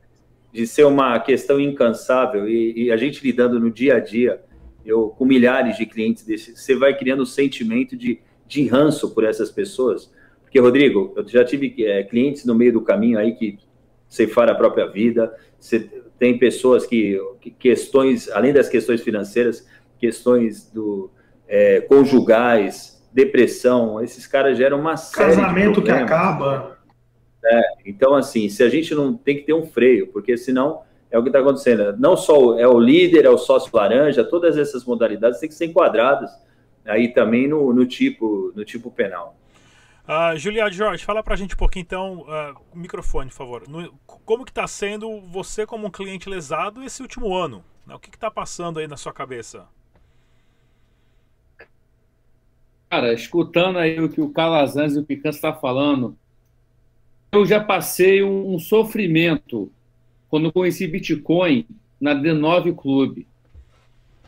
de 0.52 0.68
ser 0.68 0.86
uma 0.86 1.20
questão 1.20 1.60
incansável 1.60 2.48
e, 2.48 2.86
e, 2.86 2.92
a 2.92 2.98
gente 2.98 3.24
lidando 3.24 3.60
no 3.60 3.72
dia 3.72 3.96
a 3.96 4.00
dia, 4.00 4.42
eu 4.86 5.10
com 5.10 5.26
milhares 5.26 5.78
de 5.78 5.86
clientes 5.86 6.26
desse, 6.26 6.56
você 6.56 6.76
vai 6.76 6.98
criando 6.98 7.24
um 7.24 7.26
sentimento 7.26 7.96
de, 7.96 8.20
de 8.48 8.68
ranço 8.68 9.14
por 9.14 9.24
essas 9.24 9.50
pessoas. 9.50 10.12
Porque, 10.42 10.60
Rodrigo, 10.60 11.14
eu 11.16 11.26
já 11.28 11.46
tive 11.46 11.74
é, 11.86 12.04
clientes 12.04 12.46
no 12.46 12.54
meio 12.54 12.74
do 12.74 12.82
caminho 12.82 13.18
aí 13.18 13.34
que 13.34 13.58
ceifaram 14.10 14.52
a 14.52 14.56
própria 14.56 14.88
vida, 14.88 15.34
você 15.58 15.80
tem 16.20 16.38
pessoas 16.38 16.86
que, 16.86 17.18
que 17.40 17.50
questões, 17.52 18.30
além 18.30 18.52
das 18.52 18.68
questões 18.68 19.02
financeiras, 19.02 19.66
questões 19.98 20.70
do 20.70 21.10
é, 21.48 21.80
conjugais, 21.82 23.02
depressão, 23.14 24.02
esses 24.02 24.28
caras 24.28 24.58
geram 24.58 24.80
uma 24.80 24.98
série 24.98 25.36
Casamento 25.36 25.82
que 25.82 25.92
acaba. 25.92 26.78
É, 27.44 27.62
então, 27.86 28.14
assim, 28.14 28.50
se 28.50 28.64
a 28.64 28.70
gente 28.70 28.94
não 28.94 29.16
tem 29.16 29.38
que 29.38 29.44
ter 29.44 29.54
um 29.54 29.66
freio, 29.66 30.08
porque 30.08 30.38
senão 30.38 30.82
é 31.10 31.18
o 31.18 31.24
que 31.24 31.30
está 31.30 31.40
acontecendo. 31.40 31.98
Não 31.98 32.16
só 32.16 32.58
é 32.58 32.68
o 32.68 32.80
líder, 32.80 33.26
é 33.26 33.30
o 33.30 33.38
sócio 33.38 33.70
laranja, 33.74 34.24
todas 34.24 34.58
essas 34.58 34.86
modalidades 34.86 35.40
têm 35.40 35.50
que 35.50 35.56
ser 35.56 35.66
enquadradas 35.66 36.32
aí 36.86 37.10
também 37.10 37.48
no, 37.48 37.74
no 37.74 37.86
tipo 37.86 38.52
no 38.56 38.64
tipo 38.64 38.90
penal. 38.90 39.36
Uh, 40.04 40.36
Juliana 40.38 40.72
Jorge, 40.72 41.06
fala 41.06 41.22
para 41.22 41.36
a 41.36 41.38
gente 41.38 41.54
um 41.54 41.58
pouquinho 41.58 41.84
então, 41.84 42.22
uh, 42.22 42.78
microfone, 42.78 43.30
por 43.30 43.36
favor. 43.36 43.68
No, 43.68 43.94
como 44.06 44.44
que 44.44 44.52
está 44.52 44.66
sendo 44.68 45.22
você 45.22 45.66
como 45.66 45.88
um 45.88 45.92
cliente 45.92 46.30
lesado 46.30 46.84
esse 46.84 47.02
último 47.02 47.36
ano? 47.36 47.64
Né? 47.86 47.94
O 47.94 48.00
que 48.00 48.10
está 48.10 48.32
passando 48.32 48.80
aí 48.80 48.88
na 48.88 48.98
sua 48.98 49.14
cabeça? 49.14 49.68
Cara, 52.90 53.14
escutando 53.14 53.78
aí 53.78 54.02
o 54.02 54.10
que 54.10 54.20
o 54.20 54.34
Calazans 54.34 54.96
e 54.96 55.00
o 55.00 55.06
Picança 55.06 55.38
está 55.38 55.54
falando, 55.54 56.18
eu 57.32 57.46
já 57.46 57.60
passei 57.60 58.22
um, 58.22 58.54
um 58.54 58.60
sofrimento 58.60 59.72
quando 60.30 60.52
conheci 60.52 60.86
Bitcoin 60.86 61.66
na 62.00 62.14
D9 62.14 62.76
Clube. 62.76 63.28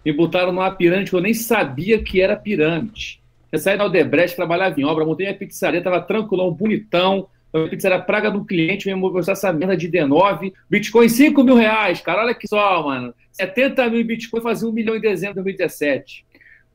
Me 0.06 0.14
botaram 0.14 0.52
numa 0.52 0.72
pirâmide 0.72 1.10
que 1.10 1.16
eu 1.16 1.22
nem 1.22 1.34
sabia 1.34 2.02
que 2.02 2.22
era 2.22 2.36
pirâmide. 2.36 3.22
Eu 3.52 3.60
saí 3.60 3.78
da 3.78 3.84
Aldebrecht, 3.84 4.36
trabalhava 4.36 4.80
em 4.80 4.84
obra, 4.84 5.06
montei 5.06 5.28
minha 5.28 5.38
pizzaria, 5.38 5.82
tava 5.82 6.02
tranquilão, 6.02 6.52
bonitão. 6.52 7.28
A 7.54 7.68
pizza 7.68 7.88
era 7.88 8.00
praga 8.00 8.32
do 8.32 8.44
cliente, 8.44 8.86
veio 8.86 8.98
mostrar 8.98 9.34
essa 9.34 9.54
merda 9.54 9.78
de 9.78 9.88
D9. 9.88 10.52
Bitcoin 10.70 11.08
5 11.08 11.44
mil 11.44 11.56
reais, 11.56 12.02
cara, 12.02 12.24
olha 12.24 12.34
que 12.34 12.48
só, 12.48 12.84
mano. 12.84 13.14
70 13.32 13.90
mil 13.90 14.04
Bitcoin 14.04 14.42
fazia 14.42 14.68
um 14.68 14.72
milhão 14.72 14.96
em 14.96 15.02
dezembro 15.02 15.36
de 15.36 15.44
2017. 15.44 16.26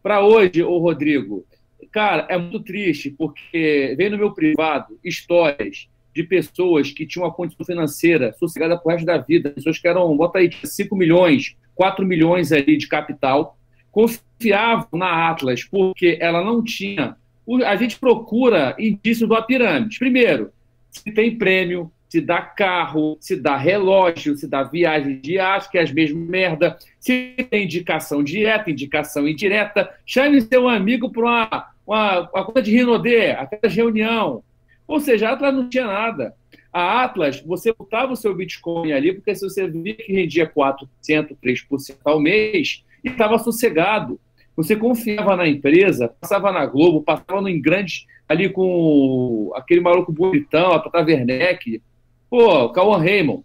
Para 0.02 0.24
hoje, 0.24 0.62
ô 0.62 0.78
Rodrigo, 0.78 1.44
cara, 1.90 2.26
é 2.28 2.38
muito 2.38 2.60
triste, 2.60 3.10
porque 3.10 3.94
vem 3.96 4.10
no 4.10 4.18
meu 4.18 4.32
privado 4.32 4.98
histórias 5.02 5.88
de 6.18 6.24
pessoas 6.24 6.90
que 6.90 7.06
tinham 7.06 7.24
uma 7.24 7.32
condição 7.32 7.64
financeira 7.64 8.34
sossegada 8.40 8.76
pro 8.76 8.90
resto 8.90 9.06
da 9.06 9.18
vida, 9.18 9.50
pessoas 9.50 9.78
que 9.78 9.86
eram, 9.86 10.16
bota 10.16 10.40
aí, 10.40 10.50
5 10.52 10.96
milhões, 10.96 11.54
4 11.76 12.04
milhões 12.04 12.50
ali 12.50 12.76
de 12.76 12.88
capital, 12.88 13.56
confiavam 13.92 14.88
na 14.94 15.30
Atlas 15.30 15.62
porque 15.62 16.18
ela 16.20 16.44
não 16.44 16.62
tinha. 16.62 17.16
A 17.64 17.76
gente 17.76 18.00
procura 18.00 18.74
indício 18.80 19.28
da 19.28 19.40
pirâmide. 19.40 19.96
Primeiro, 19.96 20.50
se 20.90 21.12
tem 21.12 21.38
prêmio, 21.38 21.88
se 22.08 22.20
dá 22.20 22.42
carro, 22.42 23.16
se 23.20 23.36
dá 23.36 23.56
relógio, 23.56 24.36
se 24.36 24.48
dá 24.48 24.64
viagem 24.64 25.20
de 25.20 25.38
acho 25.38 25.70
que 25.70 25.78
é 25.78 25.82
as 25.82 25.92
mesmas 25.92 26.28
merda, 26.28 26.76
se 26.98 27.36
tem 27.48 27.62
indicação 27.62 28.24
direta, 28.24 28.72
indicação 28.72 29.28
indireta, 29.28 29.88
chame 30.04 30.40
seu 30.40 30.68
amigo 30.68 31.12
para 31.12 31.22
uma, 31.22 31.66
uma, 31.86 32.20
uma 32.34 32.44
coisa 32.44 32.62
de 32.62 32.72
Rinodê, 32.72 33.30
aquela 33.30 33.72
reunião, 33.72 34.42
ou 34.88 34.98
seja, 34.98 35.28
a 35.28 35.32
Atlas 35.34 35.54
não 35.54 35.68
tinha 35.68 35.86
nada. 35.86 36.34
A 36.72 37.04
Atlas, 37.04 37.42
você 37.42 37.74
botava 37.74 38.14
o 38.14 38.16
seu 38.16 38.34
Bitcoin 38.34 38.92
ali, 38.92 39.12
porque 39.12 39.34
se 39.34 39.42
você 39.42 39.68
via 39.68 39.94
que 39.94 40.12
rendia 40.12 40.50
4%, 40.50 40.88
3% 41.04 41.96
ao 42.02 42.18
mês, 42.18 42.82
e 43.04 43.10
estava 43.10 43.38
sossegado. 43.38 44.18
Você 44.56 44.74
confiava 44.74 45.36
na 45.36 45.46
empresa, 45.46 46.08
passava 46.20 46.50
na 46.50 46.64
Globo, 46.66 47.02
passava 47.02 47.48
em 47.50 47.60
grandes, 47.60 48.06
ali 48.26 48.48
com 48.48 49.52
aquele 49.54 49.80
maluco 49.80 50.10
bonitão, 50.10 50.72
a 50.72 50.80
Tata 50.80 51.04
Werneck, 51.04 51.82
pô, 52.28 52.70
Cauã 52.70 52.98
Raymond. 52.98 53.44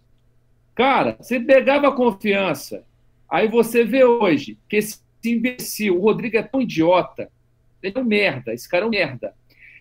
Cara, 0.74 1.16
você 1.20 1.38
pegava 1.38 1.88
a 1.88 1.92
confiança. 1.92 2.84
Aí 3.30 3.48
você 3.48 3.84
vê 3.84 4.02
hoje 4.04 4.58
que 4.68 4.76
esse 4.76 4.98
imbecil, 5.24 5.98
o 5.98 6.00
Rodrigo 6.00 6.36
é 6.36 6.42
tão 6.42 6.60
idiota, 6.60 7.30
ele 7.82 7.96
é 7.96 8.00
um 8.00 8.04
merda, 8.04 8.52
esse 8.52 8.68
cara 8.68 8.84
é 8.84 8.88
um 8.88 8.90
merda 8.90 9.34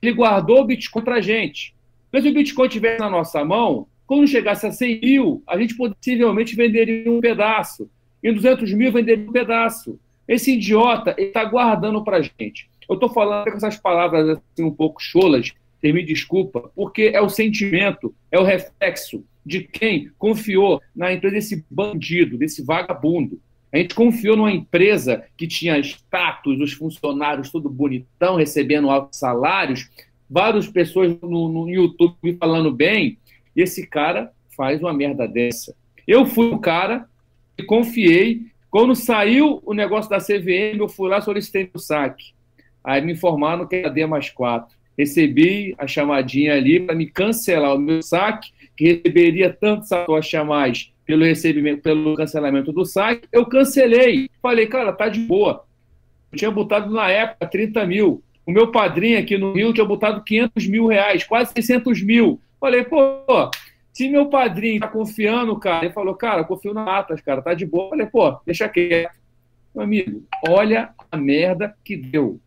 ele 0.05 0.15
guardou 0.15 0.61
o 0.61 0.65
Bitcoin 0.65 1.03
para 1.03 1.15
a 1.15 1.21
gente. 1.21 1.73
Mas 2.11 2.23
se 2.23 2.29
o 2.29 2.33
Bitcoin 2.33 2.67
estivesse 2.67 2.99
na 2.99 3.09
nossa 3.09 3.43
mão, 3.43 3.87
quando 4.05 4.27
chegasse 4.27 4.67
a 4.67 4.71
100 4.71 4.99
mil, 5.01 5.43
a 5.47 5.57
gente 5.57 5.75
possivelmente 5.75 6.55
venderia 6.55 7.11
um 7.11 7.19
pedaço. 7.19 7.89
Em 8.23 8.33
200 8.33 8.71
mil, 8.73 8.91
venderia 8.91 9.27
um 9.27 9.31
pedaço. 9.31 9.99
Esse 10.27 10.53
idiota 10.53 11.15
está 11.17 11.43
guardando 11.43 12.03
para 12.03 12.17
a 12.17 12.21
gente. 12.21 12.69
Eu 12.87 12.95
estou 12.95 13.09
falando 13.09 13.45
com 13.45 13.57
essas 13.57 13.77
palavras 13.77 14.29
assim, 14.29 14.63
um 14.63 14.71
pouco 14.71 15.01
cholas, 15.01 15.51
me 15.91 16.03
desculpa, 16.03 16.71
porque 16.75 17.11
é 17.13 17.19
o 17.19 17.27
sentimento, 17.27 18.15
é 18.31 18.39
o 18.39 18.43
reflexo 18.43 19.25
de 19.45 19.61
quem 19.61 20.09
confiou 20.17 20.81
na 20.95 21.11
empresa 21.11 21.35
desse 21.35 21.65
bandido, 21.69 22.37
desse 22.37 22.63
vagabundo. 22.63 23.41
A 23.73 23.77
gente 23.79 23.95
confiou 23.95 24.37
numa 24.37 24.51
empresa 24.51 25.23
que 25.35 25.47
tinha 25.47 25.79
status, 25.79 26.59
os 26.59 26.73
funcionários 26.73 27.49
tudo 27.49 27.67
bonitão, 27.67 28.35
recebendo 28.35 28.87
altos 28.87 29.17
salários, 29.17 29.89
várias 30.29 30.67
pessoas 30.67 31.19
no, 31.21 31.49
no 31.49 31.67
YouTube 31.67 32.37
falando 32.39 32.71
bem, 32.71 33.17
e 33.55 33.63
esse 33.63 33.87
cara 33.87 34.31
faz 34.55 34.79
uma 34.79 34.93
merda 34.93 35.27
dessa. 35.27 35.75
Eu 36.07 36.23
fui 36.23 36.47
o 36.47 36.59
cara 36.59 37.09
que 37.57 37.63
confiei. 37.63 38.41
Quando 38.69 38.93
saiu 38.93 39.59
o 39.65 39.73
negócio 39.73 40.09
da 40.09 40.19
CVM, 40.19 40.77
eu 40.77 40.87
fui 40.87 41.09
lá 41.09 41.19
solicitei 41.19 41.69
o 41.73 41.79
saque. 41.79 42.33
Aí 42.83 43.01
me 43.01 43.13
informaram 43.13 43.67
que 43.67 43.77
era 43.77 43.89
D 43.89 44.05
mais 44.05 44.29
4. 44.29 44.75
Recebi 44.95 45.73
a 45.79 45.87
chamadinha 45.87 46.53
ali 46.53 46.79
para 46.79 46.93
me 46.93 47.07
cancelar 47.07 47.75
o 47.75 47.79
meu 47.79 48.03
saque, 48.03 48.51
que 48.77 48.85
receberia 48.85 49.51
tanto 49.51 49.87
satoshi 49.87 50.37
a 50.37 50.43
mais 50.43 50.92
pelo 51.05 51.23
recebimento, 51.23 51.81
pelo 51.81 52.15
cancelamento 52.15 52.71
do 52.71 52.85
site, 52.85 53.27
eu 53.31 53.45
cancelei. 53.45 54.29
Falei, 54.41 54.67
cara, 54.67 54.93
tá 54.93 55.09
de 55.09 55.19
boa. 55.19 55.65
Eu 56.31 56.37
tinha 56.37 56.51
botado 56.51 56.91
na 56.91 57.09
época 57.09 57.47
30 57.47 57.85
mil. 57.85 58.23
O 58.45 58.51
meu 58.51 58.71
padrinho 58.71 59.19
aqui 59.19 59.37
no 59.37 59.53
Rio 59.53 59.73
tinha 59.73 59.85
botado 59.85 60.23
500 60.23 60.67
mil 60.67 60.87
reais, 60.87 61.23
quase 61.23 61.51
600 61.53 62.01
mil. 62.01 62.41
Falei, 62.59 62.83
pô, 62.83 62.99
se 63.93 64.09
meu 64.09 64.27
padrinho 64.27 64.79
tá 64.79 64.87
confiando, 64.87 65.57
cara, 65.57 65.85
ele 65.85 65.93
falou, 65.93 66.15
cara, 66.15 66.41
eu 66.41 66.45
confio 66.45 66.73
na 66.73 66.97
Atlas, 66.97 67.21
cara, 67.21 67.41
tá 67.41 67.53
de 67.53 67.65
boa. 67.65 67.89
Falei, 67.89 68.07
pô, 68.07 68.37
deixa 68.45 68.67
quieto. 68.67 69.15
Meu 69.73 69.83
amigo, 69.83 70.23
olha 70.47 70.93
a 71.11 71.17
merda 71.17 71.75
que 71.83 71.95
deu. 71.95 72.39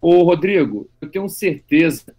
Ô, 0.00 0.22
Rodrigo, 0.22 0.88
eu 1.00 1.10
tenho 1.10 1.28
certeza 1.28 2.14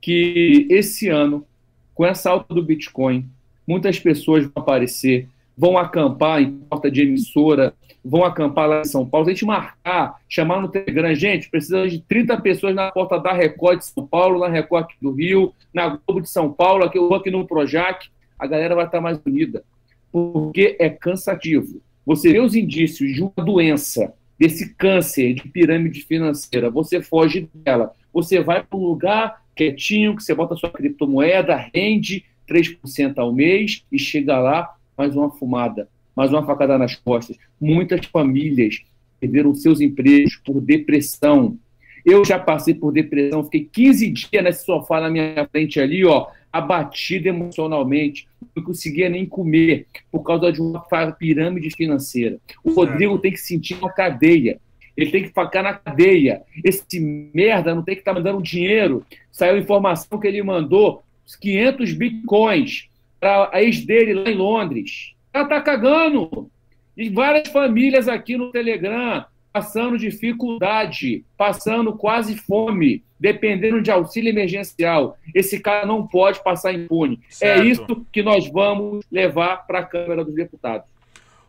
que 0.00 0.66
esse 0.68 1.08
ano, 1.08 1.46
com 1.94 2.04
essa 2.04 2.30
alta 2.30 2.52
do 2.52 2.62
Bitcoin, 2.62 3.28
muitas 3.72 3.98
pessoas 3.98 4.44
vão 4.44 4.52
aparecer, 4.56 5.28
vão 5.56 5.78
acampar 5.78 6.42
em 6.42 6.52
porta 6.52 6.90
de 6.90 7.00
emissora, 7.00 7.72
vão 8.04 8.22
acampar 8.22 8.68
lá 8.68 8.80
em 8.82 8.84
São 8.84 9.08
Paulo. 9.08 9.24
Se 9.24 9.30
a 9.30 9.34
gente 9.34 9.46
marcar, 9.46 10.16
chamar 10.28 10.60
no 10.60 10.68
Telegram, 10.68 11.14
gente, 11.14 11.48
precisa 11.48 11.88
de 11.88 12.00
30 12.00 12.38
pessoas 12.42 12.74
na 12.74 12.92
porta 12.92 13.18
da 13.18 13.32
Record 13.32 13.78
de 13.78 13.86
São 13.86 14.06
Paulo, 14.06 14.40
na 14.40 14.48
Record 14.48 14.88
do 15.00 15.12
Rio, 15.12 15.54
na 15.72 15.88
Globo 15.88 16.20
de 16.20 16.28
São 16.28 16.52
Paulo, 16.52 16.84
aqui, 16.84 16.98
aqui 17.14 17.30
no 17.30 17.46
Projac, 17.46 18.08
a 18.38 18.46
galera 18.46 18.74
vai 18.74 18.84
estar 18.84 19.00
mais 19.00 19.18
unida. 19.24 19.64
Porque 20.10 20.76
é 20.78 20.90
cansativo. 20.90 21.80
Você 22.04 22.30
vê 22.30 22.40
os 22.40 22.54
indícios 22.54 23.14
de 23.14 23.22
uma 23.22 23.32
doença, 23.42 24.12
desse 24.38 24.74
câncer 24.74 25.32
de 25.34 25.48
pirâmide 25.48 26.02
financeira, 26.02 26.68
você 26.68 27.00
foge 27.00 27.48
dela. 27.54 27.92
Você 28.12 28.42
vai 28.42 28.62
para 28.62 28.78
um 28.78 28.82
lugar 28.82 29.42
quietinho, 29.54 30.16
que 30.16 30.22
você 30.22 30.34
bota 30.34 30.56
sua 30.56 30.70
criptomoeda, 30.70 31.70
rende, 31.72 32.24
3% 32.52 33.18
ao 33.18 33.32
mês 33.32 33.84
e 33.90 33.98
chega 33.98 34.38
lá, 34.38 34.74
mais 34.96 35.16
uma 35.16 35.30
fumada, 35.30 35.88
mais 36.14 36.30
uma 36.30 36.44
facada 36.44 36.76
nas 36.76 36.94
costas. 36.94 37.36
Muitas 37.60 38.04
famílias 38.06 38.82
perderam 39.18 39.54
seus 39.54 39.80
empregos 39.80 40.36
por 40.36 40.60
depressão. 40.60 41.56
Eu 42.04 42.24
já 42.24 42.38
passei 42.38 42.74
por 42.74 42.92
depressão, 42.92 43.44
fiquei 43.44 43.68
15 43.72 44.10
dias 44.10 44.44
nesse 44.44 44.64
sofá 44.64 45.00
na 45.00 45.08
minha 45.08 45.48
frente 45.50 45.80
ali, 45.80 46.04
ó, 46.04 46.26
abatido 46.52 47.28
emocionalmente, 47.28 48.26
não 48.54 48.62
conseguia 48.62 49.08
nem 49.08 49.24
comer 49.24 49.86
por 50.10 50.22
causa 50.22 50.52
de 50.52 50.60
uma 50.60 50.84
pirâmide 51.18 51.70
financeira. 51.70 52.38
O 52.62 52.72
Rodrigo 52.72 53.18
tem 53.18 53.32
que 53.32 53.38
sentir 53.38 53.74
uma 53.74 53.90
cadeia. 53.90 54.58
Ele 54.94 55.10
tem 55.10 55.22
que 55.22 55.28
ficar 55.28 55.62
na 55.62 55.72
cadeia. 55.72 56.42
Esse 56.62 57.00
merda 57.00 57.74
não 57.74 57.82
tem 57.82 57.94
que 57.94 58.02
estar 58.02 58.12
tá 58.12 58.18
mandando 58.18 58.42
dinheiro. 58.42 59.04
Saiu 59.30 59.56
informação 59.56 60.18
que 60.18 60.26
ele 60.26 60.42
mandou 60.42 61.02
500 61.36 61.92
bitcoins 61.92 62.88
para 63.20 63.50
a 63.52 63.62
ex 63.62 63.84
dele 63.84 64.14
lá 64.14 64.30
em 64.30 64.36
Londres. 64.36 65.14
Ela 65.32 65.46
tá 65.46 65.60
cagando. 65.60 66.50
E 66.96 67.08
várias 67.08 67.48
famílias 67.48 68.08
aqui 68.08 68.36
no 68.36 68.50
Telegram 68.50 69.24
passando 69.52 69.98
dificuldade, 69.98 71.24
passando 71.36 71.92
quase 71.92 72.36
fome, 72.36 73.04
dependendo 73.20 73.82
de 73.82 73.90
auxílio 73.90 74.30
emergencial. 74.30 75.16
Esse 75.34 75.60
cara 75.60 75.86
não 75.86 76.06
pode 76.06 76.42
passar 76.42 76.72
impune. 76.72 77.20
É 77.28 77.32
certo. 77.32 77.60
É 77.60 77.64
isso 77.66 78.06
que 78.10 78.22
nós 78.22 78.50
vamos 78.50 79.04
levar 79.10 79.58
para 79.66 79.80
a 79.80 79.84
Câmara 79.84 80.24
dos 80.24 80.34
Deputados. 80.34 80.90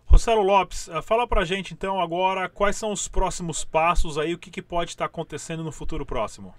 Rossello 0.05 0.43
Lopes, 0.43 0.89
eh, 0.89 1.01
fala 1.01 1.25
para 1.25 1.41
a 1.41 1.45
gente 1.45 1.73
então 1.73 1.99
agora 1.99 2.47
quais 2.47 2.75
são 2.75 2.91
os 2.91 3.07
próximos 3.07 3.65
passos 3.65 4.17
aí, 4.17 4.33
o 4.33 4.37
que, 4.37 4.51
que 4.51 4.61
pode 4.61 4.91
estar 4.91 5.05
acontecendo 5.05 5.63
no 5.63 5.71
futuro 5.71 6.05
próximo. 6.05 6.53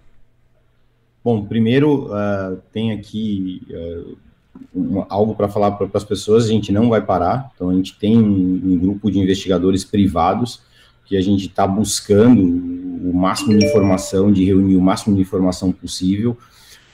Bom, 1.24 1.42
primeiro 1.46 2.08
uh, 2.08 2.60
tem 2.70 2.92
aqui 2.92 3.62
uh, 3.70 4.16
um, 4.74 5.04
algo 5.08 5.34
para 5.34 5.48
falar 5.48 5.70
para 5.70 5.88
as 5.94 6.04
pessoas, 6.04 6.44
a 6.44 6.48
gente 6.48 6.70
não 6.70 6.90
vai 6.90 7.00
parar, 7.00 7.50
então 7.54 7.70
a 7.70 7.74
gente 7.74 7.98
tem 7.98 8.18
um, 8.18 8.60
um 8.62 8.78
grupo 8.78 9.10
de 9.10 9.18
investigadores 9.18 9.84
privados 9.84 10.60
que 11.06 11.16
a 11.16 11.22
gente 11.22 11.46
está 11.46 11.66
buscando 11.66 12.42
o 12.42 13.12
máximo 13.14 13.58
de 13.58 13.64
informação, 13.64 14.30
de 14.30 14.44
reunir 14.44 14.76
o 14.76 14.82
máximo 14.82 15.16
de 15.16 15.22
informação 15.22 15.72
possível. 15.72 16.36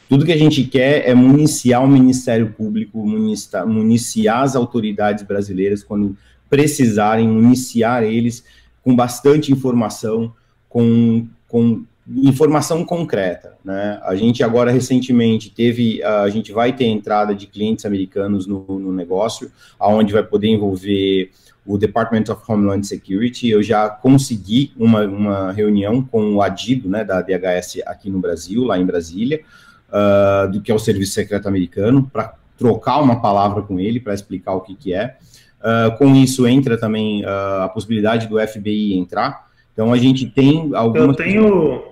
Tudo 0.09 0.25
que 0.25 0.33
a 0.33 0.39
gente 0.39 0.63
quer 0.65 1.09
é 1.09 1.15
municiar 1.15 1.85
o 1.85 1.89
Ministério 1.89 2.53
Público, 2.53 3.05
municiar, 3.05 3.67
municiar 3.67 4.43
as 4.43 4.55
autoridades 4.55 5.25
brasileiras 5.25 5.83
quando 5.83 6.17
precisarem, 6.49 7.29
municiar 7.29 8.05
eles 8.05 8.45
com 8.83 8.95
bastante 8.95 9.53
informação, 9.53 10.33
com, 10.69 11.27
com 11.49 11.85
informação 12.17 12.85
concreta, 12.85 13.57
né? 13.65 14.01
A 14.05 14.15
gente 14.17 14.43
agora 14.43 14.71
recentemente 14.71 15.51
teve, 15.51 16.03
a 16.03 16.29
gente 16.29 16.53
vai 16.53 16.73
ter 16.73 16.87
entrada 16.87 17.35
de 17.35 17.47
clientes 17.47 17.85
americanos 17.85 18.47
no, 18.47 18.65
no 18.79 18.93
negócio, 18.93 19.51
aonde 19.79 20.13
vai 20.13 20.23
poder 20.23 20.49
envolver 20.49 21.31
o 21.65 21.79
Department 21.79 22.25
of 22.31 22.43
Homeland 22.49 22.87
Security. 22.87 23.49
Eu 23.49 23.63
já 23.63 23.89
consegui 23.89 24.73
uma, 24.77 25.03
uma 25.05 25.53
reunião 25.53 26.03
com 26.03 26.35
o 26.35 26.43
Adido, 26.43 26.89
né, 26.89 27.05
da 27.05 27.21
DHS 27.21 27.83
aqui 27.87 28.11
no 28.11 28.19
Brasil, 28.19 28.65
lá 28.65 28.79
em 28.79 28.85
Brasília, 28.85 29.41
uh, 29.89 30.51
do 30.51 30.61
que 30.61 30.73
é 30.73 30.75
o 30.75 30.79
Serviço 30.79 31.13
Secreto 31.13 31.47
Americano, 31.47 32.09
para 32.13 32.35
trocar 32.59 33.01
uma 33.01 33.21
palavra 33.21 33.63
com 33.63 33.79
ele, 33.79 34.01
para 34.01 34.15
explicar 34.15 34.55
o 34.55 34.61
que, 34.61 34.75
que 34.75 34.93
é. 34.93 35.17
Uh, 35.61 35.97
com 35.99 36.15
isso 36.15 36.47
entra 36.47 36.79
também 36.79 37.25
uh, 37.25 37.63
a 37.63 37.69
possibilidade 37.69 38.27
do 38.27 38.39
FBI 38.41 38.95
entrar. 38.95 39.49
Então 39.73 39.93
a 39.93 39.97
gente 39.97 40.27
tem 40.27 40.71
algumas. 40.75 41.09
Eu 41.09 41.15
tenho, 41.15 41.83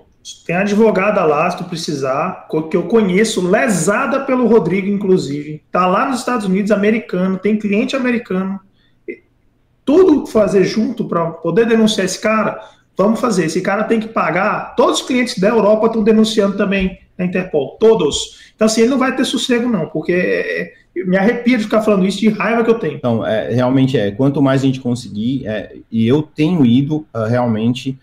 tem 0.45 0.55
advogada 0.55 1.23
lá, 1.25 1.49
se 1.49 1.57
tu 1.57 1.63
precisar, 1.63 2.47
que 2.69 2.77
eu 2.77 2.83
conheço, 2.83 3.47
lesada 3.47 4.19
pelo 4.21 4.47
Rodrigo, 4.47 4.87
inclusive. 4.87 5.63
Tá 5.71 5.87
lá 5.87 6.07
nos 6.07 6.19
Estados 6.19 6.45
Unidos, 6.45 6.71
americano, 6.71 7.37
tem 7.37 7.57
cliente 7.57 7.95
americano 7.95 8.59
tudo 9.89 10.27
fazer 10.27 10.65
junto 10.65 11.03
para 11.03 11.31
poder 11.31 11.65
denunciar 11.65 12.05
esse 12.05 12.21
cara, 12.21 12.61
vamos 12.95 13.19
fazer. 13.19 13.45
Esse 13.45 13.59
cara 13.59 13.85
tem 13.85 13.99
que 13.99 14.07
pagar. 14.07 14.75
Todos 14.75 15.01
os 15.01 15.07
clientes 15.07 15.39
da 15.39 15.47
Europa 15.47 15.87
estão 15.87 16.03
denunciando 16.03 16.55
também 16.55 16.99
na 17.17 17.25
Interpol, 17.25 17.75
todos. 17.79 18.51
Então, 18.53 18.67
assim, 18.67 18.81
ele 18.81 18.91
não 18.91 18.99
vai 18.99 19.15
ter 19.15 19.25
sossego, 19.25 19.67
não, 19.67 19.87
porque 19.87 20.11
é, 20.13 20.73
me 21.07 21.17
arrepio 21.17 21.57
de 21.57 21.63
ficar 21.63 21.81
falando 21.81 22.05
isso 22.05 22.19
de 22.19 22.29
raiva 22.29 22.63
que 22.63 22.69
eu 22.69 22.77
tenho. 22.77 22.97
Então, 22.97 23.25
é, 23.25 23.49
realmente 23.51 23.97
é, 23.97 24.11
quanto 24.11 24.43
mais 24.43 24.61
a 24.61 24.65
gente 24.67 24.79
conseguir, 24.79 25.47
é, 25.47 25.75
e 25.91 26.07
eu 26.07 26.21
tenho 26.21 26.63
ido 26.63 26.97
uh, 27.11 27.23
realmente, 27.27 27.97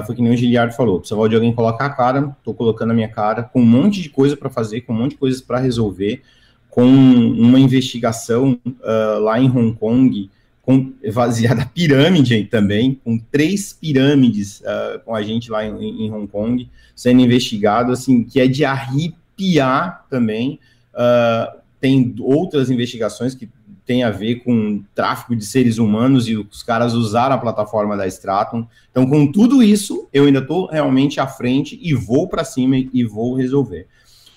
uh, 0.00 0.04
foi 0.06 0.14
que 0.14 0.22
nem 0.22 0.32
o 0.32 0.36
Giliardo 0.36 0.72
falou, 0.72 0.98
precisava 0.98 1.28
de 1.28 1.34
alguém 1.34 1.52
colocar 1.52 1.86
a 1.86 1.90
cara, 1.90 2.34
estou 2.38 2.54
colocando 2.54 2.92
a 2.92 2.94
minha 2.94 3.08
cara, 3.08 3.42
com 3.42 3.60
um 3.60 3.66
monte 3.66 4.00
de 4.00 4.08
coisa 4.08 4.36
para 4.36 4.48
fazer, 4.48 4.82
com 4.82 4.92
um 4.92 4.96
monte 4.96 5.12
de 5.12 5.18
coisas 5.18 5.40
para 5.40 5.58
resolver, 5.58 6.22
com 6.70 6.86
uma 6.86 7.60
investigação 7.60 8.58
uh, 8.66 9.20
lá 9.20 9.38
em 9.38 9.50
Hong 9.50 9.76
Kong, 9.76 10.30
com 10.62 10.92
baseada 11.12 11.66
pirâmide 11.74 12.44
também, 12.44 12.98
com 13.04 13.18
três 13.18 13.72
pirâmides 13.72 14.60
uh, 14.60 14.98
com 15.04 15.14
a 15.14 15.22
gente 15.22 15.50
lá 15.50 15.66
em, 15.66 16.06
em, 16.06 16.10
Hong 16.10 16.26
Kong 16.28 16.68
sendo 16.94 17.20
investigado, 17.20 17.92
assim, 17.92 18.22
que 18.22 18.40
é 18.40 18.46
de 18.46 18.64
arrepiar 18.64 20.06
também. 20.08 20.58
Tem 21.80 22.14
outras 22.20 22.70
investigações 22.70 23.34
que 23.34 23.48
tem 23.84 24.04
a 24.04 24.10
ver 24.10 24.36
com 24.36 24.82
tráfico 24.94 25.34
de 25.34 25.44
seres 25.44 25.78
humanos 25.78 26.28
e 26.28 26.36
os 26.36 26.62
caras 26.62 26.94
usaram 26.94 27.34
a 27.34 27.38
plataforma 27.38 27.96
da 27.96 28.06
Stratum. 28.06 28.66
Então, 28.90 29.08
com 29.08 29.30
tudo 29.30 29.62
isso, 29.62 30.08
eu 30.12 30.24
ainda 30.24 30.38
estou 30.38 30.66
realmente 30.66 31.20
à 31.20 31.26
frente 31.26 31.78
e 31.82 31.94
vou 31.94 32.28
para 32.28 32.44
cima 32.44 32.76
e 32.76 33.04
vou 33.04 33.34
resolver. 33.34 33.86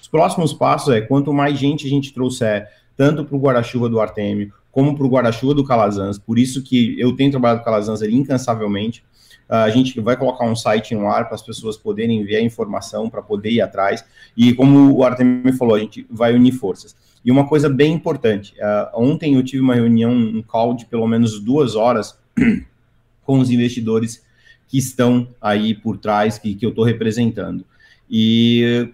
Os 0.01 0.07
próximos 0.07 0.53
passos 0.53 0.93
é 0.93 1.01
quanto 1.01 1.33
mais 1.33 1.59
gente 1.59 1.85
a 1.85 1.89
gente 1.89 2.13
trouxer, 2.13 2.67
tanto 2.97 3.23
para 3.25 3.35
o 3.35 3.39
guarda-chuva 3.39 3.89
do 3.89 3.99
Artemio, 3.99 4.51
como 4.71 4.95
para 4.95 5.05
o 5.05 5.09
guarda-chuva 5.09 5.53
do 5.53 5.63
Calazans. 5.63 6.17
Por 6.17 6.39
isso 6.39 6.63
que 6.63 6.99
eu 6.99 7.15
tenho 7.15 7.31
trabalhado 7.31 7.59
com 7.59 7.63
o 7.63 7.65
Calazans 7.65 8.01
ali 8.01 8.15
incansavelmente. 8.15 9.03
Uh, 9.49 9.55
a 9.55 9.69
gente 9.69 9.99
vai 10.01 10.17
colocar 10.17 10.45
um 10.45 10.55
site 10.55 10.95
no 10.95 11.07
ar 11.07 11.25
para 11.25 11.35
as 11.35 11.41
pessoas 11.41 11.77
poderem 11.77 12.23
a 12.35 12.41
informação, 12.41 13.09
para 13.09 13.21
poder 13.21 13.51
ir 13.51 13.61
atrás. 13.61 14.03
E 14.35 14.53
como 14.53 14.91
o 14.91 15.03
Artemio 15.03 15.53
falou, 15.55 15.75
a 15.75 15.79
gente 15.79 16.05
vai 16.09 16.33
unir 16.33 16.51
forças. 16.51 16.95
E 17.25 17.31
uma 17.31 17.47
coisa 17.47 17.67
bem 17.67 17.93
importante: 17.93 18.53
uh, 18.59 18.89
ontem 18.93 19.33
eu 19.35 19.43
tive 19.43 19.61
uma 19.61 19.75
reunião, 19.75 20.13
um 20.13 20.41
call 20.41 20.75
de 20.75 20.85
pelo 20.85 21.07
menos 21.07 21.39
duas 21.39 21.75
horas 21.75 22.17
com 23.25 23.39
os 23.39 23.49
investidores 23.49 24.23
que 24.67 24.77
estão 24.77 25.27
aí 25.41 25.73
por 25.73 25.97
trás, 25.97 26.37
que, 26.37 26.53
que 26.53 26.65
eu 26.65 26.69
estou 26.69 26.85
representando 26.85 27.65
e 28.09 28.87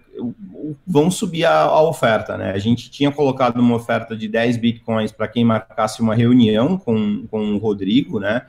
vão 0.86 1.10
subir 1.10 1.44
a, 1.44 1.62
a, 1.62 1.82
oferta, 1.82 2.36
né? 2.36 2.52
A 2.52 2.58
gente 2.58 2.90
tinha 2.90 3.10
colocado 3.10 3.58
uma 3.58 3.76
oferta 3.76 4.16
de 4.16 4.26
10 4.26 4.56
bitcoins 4.56 5.12
para 5.12 5.28
quem 5.28 5.44
marcasse 5.44 6.00
uma 6.00 6.14
reunião 6.14 6.78
com, 6.78 7.26
com 7.30 7.54
o 7.54 7.58
Rodrigo, 7.58 8.18
né? 8.18 8.42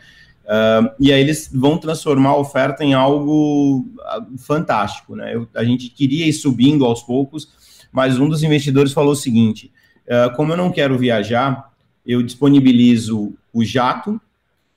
Uh, 0.46 0.92
e 1.00 1.12
aí 1.12 1.22
eles 1.22 1.50
vão 1.54 1.78
transformar 1.78 2.32
a 2.32 2.38
oferta 2.38 2.84
em 2.84 2.94
algo 2.94 3.86
ah, 4.02 4.26
fantástico, 4.38 5.16
né? 5.16 5.36
Eu, 5.36 5.48
a 5.54 5.64
gente 5.64 5.90
queria 5.90 6.28
ir 6.28 6.34
subindo 6.34 6.86
aos 6.86 7.02
poucos, 7.02 7.50
mas 7.94 8.20
um 8.20 8.28
dos 8.28 8.44
investidores 8.44 8.92
falou 8.92 9.14
o 9.14 9.16
seguinte: 9.16 9.72
uh, 10.08 10.36
como 10.36 10.52
eu 10.52 10.58
não 10.58 10.72
quero 10.72 10.98
viajar, 10.98 11.72
eu 12.06 12.22
disponibilizo 12.22 13.34
o 13.54 13.64
jato 13.64 14.20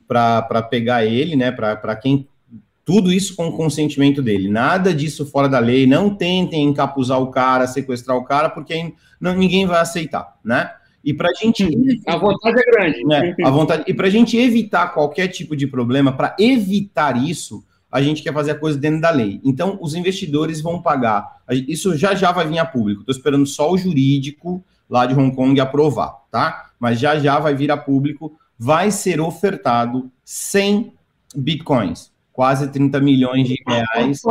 para 0.07 0.63
pegar 0.63 1.05
ele, 1.05 1.35
né? 1.35 1.51
Para 1.51 1.97
quem 1.97 2.29
tudo 2.85 3.13
isso 3.13 3.35
com 3.35 3.49
o 3.49 3.57
consentimento 3.57 4.23
dele. 4.23 4.49
Nada 4.49 4.95
disso 4.95 5.27
fora 5.27 5.49
da 5.49 5.59
lei. 5.59 5.89
Não 5.89 6.15
tentem 6.15 6.63
encapuzar 6.63 7.21
o 7.21 7.33
cara, 7.33 7.67
sequestrar 7.67 8.17
o 8.17 8.25
cara, 8.25 8.49
porque 8.49 8.93
não, 9.21 9.35
ninguém 9.35 9.67
vai 9.67 9.81
aceitar, 9.81 10.37
né? 10.45 10.71
E 11.05 11.13
para 11.13 11.31
a 11.31 11.35
gente. 11.35 11.65
A 12.07 12.17
vontade 12.17 12.61
é 12.61 12.65
grande. 12.65 13.05
Né, 13.05 13.35
a 13.43 13.51
vontade, 13.51 13.85
e 13.87 13.95
para 13.95 14.07
a 14.07 14.11
gente 14.11 14.37
evitar 14.37 14.93
qualquer 14.93 15.29
tipo 15.29 15.57
de 15.57 15.67
problema, 15.67 16.13
para 16.13 16.37
evitar 16.39 17.17
isso, 17.17 17.65
a 17.91 18.03
gente 18.03 18.23
quer 18.23 18.33
fazer 18.33 18.53
a 18.53 18.59
coisa 18.59 18.79
dentro 18.79 19.01
da 19.01 19.11
lei. 19.11 19.41
Então, 19.45 19.79
os 19.81 19.95
investidores 19.95 20.61
vão 20.61 20.83
pagar. 20.83 21.43
Isso 21.51 21.97
já 21.97 22.15
já 22.15 22.33
vai 22.33 22.47
vir 22.47 22.59
a 22.59 22.65
público. 22.65 23.01
Estou 23.01 23.15
esperando 23.15 23.47
só 23.47 23.71
o 23.71 23.79
jurídico 23.79 24.65
lá 24.89 25.07
de 25.07 25.15
Hong 25.15 25.35
Kong 25.35 25.59
aprovar, 25.61 26.25
tá? 26.31 26.71
Mas 26.79 26.99
já 26.99 27.19
já 27.19 27.39
vai 27.39 27.55
vir 27.55 27.71
a 27.71 27.77
público. 27.77 28.37
Vai 28.59 28.91
ser 28.91 29.21
ofertado 29.21 30.11
100 30.25 30.93
bitcoins 31.35 32.11
quase 32.37 32.69
30 32.69 33.01
milhões 33.01 33.49
de 33.49 33.57
reais 33.67 34.23
uh, 34.23 34.31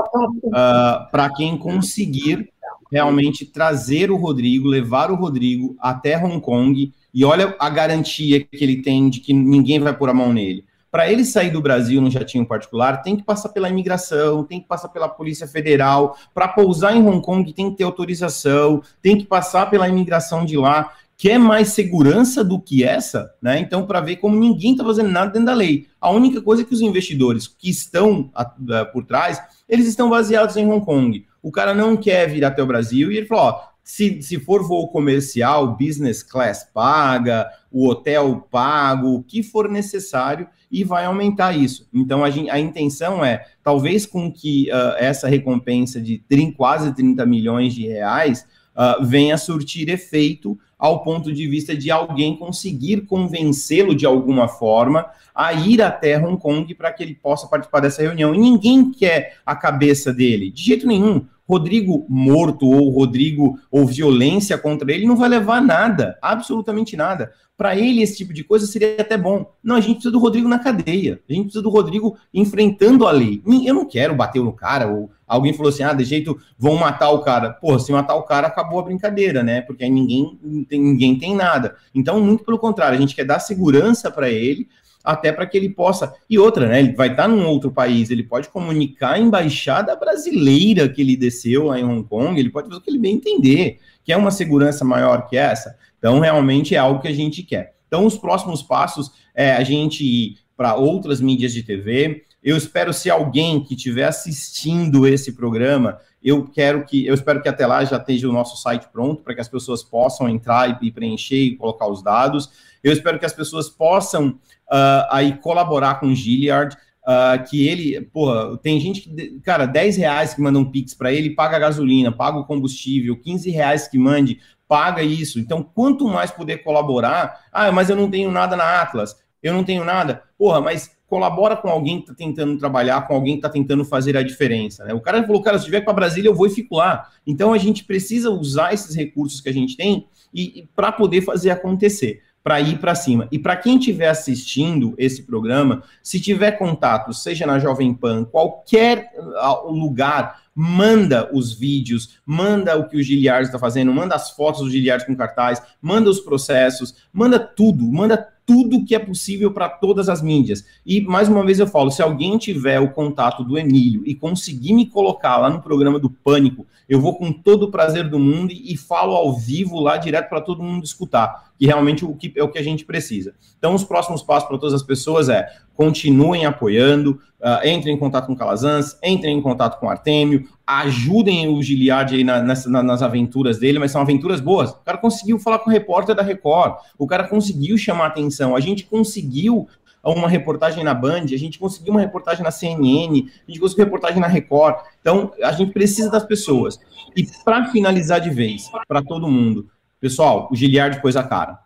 ah, 0.54 1.10
para 1.12 1.28
quem 1.32 1.58
conseguir 1.58 2.48
realmente 2.92 3.44
trazer 3.46 4.12
o 4.12 4.16
Rodrigo, 4.16 4.68
levar 4.68 5.10
o 5.10 5.16
Rodrigo 5.16 5.76
até 5.80 6.16
Hong 6.16 6.40
Kong. 6.40 6.94
E 7.12 7.26
olha 7.26 7.56
a 7.60 7.68
garantia 7.68 8.40
que 8.40 8.64
ele 8.64 8.84
tem 8.84 9.10
de 9.10 9.20
que 9.20 9.34
ninguém 9.34 9.80
vai 9.80 9.92
pôr 9.98 10.10
a 10.10 10.14
mão 10.14 10.32
nele. 10.32 10.64
Para 10.96 11.12
ele 11.12 11.26
sair 11.26 11.50
do 11.50 11.62
Brasil 11.62 12.00
no 12.00 12.10
jatinho 12.10 12.46
particular, 12.46 13.02
tem 13.02 13.18
que 13.18 13.24
passar 13.24 13.50
pela 13.50 13.68
imigração, 13.68 14.46
tem 14.46 14.62
que 14.62 14.66
passar 14.66 14.88
pela 14.88 15.10
Polícia 15.10 15.46
Federal. 15.46 16.18
Para 16.34 16.48
pousar 16.48 16.96
em 16.96 17.06
Hong 17.06 17.22
Kong, 17.22 17.52
tem 17.52 17.70
que 17.70 17.76
ter 17.76 17.84
autorização, 17.84 18.82
tem 19.02 19.18
que 19.18 19.26
passar 19.26 19.70
pela 19.70 19.90
imigração 19.90 20.46
de 20.46 20.56
lá 20.56 20.94
quer 21.18 21.38
mais 21.38 21.70
segurança 21.70 22.46
do 22.46 22.62
que 22.62 22.82
essa, 22.82 23.34
né? 23.42 23.60
Então, 23.60 23.86
para 23.86 24.00
ver 24.00 24.18
como 24.18 24.40
ninguém 24.40 24.72
está 24.72 24.86
fazendo 24.86 25.10
nada 25.10 25.32
dentro 25.32 25.48
da 25.48 25.54
lei. 25.54 25.86
A 26.00 26.10
única 26.12 26.42
coisa 26.42 26.62
é 26.62 26.66
que 26.66 26.74
os 26.74 26.80
investidores 26.80 27.46
que 27.46 27.70
estão 27.70 28.32
a, 28.34 28.46
por 28.86 29.06
trás, 29.06 29.42
eles 29.68 29.88
estão 29.88 30.10
baseados 30.10 30.56
em 30.56 30.66
Hong 30.66 30.86
Kong. 30.86 31.26
O 31.44 31.52
cara 31.52 31.74
não 31.74 31.98
quer 31.98 32.30
vir 32.30 32.46
até 32.46 32.64
o 32.64 32.68
Brasil 32.68 33.12
e 33.12 33.18
ele 33.18 33.26
falou: 33.26 33.44
ó, 33.44 33.62
Se, 33.84 34.22
se 34.22 34.40
for 34.40 34.64
voo 34.64 34.88
comercial, 34.88 35.76
business 35.76 36.24
class 36.24 36.66
paga, 36.74 37.50
o 37.70 37.86
hotel 37.86 38.48
pago, 38.50 39.16
o 39.16 39.24
que 39.24 39.44
for 39.44 39.70
necessário, 39.70 40.48
e 40.76 40.84
vai 40.84 41.06
aumentar 41.06 41.54
isso. 41.54 41.88
Então, 41.94 42.22
a, 42.22 42.30
gente, 42.30 42.50
a 42.50 42.60
intenção 42.60 43.24
é, 43.24 43.46
talvez 43.64 44.06
com 44.06 44.30
que 44.30 44.70
uh, 44.70 44.98
essa 44.98 45.26
recompensa 45.26 46.02
de 46.02 46.18
30, 46.28 46.58
quase 46.58 46.94
30 46.94 47.26
milhões 47.26 47.74
de 47.74 47.88
reais 47.88 48.46
uh, 48.76 49.02
venha 49.06 49.38
surtir 49.38 49.88
efeito 49.88 50.60
ao 50.78 51.02
ponto 51.02 51.32
de 51.32 51.48
vista 51.48 51.74
de 51.78 51.90
alguém 51.90 52.36
conseguir 52.36 53.06
convencê-lo 53.06 53.96
de 53.96 54.06
alguma 54.06 54.50
forma 54.50 55.06
a 55.34 55.54
ir 55.54 55.82
até 55.82 56.18
Hong 56.18 56.38
Kong 56.38 56.76
para 56.76 56.92
que 56.92 57.02
ele 57.02 57.16
possa 57.16 57.48
participar 57.48 57.80
dessa 57.80 58.02
reunião. 58.02 58.36
E 58.36 58.38
ninguém 58.38 58.92
quer 58.92 59.38
a 59.46 59.56
cabeça 59.56 60.14
dele, 60.14 60.52
de 60.52 60.62
jeito 60.62 60.86
nenhum. 60.86 61.26
Rodrigo 61.48 62.06
morto 62.10 62.68
ou 62.68 62.90
Rodrigo 62.90 63.60
ou 63.70 63.86
violência 63.86 64.58
contra 64.58 64.92
ele 64.92 65.06
não 65.06 65.16
vai 65.16 65.30
levar 65.30 65.62
nada, 65.62 66.18
absolutamente 66.22 66.98
nada. 66.98 67.32
Para 67.58 67.74
ele, 67.74 68.02
esse 68.02 68.18
tipo 68.18 68.34
de 68.34 68.44
coisa 68.44 68.68
seria 68.68 68.98
até 69.00 69.18
bom. 69.18 69.50
Não, 69.64 69.76
a 69.76 69.80
gente 69.80 69.94
precisa 69.94 70.12
do 70.12 70.20
Rodrigo 70.20 70.48
na 70.48 70.60
cadeia. 70.60 71.22
A 71.30 71.32
gente 71.32 71.44
precisa 71.44 71.64
do 71.64 71.70
Rodrigo 71.70 72.18
enfrentando 72.34 73.08
a 73.08 73.12
lei. 73.12 73.42
Eu 73.66 73.74
não 73.74 73.86
quero 73.86 74.14
bater 74.14 74.44
no 74.44 74.52
cara, 74.52 74.88
ou 74.88 75.10
alguém 75.26 75.54
falou 75.54 75.70
assim: 75.70 75.84
ah, 75.84 75.94
de 75.94 76.04
jeito 76.04 76.38
vão 76.60 76.76
matar 76.76 77.12
o 77.12 77.22
cara. 77.22 77.52
Pô, 77.52 77.80
se 77.80 77.94
matar 77.94 78.16
o 78.16 78.24
cara, 78.24 78.48
acabou 78.48 78.80
a 78.80 78.84
brincadeira, 78.84 79.42
né? 79.42 79.62
Porque 79.62 79.86
aí 79.86 79.90
ninguém, 79.90 80.38
ninguém 80.70 81.18
tem 81.18 81.34
nada. 81.34 81.78
Então, 81.94 82.20
muito 82.20 82.44
pelo 82.44 82.60
contrário, 82.60 82.98
a 82.98 83.00
gente 83.02 83.16
quer 83.16 83.26
dar 83.26 83.40
segurança 83.40 84.12
para 84.12 84.30
ele, 84.30 84.68
até 85.06 85.32
para 85.32 85.46
que 85.46 85.56
ele 85.56 85.70
possa. 85.70 86.14
E 86.30 86.40
outra, 86.40 86.68
né? 86.68 86.80
Ele 86.80 86.94
vai 86.94 87.12
estar 87.12 87.28
num 87.28 87.46
outro 87.46 87.72
país, 87.72 88.10
ele 88.10 88.24
pode 88.24 88.50
comunicar 88.50 89.14
a 89.14 89.20
embaixada 89.20 89.96
brasileira 89.96 90.90
que 90.90 91.02
ele 91.02 91.16
desceu 91.16 91.66
lá 91.66 91.80
em 91.80 91.84
Hong 91.84 92.04
Kong, 92.08 92.40
ele 92.40 92.50
pode 92.50 92.68
fazer 92.68 92.80
o 92.80 92.84
que 92.84 92.90
ele 92.90 93.00
bem 93.00 93.16
entender, 93.16 93.80
que 94.04 94.12
é 94.12 94.18
uma 94.18 94.32
segurança 94.32 94.84
maior 94.84 95.28
que 95.28 95.38
essa. 95.38 95.78
Então, 95.98 96.20
realmente 96.20 96.76
é 96.76 96.78
algo 96.78 97.02
que 97.02 97.08
a 97.08 97.14
gente 97.14 97.44
quer. 97.44 97.76
Então, 97.88 98.06
os 98.06 98.18
próximos 98.18 98.62
passos 98.62 99.12
é 99.34 99.54
a 99.54 99.64
gente 99.64 100.04
ir 100.04 100.38
para 100.58 100.76
outras 100.76 101.22
mídias 101.22 101.54
de 101.54 101.64
TV. 101.64 102.24
Eu 102.44 102.58
espero 102.58 102.94
se 102.94 103.10
alguém 103.10 103.64
que 103.64 103.74
estiver 103.74 104.06
assistindo 104.06 105.08
esse 105.08 105.34
programa, 105.34 106.00
eu 106.26 106.44
quero 106.48 106.84
que, 106.86 107.06
eu 107.06 107.14
espero 107.14 107.42
que 107.42 107.48
até 107.48 107.68
lá 107.68 107.84
já 107.86 107.98
esteja 107.98 108.28
o 108.28 108.34
nosso 108.34 108.58
site 108.58 108.88
pronto 108.92 109.22
para 109.22 109.36
que 109.36 109.42
as 109.42 109.48
pessoas 109.48 109.84
possam 109.84 110.28
entrar 110.28 110.80
e, 110.82 110.92
preencher 110.92 111.38
e 111.38 111.56
colocar 111.56 111.88
os 111.88 112.02
dados. 112.02 112.50
Eu 112.86 112.94
espero 112.94 113.18
que 113.18 113.26
as 113.26 113.34
pessoas 113.34 113.68
possam 113.68 114.30
uh, 114.30 115.08
aí 115.10 115.36
colaborar 115.40 116.00
com 116.00 116.06
o 116.06 116.16
Gilliard. 116.16 116.78
Uh, 117.08 117.38
que 117.48 117.68
ele, 117.68 118.02
porra, 118.02 118.58
tem 118.58 118.80
gente 118.80 119.02
que, 119.02 119.40
cara, 119.42 119.68
10 119.68 119.96
reais 119.98 120.34
que 120.34 120.42
manda 120.42 120.58
um 120.58 120.66
Pix 120.66 120.96
para 120.96 121.14
ele, 121.14 121.36
paga 121.36 121.56
a 121.56 121.60
gasolina, 121.60 122.12
paga 122.12 122.40
o 122.40 122.46
combustível, 122.46 123.16
15 123.16 123.48
reais 123.52 123.88
que 123.88 123.96
mande, 123.96 124.40
paga 124.68 125.04
isso. 125.04 125.40
Então, 125.40 125.62
quanto 125.62 126.08
mais 126.08 126.32
puder 126.32 126.64
colaborar, 126.64 127.46
ah, 127.52 127.72
mas 127.72 127.92
eu 127.92 127.96
não 127.96 128.10
tenho 128.10 128.32
nada 128.32 128.56
na 128.56 128.82
Atlas, 128.82 129.16
eu 129.44 129.54
não 129.54 129.64
tenho 129.64 129.86
nada, 129.86 130.24
porra, 130.36 130.60
mas 130.60 130.98
colabora 131.06 131.56
com 131.56 131.70
alguém 131.70 131.98
que 131.98 132.06
está 132.06 132.16
tentando 132.16 132.58
trabalhar, 132.58 133.08
com 133.08 133.14
alguém 133.14 133.36
que 133.36 133.40
está 133.40 133.50
tentando 133.50 133.86
fazer 133.86 134.18
a 134.18 134.24
diferença. 134.24 134.84
Né? 134.84 134.92
O 134.92 135.00
cara 135.00 135.24
falou, 135.28 135.44
cara, 135.44 135.60
se 135.60 135.70
vier 135.70 135.84
para 135.84 135.94
Brasília, 135.94 136.30
eu 136.30 136.34
vou 136.34 136.48
e 136.48 136.50
fico 136.50 136.78
lá. 136.78 137.08
Então, 137.28 137.54
a 137.54 137.58
gente 137.60 137.84
precisa 137.84 138.32
usar 138.32 138.74
esses 138.74 138.96
recursos 138.96 139.40
que 139.42 139.50
a 139.50 139.54
gente 139.54 139.78
tem 139.78 140.08
e, 140.34 140.62
e 140.62 140.70
para 140.76 140.92
poder 140.92 141.22
fazer 141.22 141.52
acontecer 141.52 142.24
para 142.46 142.62
ir 142.62 142.78
para 142.78 142.94
cima. 142.94 143.28
E 143.32 143.40
para 143.40 143.58
quem 143.58 143.80
estiver 143.80 144.08
assistindo 144.08 144.94
esse 145.00 145.24
programa, 145.24 145.82
se 146.04 146.22
tiver 146.22 146.52
contato, 146.52 147.12
seja 147.12 147.44
na 147.44 147.58
Jovem 147.58 147.92
Pan, 147.92 148.24
qualquer 148.24 149.10
ah, 149.38 149.64
lugar, 149.66 150.44
manda 150.54 151.28
os 151.34 151.52
vídeos, 151.52 152.20
manda 152.24 152.78
o 152.78 152.88
que 152.88 152.98
o 152.98 153.02
Giliard 153.02 153.48
está 153.48 153.58
fazendo, 153.58 153.92
manda 153.92 154.14
as 154.14 154.30
fotos 154.30 154.62
do 154.62 154.70
Giliard 154.70 155.08
com 155.08 155.16
cartaz, 155.16 155.60
manda 155.82 156.08
os 156.08 156.20
processos, 156.20 156.96
manda 157.12 157.40
tudo, 157.40 157.84
manda 157.84 158.35
tudo 158.46 158.86
que 158.86 158.94
é 158.94 159.00
possível 159.00 159.52
para 159.52 159.68
todas 159.68 160.08
as 160.08 160.22
mídias. 160.22 160.66
E 160.86 161.02
mais 161.02 161.28
uma 161.28 161.44
vez 161.44 161.60
eu 161.60 161.68
falo, 161.68 161.90
se 161.90 162.02
alguém 162.02 162.38
tiver 162.38 162.80
o 162.80 162.92
contato 162.92 163.44
do 163.44 163.58
Emílio 163.58 164.04
e 164.06 164.14
conseguir 164.14 164.74
me 164.74 164.86
colocar 164.86 165.38
lá 165.38 165.50
no 165.50 165.62
programa 165.62 166.00
do 166.00 166.10
Pânico, 166.10 166.66
eu 166.88 167.02
vou 167.02 167.16
com 167.16 167.34
todo 167.34 167.64
o 167.64 167.72
prazer 167.72 168.08
do 168.08 168.20
mundo 168.20 168.52
e, 168.52 168.74
e 168.74 168.78
falo 168.78 169.16
ao 169.16 169.36
vivo 169.36 169.80
lá 169.80 169.98
direto 169.98 170.30
para 170.30 170.42
todo 170.42 170.62
mundo 170.62 170.84
escutar, 170.84 171.52
que 171.58 171.66
realmente 171.66 172.06
o 172.06 172.14
que, 172.14 172.32
é 172.36 172.44
o 172.44 172.50
que 172.50 172.60
a 172.60 172.64
gente 172.64 172.86
precisa. 172.86 173.34
Então, 173.58 173.74
os 173.74 173.84
próximos 173.84 174.22
passos 174.22 174.48
para 174.48 174.58
todas 174.60 174.76
as 174.76 174.84
pessoas 174.84 175.28
é 175.28 175.48
continuem 175.76 176.46
apoiando, 176.46 177.20
uh, 177.42 177.68
entrem 177.68 177.96
em 177.96 178.00
contato 178.00 178.28
com 178.28 178.36
Calazans, 178.36 178.98
entrem 179.04 179.38
em 179.38 179.42
contato 179.42 179.80
com 179.80 179.90
Artemio, 179.90 180.48
ajudem 180.66 181.48
o 181.48 181.62
Giliard 181.62 182.16
aí 182.16 182.24
na, 182.24 182.42
nessa, 182.42 182.70
na, 182.70 182.82
nas 182.82 183.02
aventuras 183.02 183.60
dele, 183.60 183.78
mas 183.78 183.92
são 183.92 184.02
aventuras 184.02 184.40
boas. 184.40 184.72
O 184.72 184.84
cara 184.84 184.98
conseguiu 184.98 185.38
falar 185.38 185.60
com 185.60 185.70
o 185.70 185.74
repórter 185.74 186.16
da 186.16 186.24
Record, 186.24 186.78
o 186.98 187.06
cara 187.06 187.28
conseguiu 187.28 187.78
chamar 187.78 188.08
atenção, 188.08 188.56
a 188.56 188.60
gente 188.60 188.86
conseguiu 188.86 189.68
uma 190.04 190.30
reportagem 190.30 190.84
na 190.84 190.94
Band, 190.94 191.26
a 191.34 191.38
gente 191.38 191.58
conseguiu 191.58 191.92
uma 191.92 192.00
reportagem 192.00 192.44
na 192.44 192.52
CNN, 192.52 193.28
a 193.48 193.52
gente 193.52 193.60
conseguiu 193.60 193.86
reportagem 193.86 194.20
na 194.20 194.28
Record. 194.28 194.78
Então, 195.02 195.32
a 195.42 195.52
gente 195.52 195.74
precisa 195.74 196.12
das 196.12 196.24
pessoas. 196.24 196.80
E 197.16 197.26
para 197.44 197.66
finalizar 197.72 198.22
de 198.22 198.30
vez, 198.30 198.70
para 198.88 199.02
todo 199.02 199.28
mundo, 199.28 199.68
pessoal, 200.00 200.48
o 200.52 200.56
Giliard 200.56 201.02
pôs 201.02 201.16
a 201.16 201.24
cara. 201.24 201.60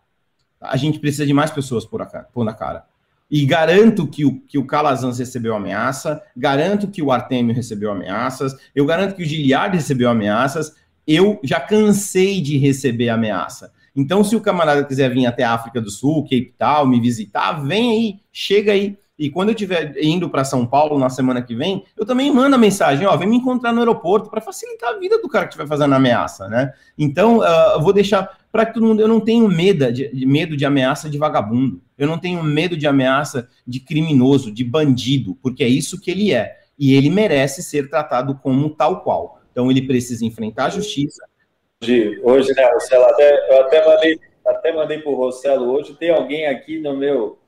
A 0.61 0.77
gente 0.77 0.99
precisa 0.99 1.25
de 1.25 1.33
mais 1.33 1.51
pessoas 1.51 1.85
por, 1.85 2.01
a, 2.01 2.05
por 2.05 2.45
na 2.45 2.53
cara. 2.53 2.85
E 3.29 3.45
garanto 3.45 4.07
que 4.07 4.25
o, 4.25 4.39
que 4.41 4.57
o 4.57 4.65
Calazans 4.65 5.19
recebeu 5.19 5.55
ameaça, 5.55 6.21
garanto 6.35 6.87
que 6.87 7.01
o 7.01 7.11
Artemio 7.11 7.53
recebeu 7.53 7.91
ameaças, 7.91 8.55
eu 8.73 8.85
garanto 8.85 9.15
que 9.15 9.23
o 9.23 9.25
Giliard 9.25 9.75
recebeu 9.75 10.09
ameaças, 10.09 10.75
eu 11.05 11.39
já 11.43 11.59
cansei 11.59 12.41
de 12.41 12.57
receber 12.57 13.09
ameaça. 13.09 13.71
Então, 13.95 14.23
se 14.23 14.35
o 14.35 14.41
camarada 14.41 14.83
quiser 14.83 15.13
vir 15.13 15.25
até 15.25 15.43
a 15.43 15.53
África 15.53 15.81
do 15.81 15.89
Sul, 15.89 16.23
Cape 16.23 16.53
Town, 16.57 16.85
me 16.85 17.01
visitar, 17.01 17.53
vem 17.53 17.91
aí, 17.91 18.19
chega 18.31 18.71
aí. 18.71 18.97
E 19.17 19.29
quando 19.29 19.49
eu 19.49 19.53
estiver 19.53 19.93
indo 20.01 20.29
para 20.29 20.45
São 20.45 20.65
Paulo 20.65 20.97
na 20.97 21.09
semana 21.09 21.41
que 21.41 21.53
vem, 21.53 21.83
eu 21.97 22.05
também 22.05 22.33
mando 22.33 22.55
a 22.55 22.57
mensagem, 22.59 23.05
ó, 23.05 23.17
vem 23.17 23.27
me 23.27 23.35
encontrar 23.35 23.73
no 23.73 23.79
aeroporto 23.79 24.29
para 24.29 24.39
facilitar 24.39 24.91
a 24.91 24.97
vida 24.97 25.21
do 25.21 25.27
cara 25.27 25.45
que 25.45 25.53
estiver 25.53 25.67
fazendo 25.67 25.93
ameaça, 25.93 26.47
né? 26.47 26.71
Então, 26.97 27.39
uh, 27.39 27.73
eu 27.73 27.81
vou 27.81 27.91
deixar 27.91 28.38
para 28.51 28.65
que 28.65 28.73
todo 28.73 28.85
mundo, 28.85 29.01
eu 29.01 29.07
não 29.07 29.19
tenho 29.19 29.47
medo 29.47 29.91
de, 29.91 30.07
de, 30.09 30.25
medo 30.25 30.57
de 30.57 30.65
ameaça 30.65 31.09
de 31.09 31.17
vagabundo. 31.17 31.81
Eu 31.97 32.07
não 32.07 32.17
tenho 32.17 32.43
medo 32.43 32.75
de 32.75 32.87
ameaça 32.87 33.47
de 33.65 33.79
criminoso, 33.79 34.51
de 34.51 34.63
bandido, 34.63 35.37
porque 35.41 35.63
é 35.63 35.67
isso 35.67 35.99
que 35.99 36.09
ele 36.09 36.33
é. 36.33 36.57
E 36.77 36.93
ele 36.93 37.09
merece 37.09 37.61
ser 37.61 37.89
tratado 37.89 38.39
como 38.41 38.69
tal 38.69 39.01
qual. 39.01 39.41
Então, 39.51 39.69
ele 39.69 39.81
precisa 39.81 40.25
enfrentar 40.25 40.65
a 40.65 40.69
justiça, 40.69 41.23
Hoje, 42.23 42.53
né, 42.55 42.69
Rossello, 42.73 43.05
até, 43.05 43.49
eu 43.49 43.61
até 43.61 43.85
mandei, 43.85 44.19
até 44.45 44.73
mandei 44.73 44.97
para 44.99 45.11
o 45.11 45.15
Rossello 45.15 45.71
hoje, 45.71 45.95
tem 45.95 46.09
alguém 46.09 46.45
aqui 46.45 46.77
no 46.77 46.97
meu, 46.97 47.39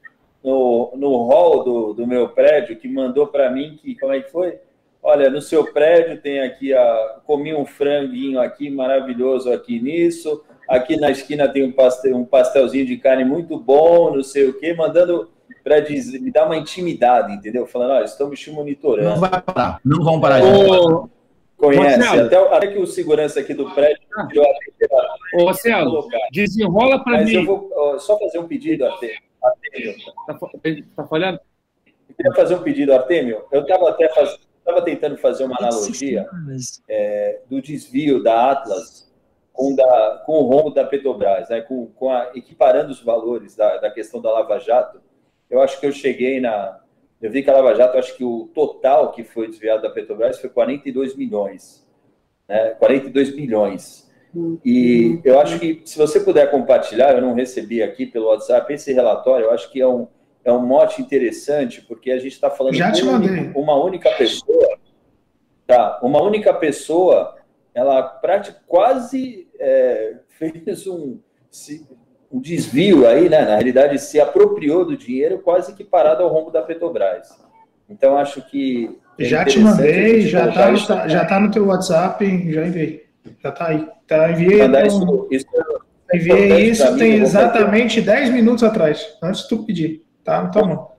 no, 0.41 0.93
no 0.95 1.27
hall 1.27 1.65
do, 1.65 1.93
do 1.93 2.07
meu 2.07 2.29
prédio 2.29 2.77
que 2.77 2.87
mandou 2.87 3.27
para 3.27 3.51
mim 3.51 3.77
que, 3.81 3.93
como 3.99 4.13
é 4.13 4.21
que 4.21 4.31
foi? 4.31 4.57
Olha, 5.03 5.29
no 5.29 5.41
seu 5.41 5.73
prédio 5.73 6.21
tem 6.21 6.39
aqui, 6.39 6.73
a, 6.73 7.19
comi 7.25 7.53
um 7.53 7.65
franguinho 7.65 8.39
aqui 8.39 8.69
maravilhoso 8.69 9.51
aqui 9.51 9.81
nisso, 9.81 10.45
aqui 10.71 10.95
na 10.97 11.11
esquina 11.11 11.47
tem 11.47 11.63
um, 11.63 11.71
pastel, 11.71 12.15
um 12.15 12.25
pastelzinho 12.25 12.85
de 12.85 12.97
carne 12.97 13.25
muito 13.25 13.59
bom, 13.59 14.15
não 14.15 14.23
sei 14.23 14.47
o 14.47 14.57
quê, 14.57 14.73
mandando 14.73 15.29
para 15.63 15.81
me 15.81 16.31
dar 16.31 16.45
uma 16.45 16.57
intimidade, 16.57 17.33
entendeu? 17.33 17.67
Falando, 17.67 17.91
olha, 17.91 18.05
estamos 18.05 18.39
te 18.39 18.49
monitorando. 18.49 19.09
Não 19.09 19.19
vai 19.19 19.41
parar, 19.41 19.79
não 19.83 20.03
vão 20.03 20.19
parar. 20.19 20.41
Ô, 20.43 21.09
Conhece, 21.57 22.19
até, 22.19 22.35
até, 22.35 22.67
que 22.67 22.79
o 22.79 22.87
segurança 22.87 23.39
aqui 23.39 23.53
do 23.53 23.69
prédio 23.69 24.01
tirou 24.29 24.43
a 24.43 24.53
temperatura. 24.65 25.19
Ô, 25.35 25.45
Marcelo, 25.45 26.07
desenrola 26.31 27.03
para 27.03 27.23
mim. 27.23 27.33
eu 27.33 27.45
vou 27.45 27.99
só 27.99 28.17
fazer 28.17 28.39
um 28.39 28.47
pedido, 28.47 28.83
Artemio. 28.85 29.17
Está 30.27 30.39
tá 30.95 31.05
falhando? 31.05 31.39
Eu 31.85 32.15
queria 32.15 32.33
fazer 32.33 32.55
um 32.55 32.63
pedido, 32.63 32.93
Artemio. 32.93 33.43
Eu 33.51 33.61
estava 33.61 33.89
até 33.89 34.09
faz... 34.09 34.39
tentando 34.83 35.17
fazer 35.17 35.43
uma 35.43 35.55
analogia 35.59 36.25
é, 36.89 37.41
do 37.47 37.61
desvio 37.61 38.23
da 38.23 38.51
Atlas 38.51 39.10
com, 39.53 39.75
da, 39.75 40.23
com 40.25 40.33
o 40.33 40.43
rombo 40.43 40.69
da 40.69 40.83
Petrobras, 40.83 41.49
né? 41.49 41.61
com, 41.61 41.87
com 41.87 42.09
a, 42.09 42.31
equiparando 42.35 42.91
os 42.91 43.01
valores 43.01 43.55
da, 43.55 43.77
da 43.77 43.91
questão 43.91 44.21
da 44.21 44.31
Lava 44.31 44.59
Jato. 44.59 45.01
Eu 45.49 45.61
acho 45.61 45.79
que 45.79 45.85
eu 45.85 45.91
cheguei 45.91 46.39
na, 46.39 46.79
eu 47.21 47.29
vi 47.29 47.43
que 47.43 47.49
a 47.49 47.53
Lava 47.53 47.75
Jato, 47.75 47.97
acho 47.97 48.17
que 48.17 48.23
o 48.23 48.49
total 48.53 49.11
que 49.11 49.23
foi 49.23 49.47
desviado 49.47 49.83
da 49.83 49.89
Petrobras 49.91 50.39
foi 50.39 50.49
42 50.49 51.15
milhões. 51.15 51.87
Né? 52.47 52.71
42 52.79 53.35
milhões. 53.35 54.09
E 54.65 55.19
eu 55.23 55.39
acho 55.39 55.59
que, 55.59 55.81
se 55.85 55.97
você 55.97 56.19
puder 56.19 56.49
compartilhar, 56.49 57.13
eu 57.13 57.21
não 57.21 57.33
recebi 57.33 57.83
aqui 57.83 58.05
pelo 58.05 58.27
WhatsApp 58.27 58.73
esse 58.73 58.91
relatório, 58.91 59.45
eu 59.45 59.51
acho 59.51 59.69
que 59.71 59.79
é 59.79 59.87
um, 59.87 60.07
é 60.43 60.51
um 60.51 60.65
mote 60.65 61.01
interessante, 61.01 61.81
porque 61.81 62.11
a 62.11 62.17
gente 62.17 62.31
está 62.31 62.49
falando 62.49 62.73
Já 62.73 62.89
de 62.89 63.03
uma 63.03 63.75
única 63.75 64.09
pessoa. 64.11 64.79
Tá, 65.67 65.99
uma 66.01 66.21
única 66.23 66.53
pessoa, 66.53 67.35
ela 67.73 68.03
praticamente 68.03 68.65
quase 68.67 69.47
é, 69.59 70.15
fez 70.37 70.87
um. 70.87 71.19
Se, 71.49 71.85
um 72.31 72.39
desvio 72.39 73.05
aí, 73.05 73.27
né? 73.27 73.41
Na 73.41 73.55
realidade, 73.55 73.99
se 73.99 74.19
apropriou 74.19 74.85
do 74.85 74.95
dinheiro 74.95 75.39
quase 75.39 75.75
que 75.75 75.83
parado 75.83 76.23
ao 76.23 76.29
rombo 76.29 76.49
da 76.49 76.61
Petrobras. 76.61 77.29
Então, 77.89 78.17
acho 78.17 78.41
que. 78.43 78.97
É 79.19 79.25
já 79.25 79.43
te 79.43 79.59
mandei, 79.59 80.21
já 80.21 80.47
está 80.47 80.71
no, 80.71 81.09
já 81.09 81.25
tá 81.25 81.39
no 81.39 81.51
teu 81.51 81.67
WhatsApp, 81.67 82.51
já 82.51 82.65
enviei. 82.65 83.05
Já 83.43 83.51
tá 83.51 83.67
aí. 83.67 83.87
Tá, 84.07 84.31
enviei. 84.31 84.61
Então, 84.61 84.85
isso, 84.85 85.27
isso, 85.29 85.45
enviei 86.13 86.69
isso 86.69 86.97
tem 86.97 87.15
exatamente 87.15 88.01
10 88.01 88.29
minutos 88.29 88.63
atrás, 88.63 89.17
antes 89.21 89.43
de 89.43 89.49
tu 89.49 89.65
pedir. 89.65 90.05
Tá 90.23 90.43
na 90.43 90.49
tua 90.49 90.65
mão. 90.65 90.91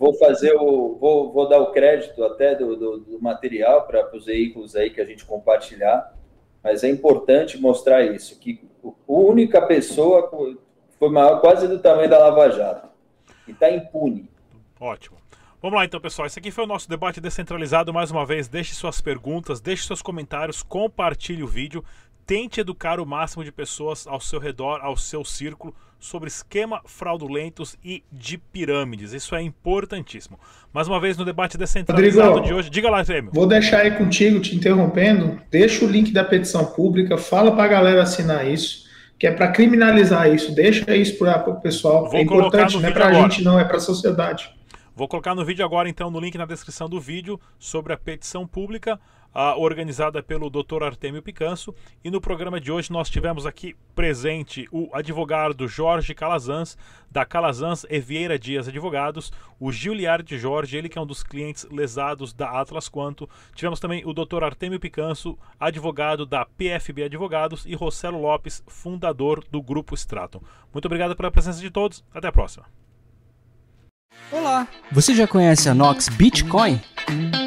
Vou 0.00 0.14
fazer 0.14 0.54
o. 0.56 0.96
Vou, 0.98 1.30
vou 1.30 1.46
dar 1.46 1.58
o 1.58 1.72
crédito 1.72 2.24
até 2.24 2.54
do, 2.54 2.74
do, 2.74 2.98
do 3.00 3.20
material 3.20 3.86
para 3.86 4.16
os 4.16 4.24
veículos 4.24 4.74
aí 4.74 4.88
que 4.88 4.98
a 4.98 5.04
gente 5.04 5.26
compartilhar. 5.26 6.16
Mas 6.64 6.82
é 6.82 6.88
importante 6.88 7.60
mostrar 7.60 8.02
isso, 8.02 8.40
que 8.40 8.66
a 8.82 8.90
única 9.06 9.60
pessoa 9.60 10.30
foi 10.98 11.10
maior, 11.10 11.42
quase 11.42 11.68
do 11.68 11.78
tamanho 11.78 12.08
da 12.08 12.18
Lava 12.18 12.50
Jato. 12.50 12.88
E 13.46 13.50
está 13.50 13.70
impune. 13.70 14.30
Ótimo. 14.80 15.18
Vamos 15.60 15.76
lá 15.76 15.84
então, 15.84 16.00
pessoal. 16.00 16.26
Esse 16.26 16.38
aqui 16.38 16.50
foi 16.50 16.64
o 16.64 16.66
nosso 16.66 16.88
debate 16.88 17.20
descentralizado. 17.20 17.92
Mais 17.92 18.10
uma 18.10 18.24
vez, 18.24 18.48
deixe 18.48 18.74
suas 18.74 19.02
perguntas, 19.02 19.60
deixe 19.60 19.86
seus 19.86 20.00
comentários, 20.00 20.62
compartilhe 20.62 21.42
o 21.42 21.46
vídeo. 21.46 21.84
Tente 22.30 22.60
educar 22.60 23.00
o 23.00 23.04
máximo 23.04 23.42
de 23.42 23.50
pessoas 23.50 24.06
ao 24.06 24.20
seu 24.20 24.38
redor, 24.38 24.78
ao 24.84 24.96
seu 24.96 25.24
círculo, 25.24 25.74
sobre 25.98 26.28
esquema 26.28 26.80
fraudulentos 26.84 27.76
e 27.84 28.04
de 28.12 28.38
pirâmides. 28.38 29.12
Isso 29.12 29.34
é 29.34 29.42
importantíssimo. 29.42 30.38
Mais 30.72 30.86
uma 30.86 31.00
vez 31.00 31.16
no 31.16 31.24
debate 31.24 31.58
descentralizado 31.58 32.28
Rodrigo, 32.28 32.46
de 32.46 32.54
hoje. 32.54 32.70
Diga 32.70 32.88
lá, 32.88 33.04
Trêmio. 33.04 33.32
Vou 33.34 33.48
deixar 33.48 33.80
aí 33.80 33.90
contigo, 33.90 34.38
te 34.38 34.54
interrompendo. 34.54 35.40
Deixa 35.50 35.84
o 35.84 35.88
link 35.88 36.12
da 36.12 36.22
petição 36.22 36.66
pública, 36.66 37.18
fala 37.18 37.50
para 37.50 37.64
a 37.64 37.66
galera 37.66 38.02
assinar 38.04 38.46
isso, 38.46 38.86
que 39.18 39.26
é 39.26 39.32
para 39.32 39.48
criminalizar 39.48 40.32
isso. 40.32 40.54
Deixa 40.54 40.94
isso 40.94 41.18
para 41.18 41.50
o 41.50 41.60
pessoal. 41.60 42.08
Vou 42.08 42.16
é 42.16 42.22
importante, 42.22 42.78
não 42.78 42.88
é 42.88 42.92
para 42.92 43.08
a 43.08 43.12
gente, 43.12 43.42
não, 43.42 43.58
é 43.58 43.64
para 43.64 43.78
a 43.78 43.80
sociedade. 43.80 44.54
Vou 44.94 45.08
colocar 45.08 45.34
no 45.34 45.44
vídeo 45.44 45.64
agora, 45.64 45.88
então, 45.88 46.12
no 46.12 46.20
link 46.20 46.38
na 46.38 46.46
descrição 46.46 46.88
do 46.88 47.00
vídeo 47.00 47.40
sobre 47.58 47.92
a 47.92 47.96
petição 47.96 48.46
pública 48.46 49.00
organizada 49.32 50.22
pelo 50.22 50.50
Dr. 50.50 50.82
Artemio 50.82 51.22
Picanso. 51.22 51.74
E 52.02 52.10
no 52.10 52.20
programa 52.20 52.60
de 52.60 52.72
hoje 52.72 52.92
nós 52.92 53.08
tivemos 53.08 53.46
aqui 53.46 53.76
presente 53.94 54.66
o 54.72 54.88
advogado 54.92 55.68
Jorge 55.68 56.14
Calazans, 56.14 56.76
da 57.10 57.24
Calazans 57.24 57.84
e 57.88 57.98
Vieira 58.00 58.38
Dias 58.38 58.68
Advogados, 58.68 59.32
o 59.58 59.70
Giliard 59.72 60.38
Jorge, 60.38 60.76
ele 60.76 60.88
que 60.88 60.98
é 60.98 61.00
um 61.00 61.06
dos 61.06 61.22
clientes 61.22 61.66
lesados 61.70 62.32
da 62.32 62.60
Atlas 62.60 62.88
Quanto. 62.88 63.28
Tivemos 63.54 63.80
também 63.80 64.04
o 64.04 64.12
Dr. 64.12 64.44
Artemio 64.44 64.80
Picanso, 64.80 65.38
advogado 65.58 66.24
da 66.24 66.44
PFB 66.44 67.04
Advogados, 67.04 67.64
e 67.66 67.74
Rossello 67.74 68.20
Lopes, 68.20 68.62
fundador 68.66 69.44
do 69.50 69.62
Grupo 69.62 69.94
Straton. 69.94 70.40
Muito 70.72 70.86
obrigado 70.86 71.16
pela 71.16 71.30
presença 71.30 71.60
de 71.60 71.70
todos. 71.70 72.04
Até 72.14 72.28
a 72.28 72.32
próxima. 72.32 72.64
Olá! 74.30 74.66
Você 74.92 75.14
já 75.14 75.26
conhece 75.26 75.68
a 75.68 75.74
Nox 75.74 76.08
Bitcoin? 76.08 76.80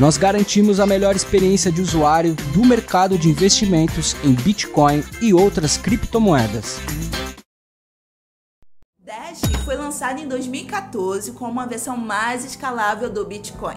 Nós 0.00 0.16
garantimos 0.16 0.80
a 0.80 0.86
melhor 0.86 1.14
experiência 1.14 1.70
de 1.70 1.82
usuário 1.82 2.34
do 2.54 2.64
mercado 2.64 3.18
de 3.18 3.28
investimentos 3.28 4.16
em 4.24 4.32
Bitcoin 4.32 5.04
e 5.20 5.34
outras 5.34 5.76
criptomoedas. 5.76 6.78
Dash 8.98 9.42
foi 9.62 9.76
lançado 9.76 10.18
em 10.18 10.26
2014 10.26 11.32
como 11.32 11.52
uma 11.52 11.66
versão 11.66 11.98
mais 11.98 12.46
escalável 12.46 13.10
do 13.10 13.26
Bitcoin. 13.26 13.76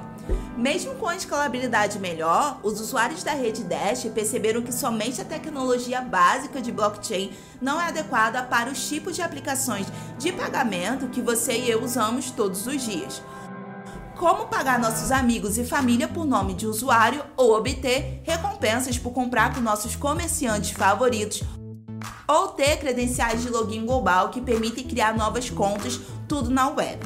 Mesmo 0.56 0.96
com 0.96 1.10
a 1.10 1.16
escalabilidade 1.18 2.00
melhor, 2.00 2.58
os 2.64 2.80
usuários 2.80 3.22
da 3.22 3.34
rede 3.34 3.66
Dash 3.66 4.06
perceberam 4.16 4.62
que 4.62 4.72
somente 4.72 5.20
a 5.20 5.26
tecnologia 5.26 6.00
básica 6.00 6.62
de 6.62 6.72
blockchain 6.72 7.34
não 7.62 7.82
é 7.82 7.88
adequada 7.88 8.42
para 8.44 8.72
os 8.72 8.88
tipos 8.88 9.14
de 9.14 9.22
aplicações 9.22 9.88
de 10.18 10.32
pagamento 10.32 11.10
que 11.10 11.20
você 11.20 11.58
e 11.58 11.70
eu 11.70 11.84
usamos 11.84 12.32
todos 12.32 12.66
os 12.66 12.82
dias 12.82 13.22
como 14.18 14.48
pagar 14.48 14.80
nossos 14.80 15.12
amigos 15.12 15.58
e 15.58 15.64
família 15.64 16.08
por 16.08 16.26
nome 16.26 16.54
de 16.54 16.66
usuário 16.66 17.24
ou 17.36 17.56
obter 17.58 18.22
recompensas 18.24 18.98
por 18.98 19.12
comprar 19.12 19.54
com 19.54 19.62
nossos 19.62 19.96
comerciantes 19.96 20.72
favoritos 20.72 21.44
ou 22.28 22.50
ter 22.50 22.78
credenciais 22.78 23.42
de 23.42 23.50
login 23.50 23.86
global 23.86 24.30
que 24.30 24.42
permitem 24.42 24.88
criar 24.88 25.16
novas 25.16 25.50
contas, 25.50 26.00
tudo 26.28 26.50
na 26.50 26.70
web. 26.70 27.00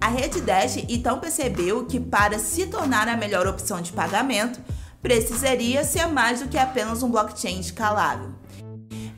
A 0.00 0.08
rede 0.08 0.40
Dash 0.40 0.76
então 0.88 1.18
percebeu 1.18 1.86
que 1.86 1.98
para 1.98 2.38
se 2.38 2.66
tornar 2.66 3.08
a 3.08 3.16
melhor 3.16 3.46
opção 3.46 3.80
de 3.80 3.92
pagamento, 3.92 4.60
precisaria 5.02 5.84
ser 5.84 6.06
mais 6.06 6.40
do 6.40 6.48
que 6.48 6.58
apenas 6.58 7.02
um 7.02 7.10
blockchain 7.10 7.60
escalável. 7.60 8.30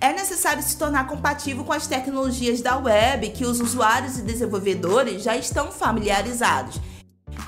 É 0.01 0.13
necessário 0.13 0.63
se 0.63 0.77
tornar 0.77 1.09
compatível 1.09 1.65
com 1.65 1.73
as 1.73 1.87
tecnologias 1.87 2.61
da 2.61 2.77
web 2.77 3.31
que 3.31 3.45
os 3.45 3.61
usuários 3.61 4.17
e 4.19 4.23
desenvolvedores 4.23 5.25
já 5.25 5.37
estão 5.37 5.73
familiarizados 5.73 6.81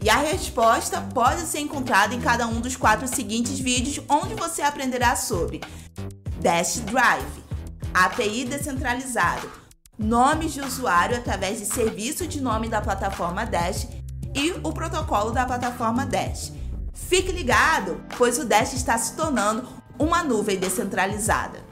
E 0.00 0.08
a 0.08 0.16
resposta 0.18 1.00
pode 1.00 1.42
ser 1.42 1.58
encontrada 1.58 2.14
em 2.14 2.20
cada 2.20 2.46
um 2.46 2.60
dos 2.60 2.76
quatro 2.76 3.08
seguintes 3.08 3.58
vídeos, 3.58 4.04
onde 4.08 4.34
você 4.34 4.62
aprenderá 4.62 5.16
sobre 5.16 5.60
Dash 6.40 6.78
Drive, 6.80 7.44
API 7.92 8.44
descentralizado, 8.44 9.50
nomes 9.98 10.52
de 10.52 10.60
usuário 10.60 11.16
através 11.16 11.58
de 11.58 11.66
serviço 11.66 12.28
de 12.28 12.40
nome 12.40 12.68
da 12.68 12.80
plataforma 12.80 13.44
Dash 13.44 13.88
e 14.34 14.52
o 14.62 14.72
protocolo 14.72 15.32
da 15.32 15.44
plataforma 15.44 16.06
Dash. 16.06 16.52
Fique 16.94 17.32
ligado, 17.32 18.00
pois 18.16 18.38
o 18.38 18.44
Dash 18.44 18.74
está 18.74 18.96
se 18.98 19.14
tornando 19.16 19.66
uma 19.98 20.22
nuvem 20.22 20.58
descentralizada. 20.58 21.67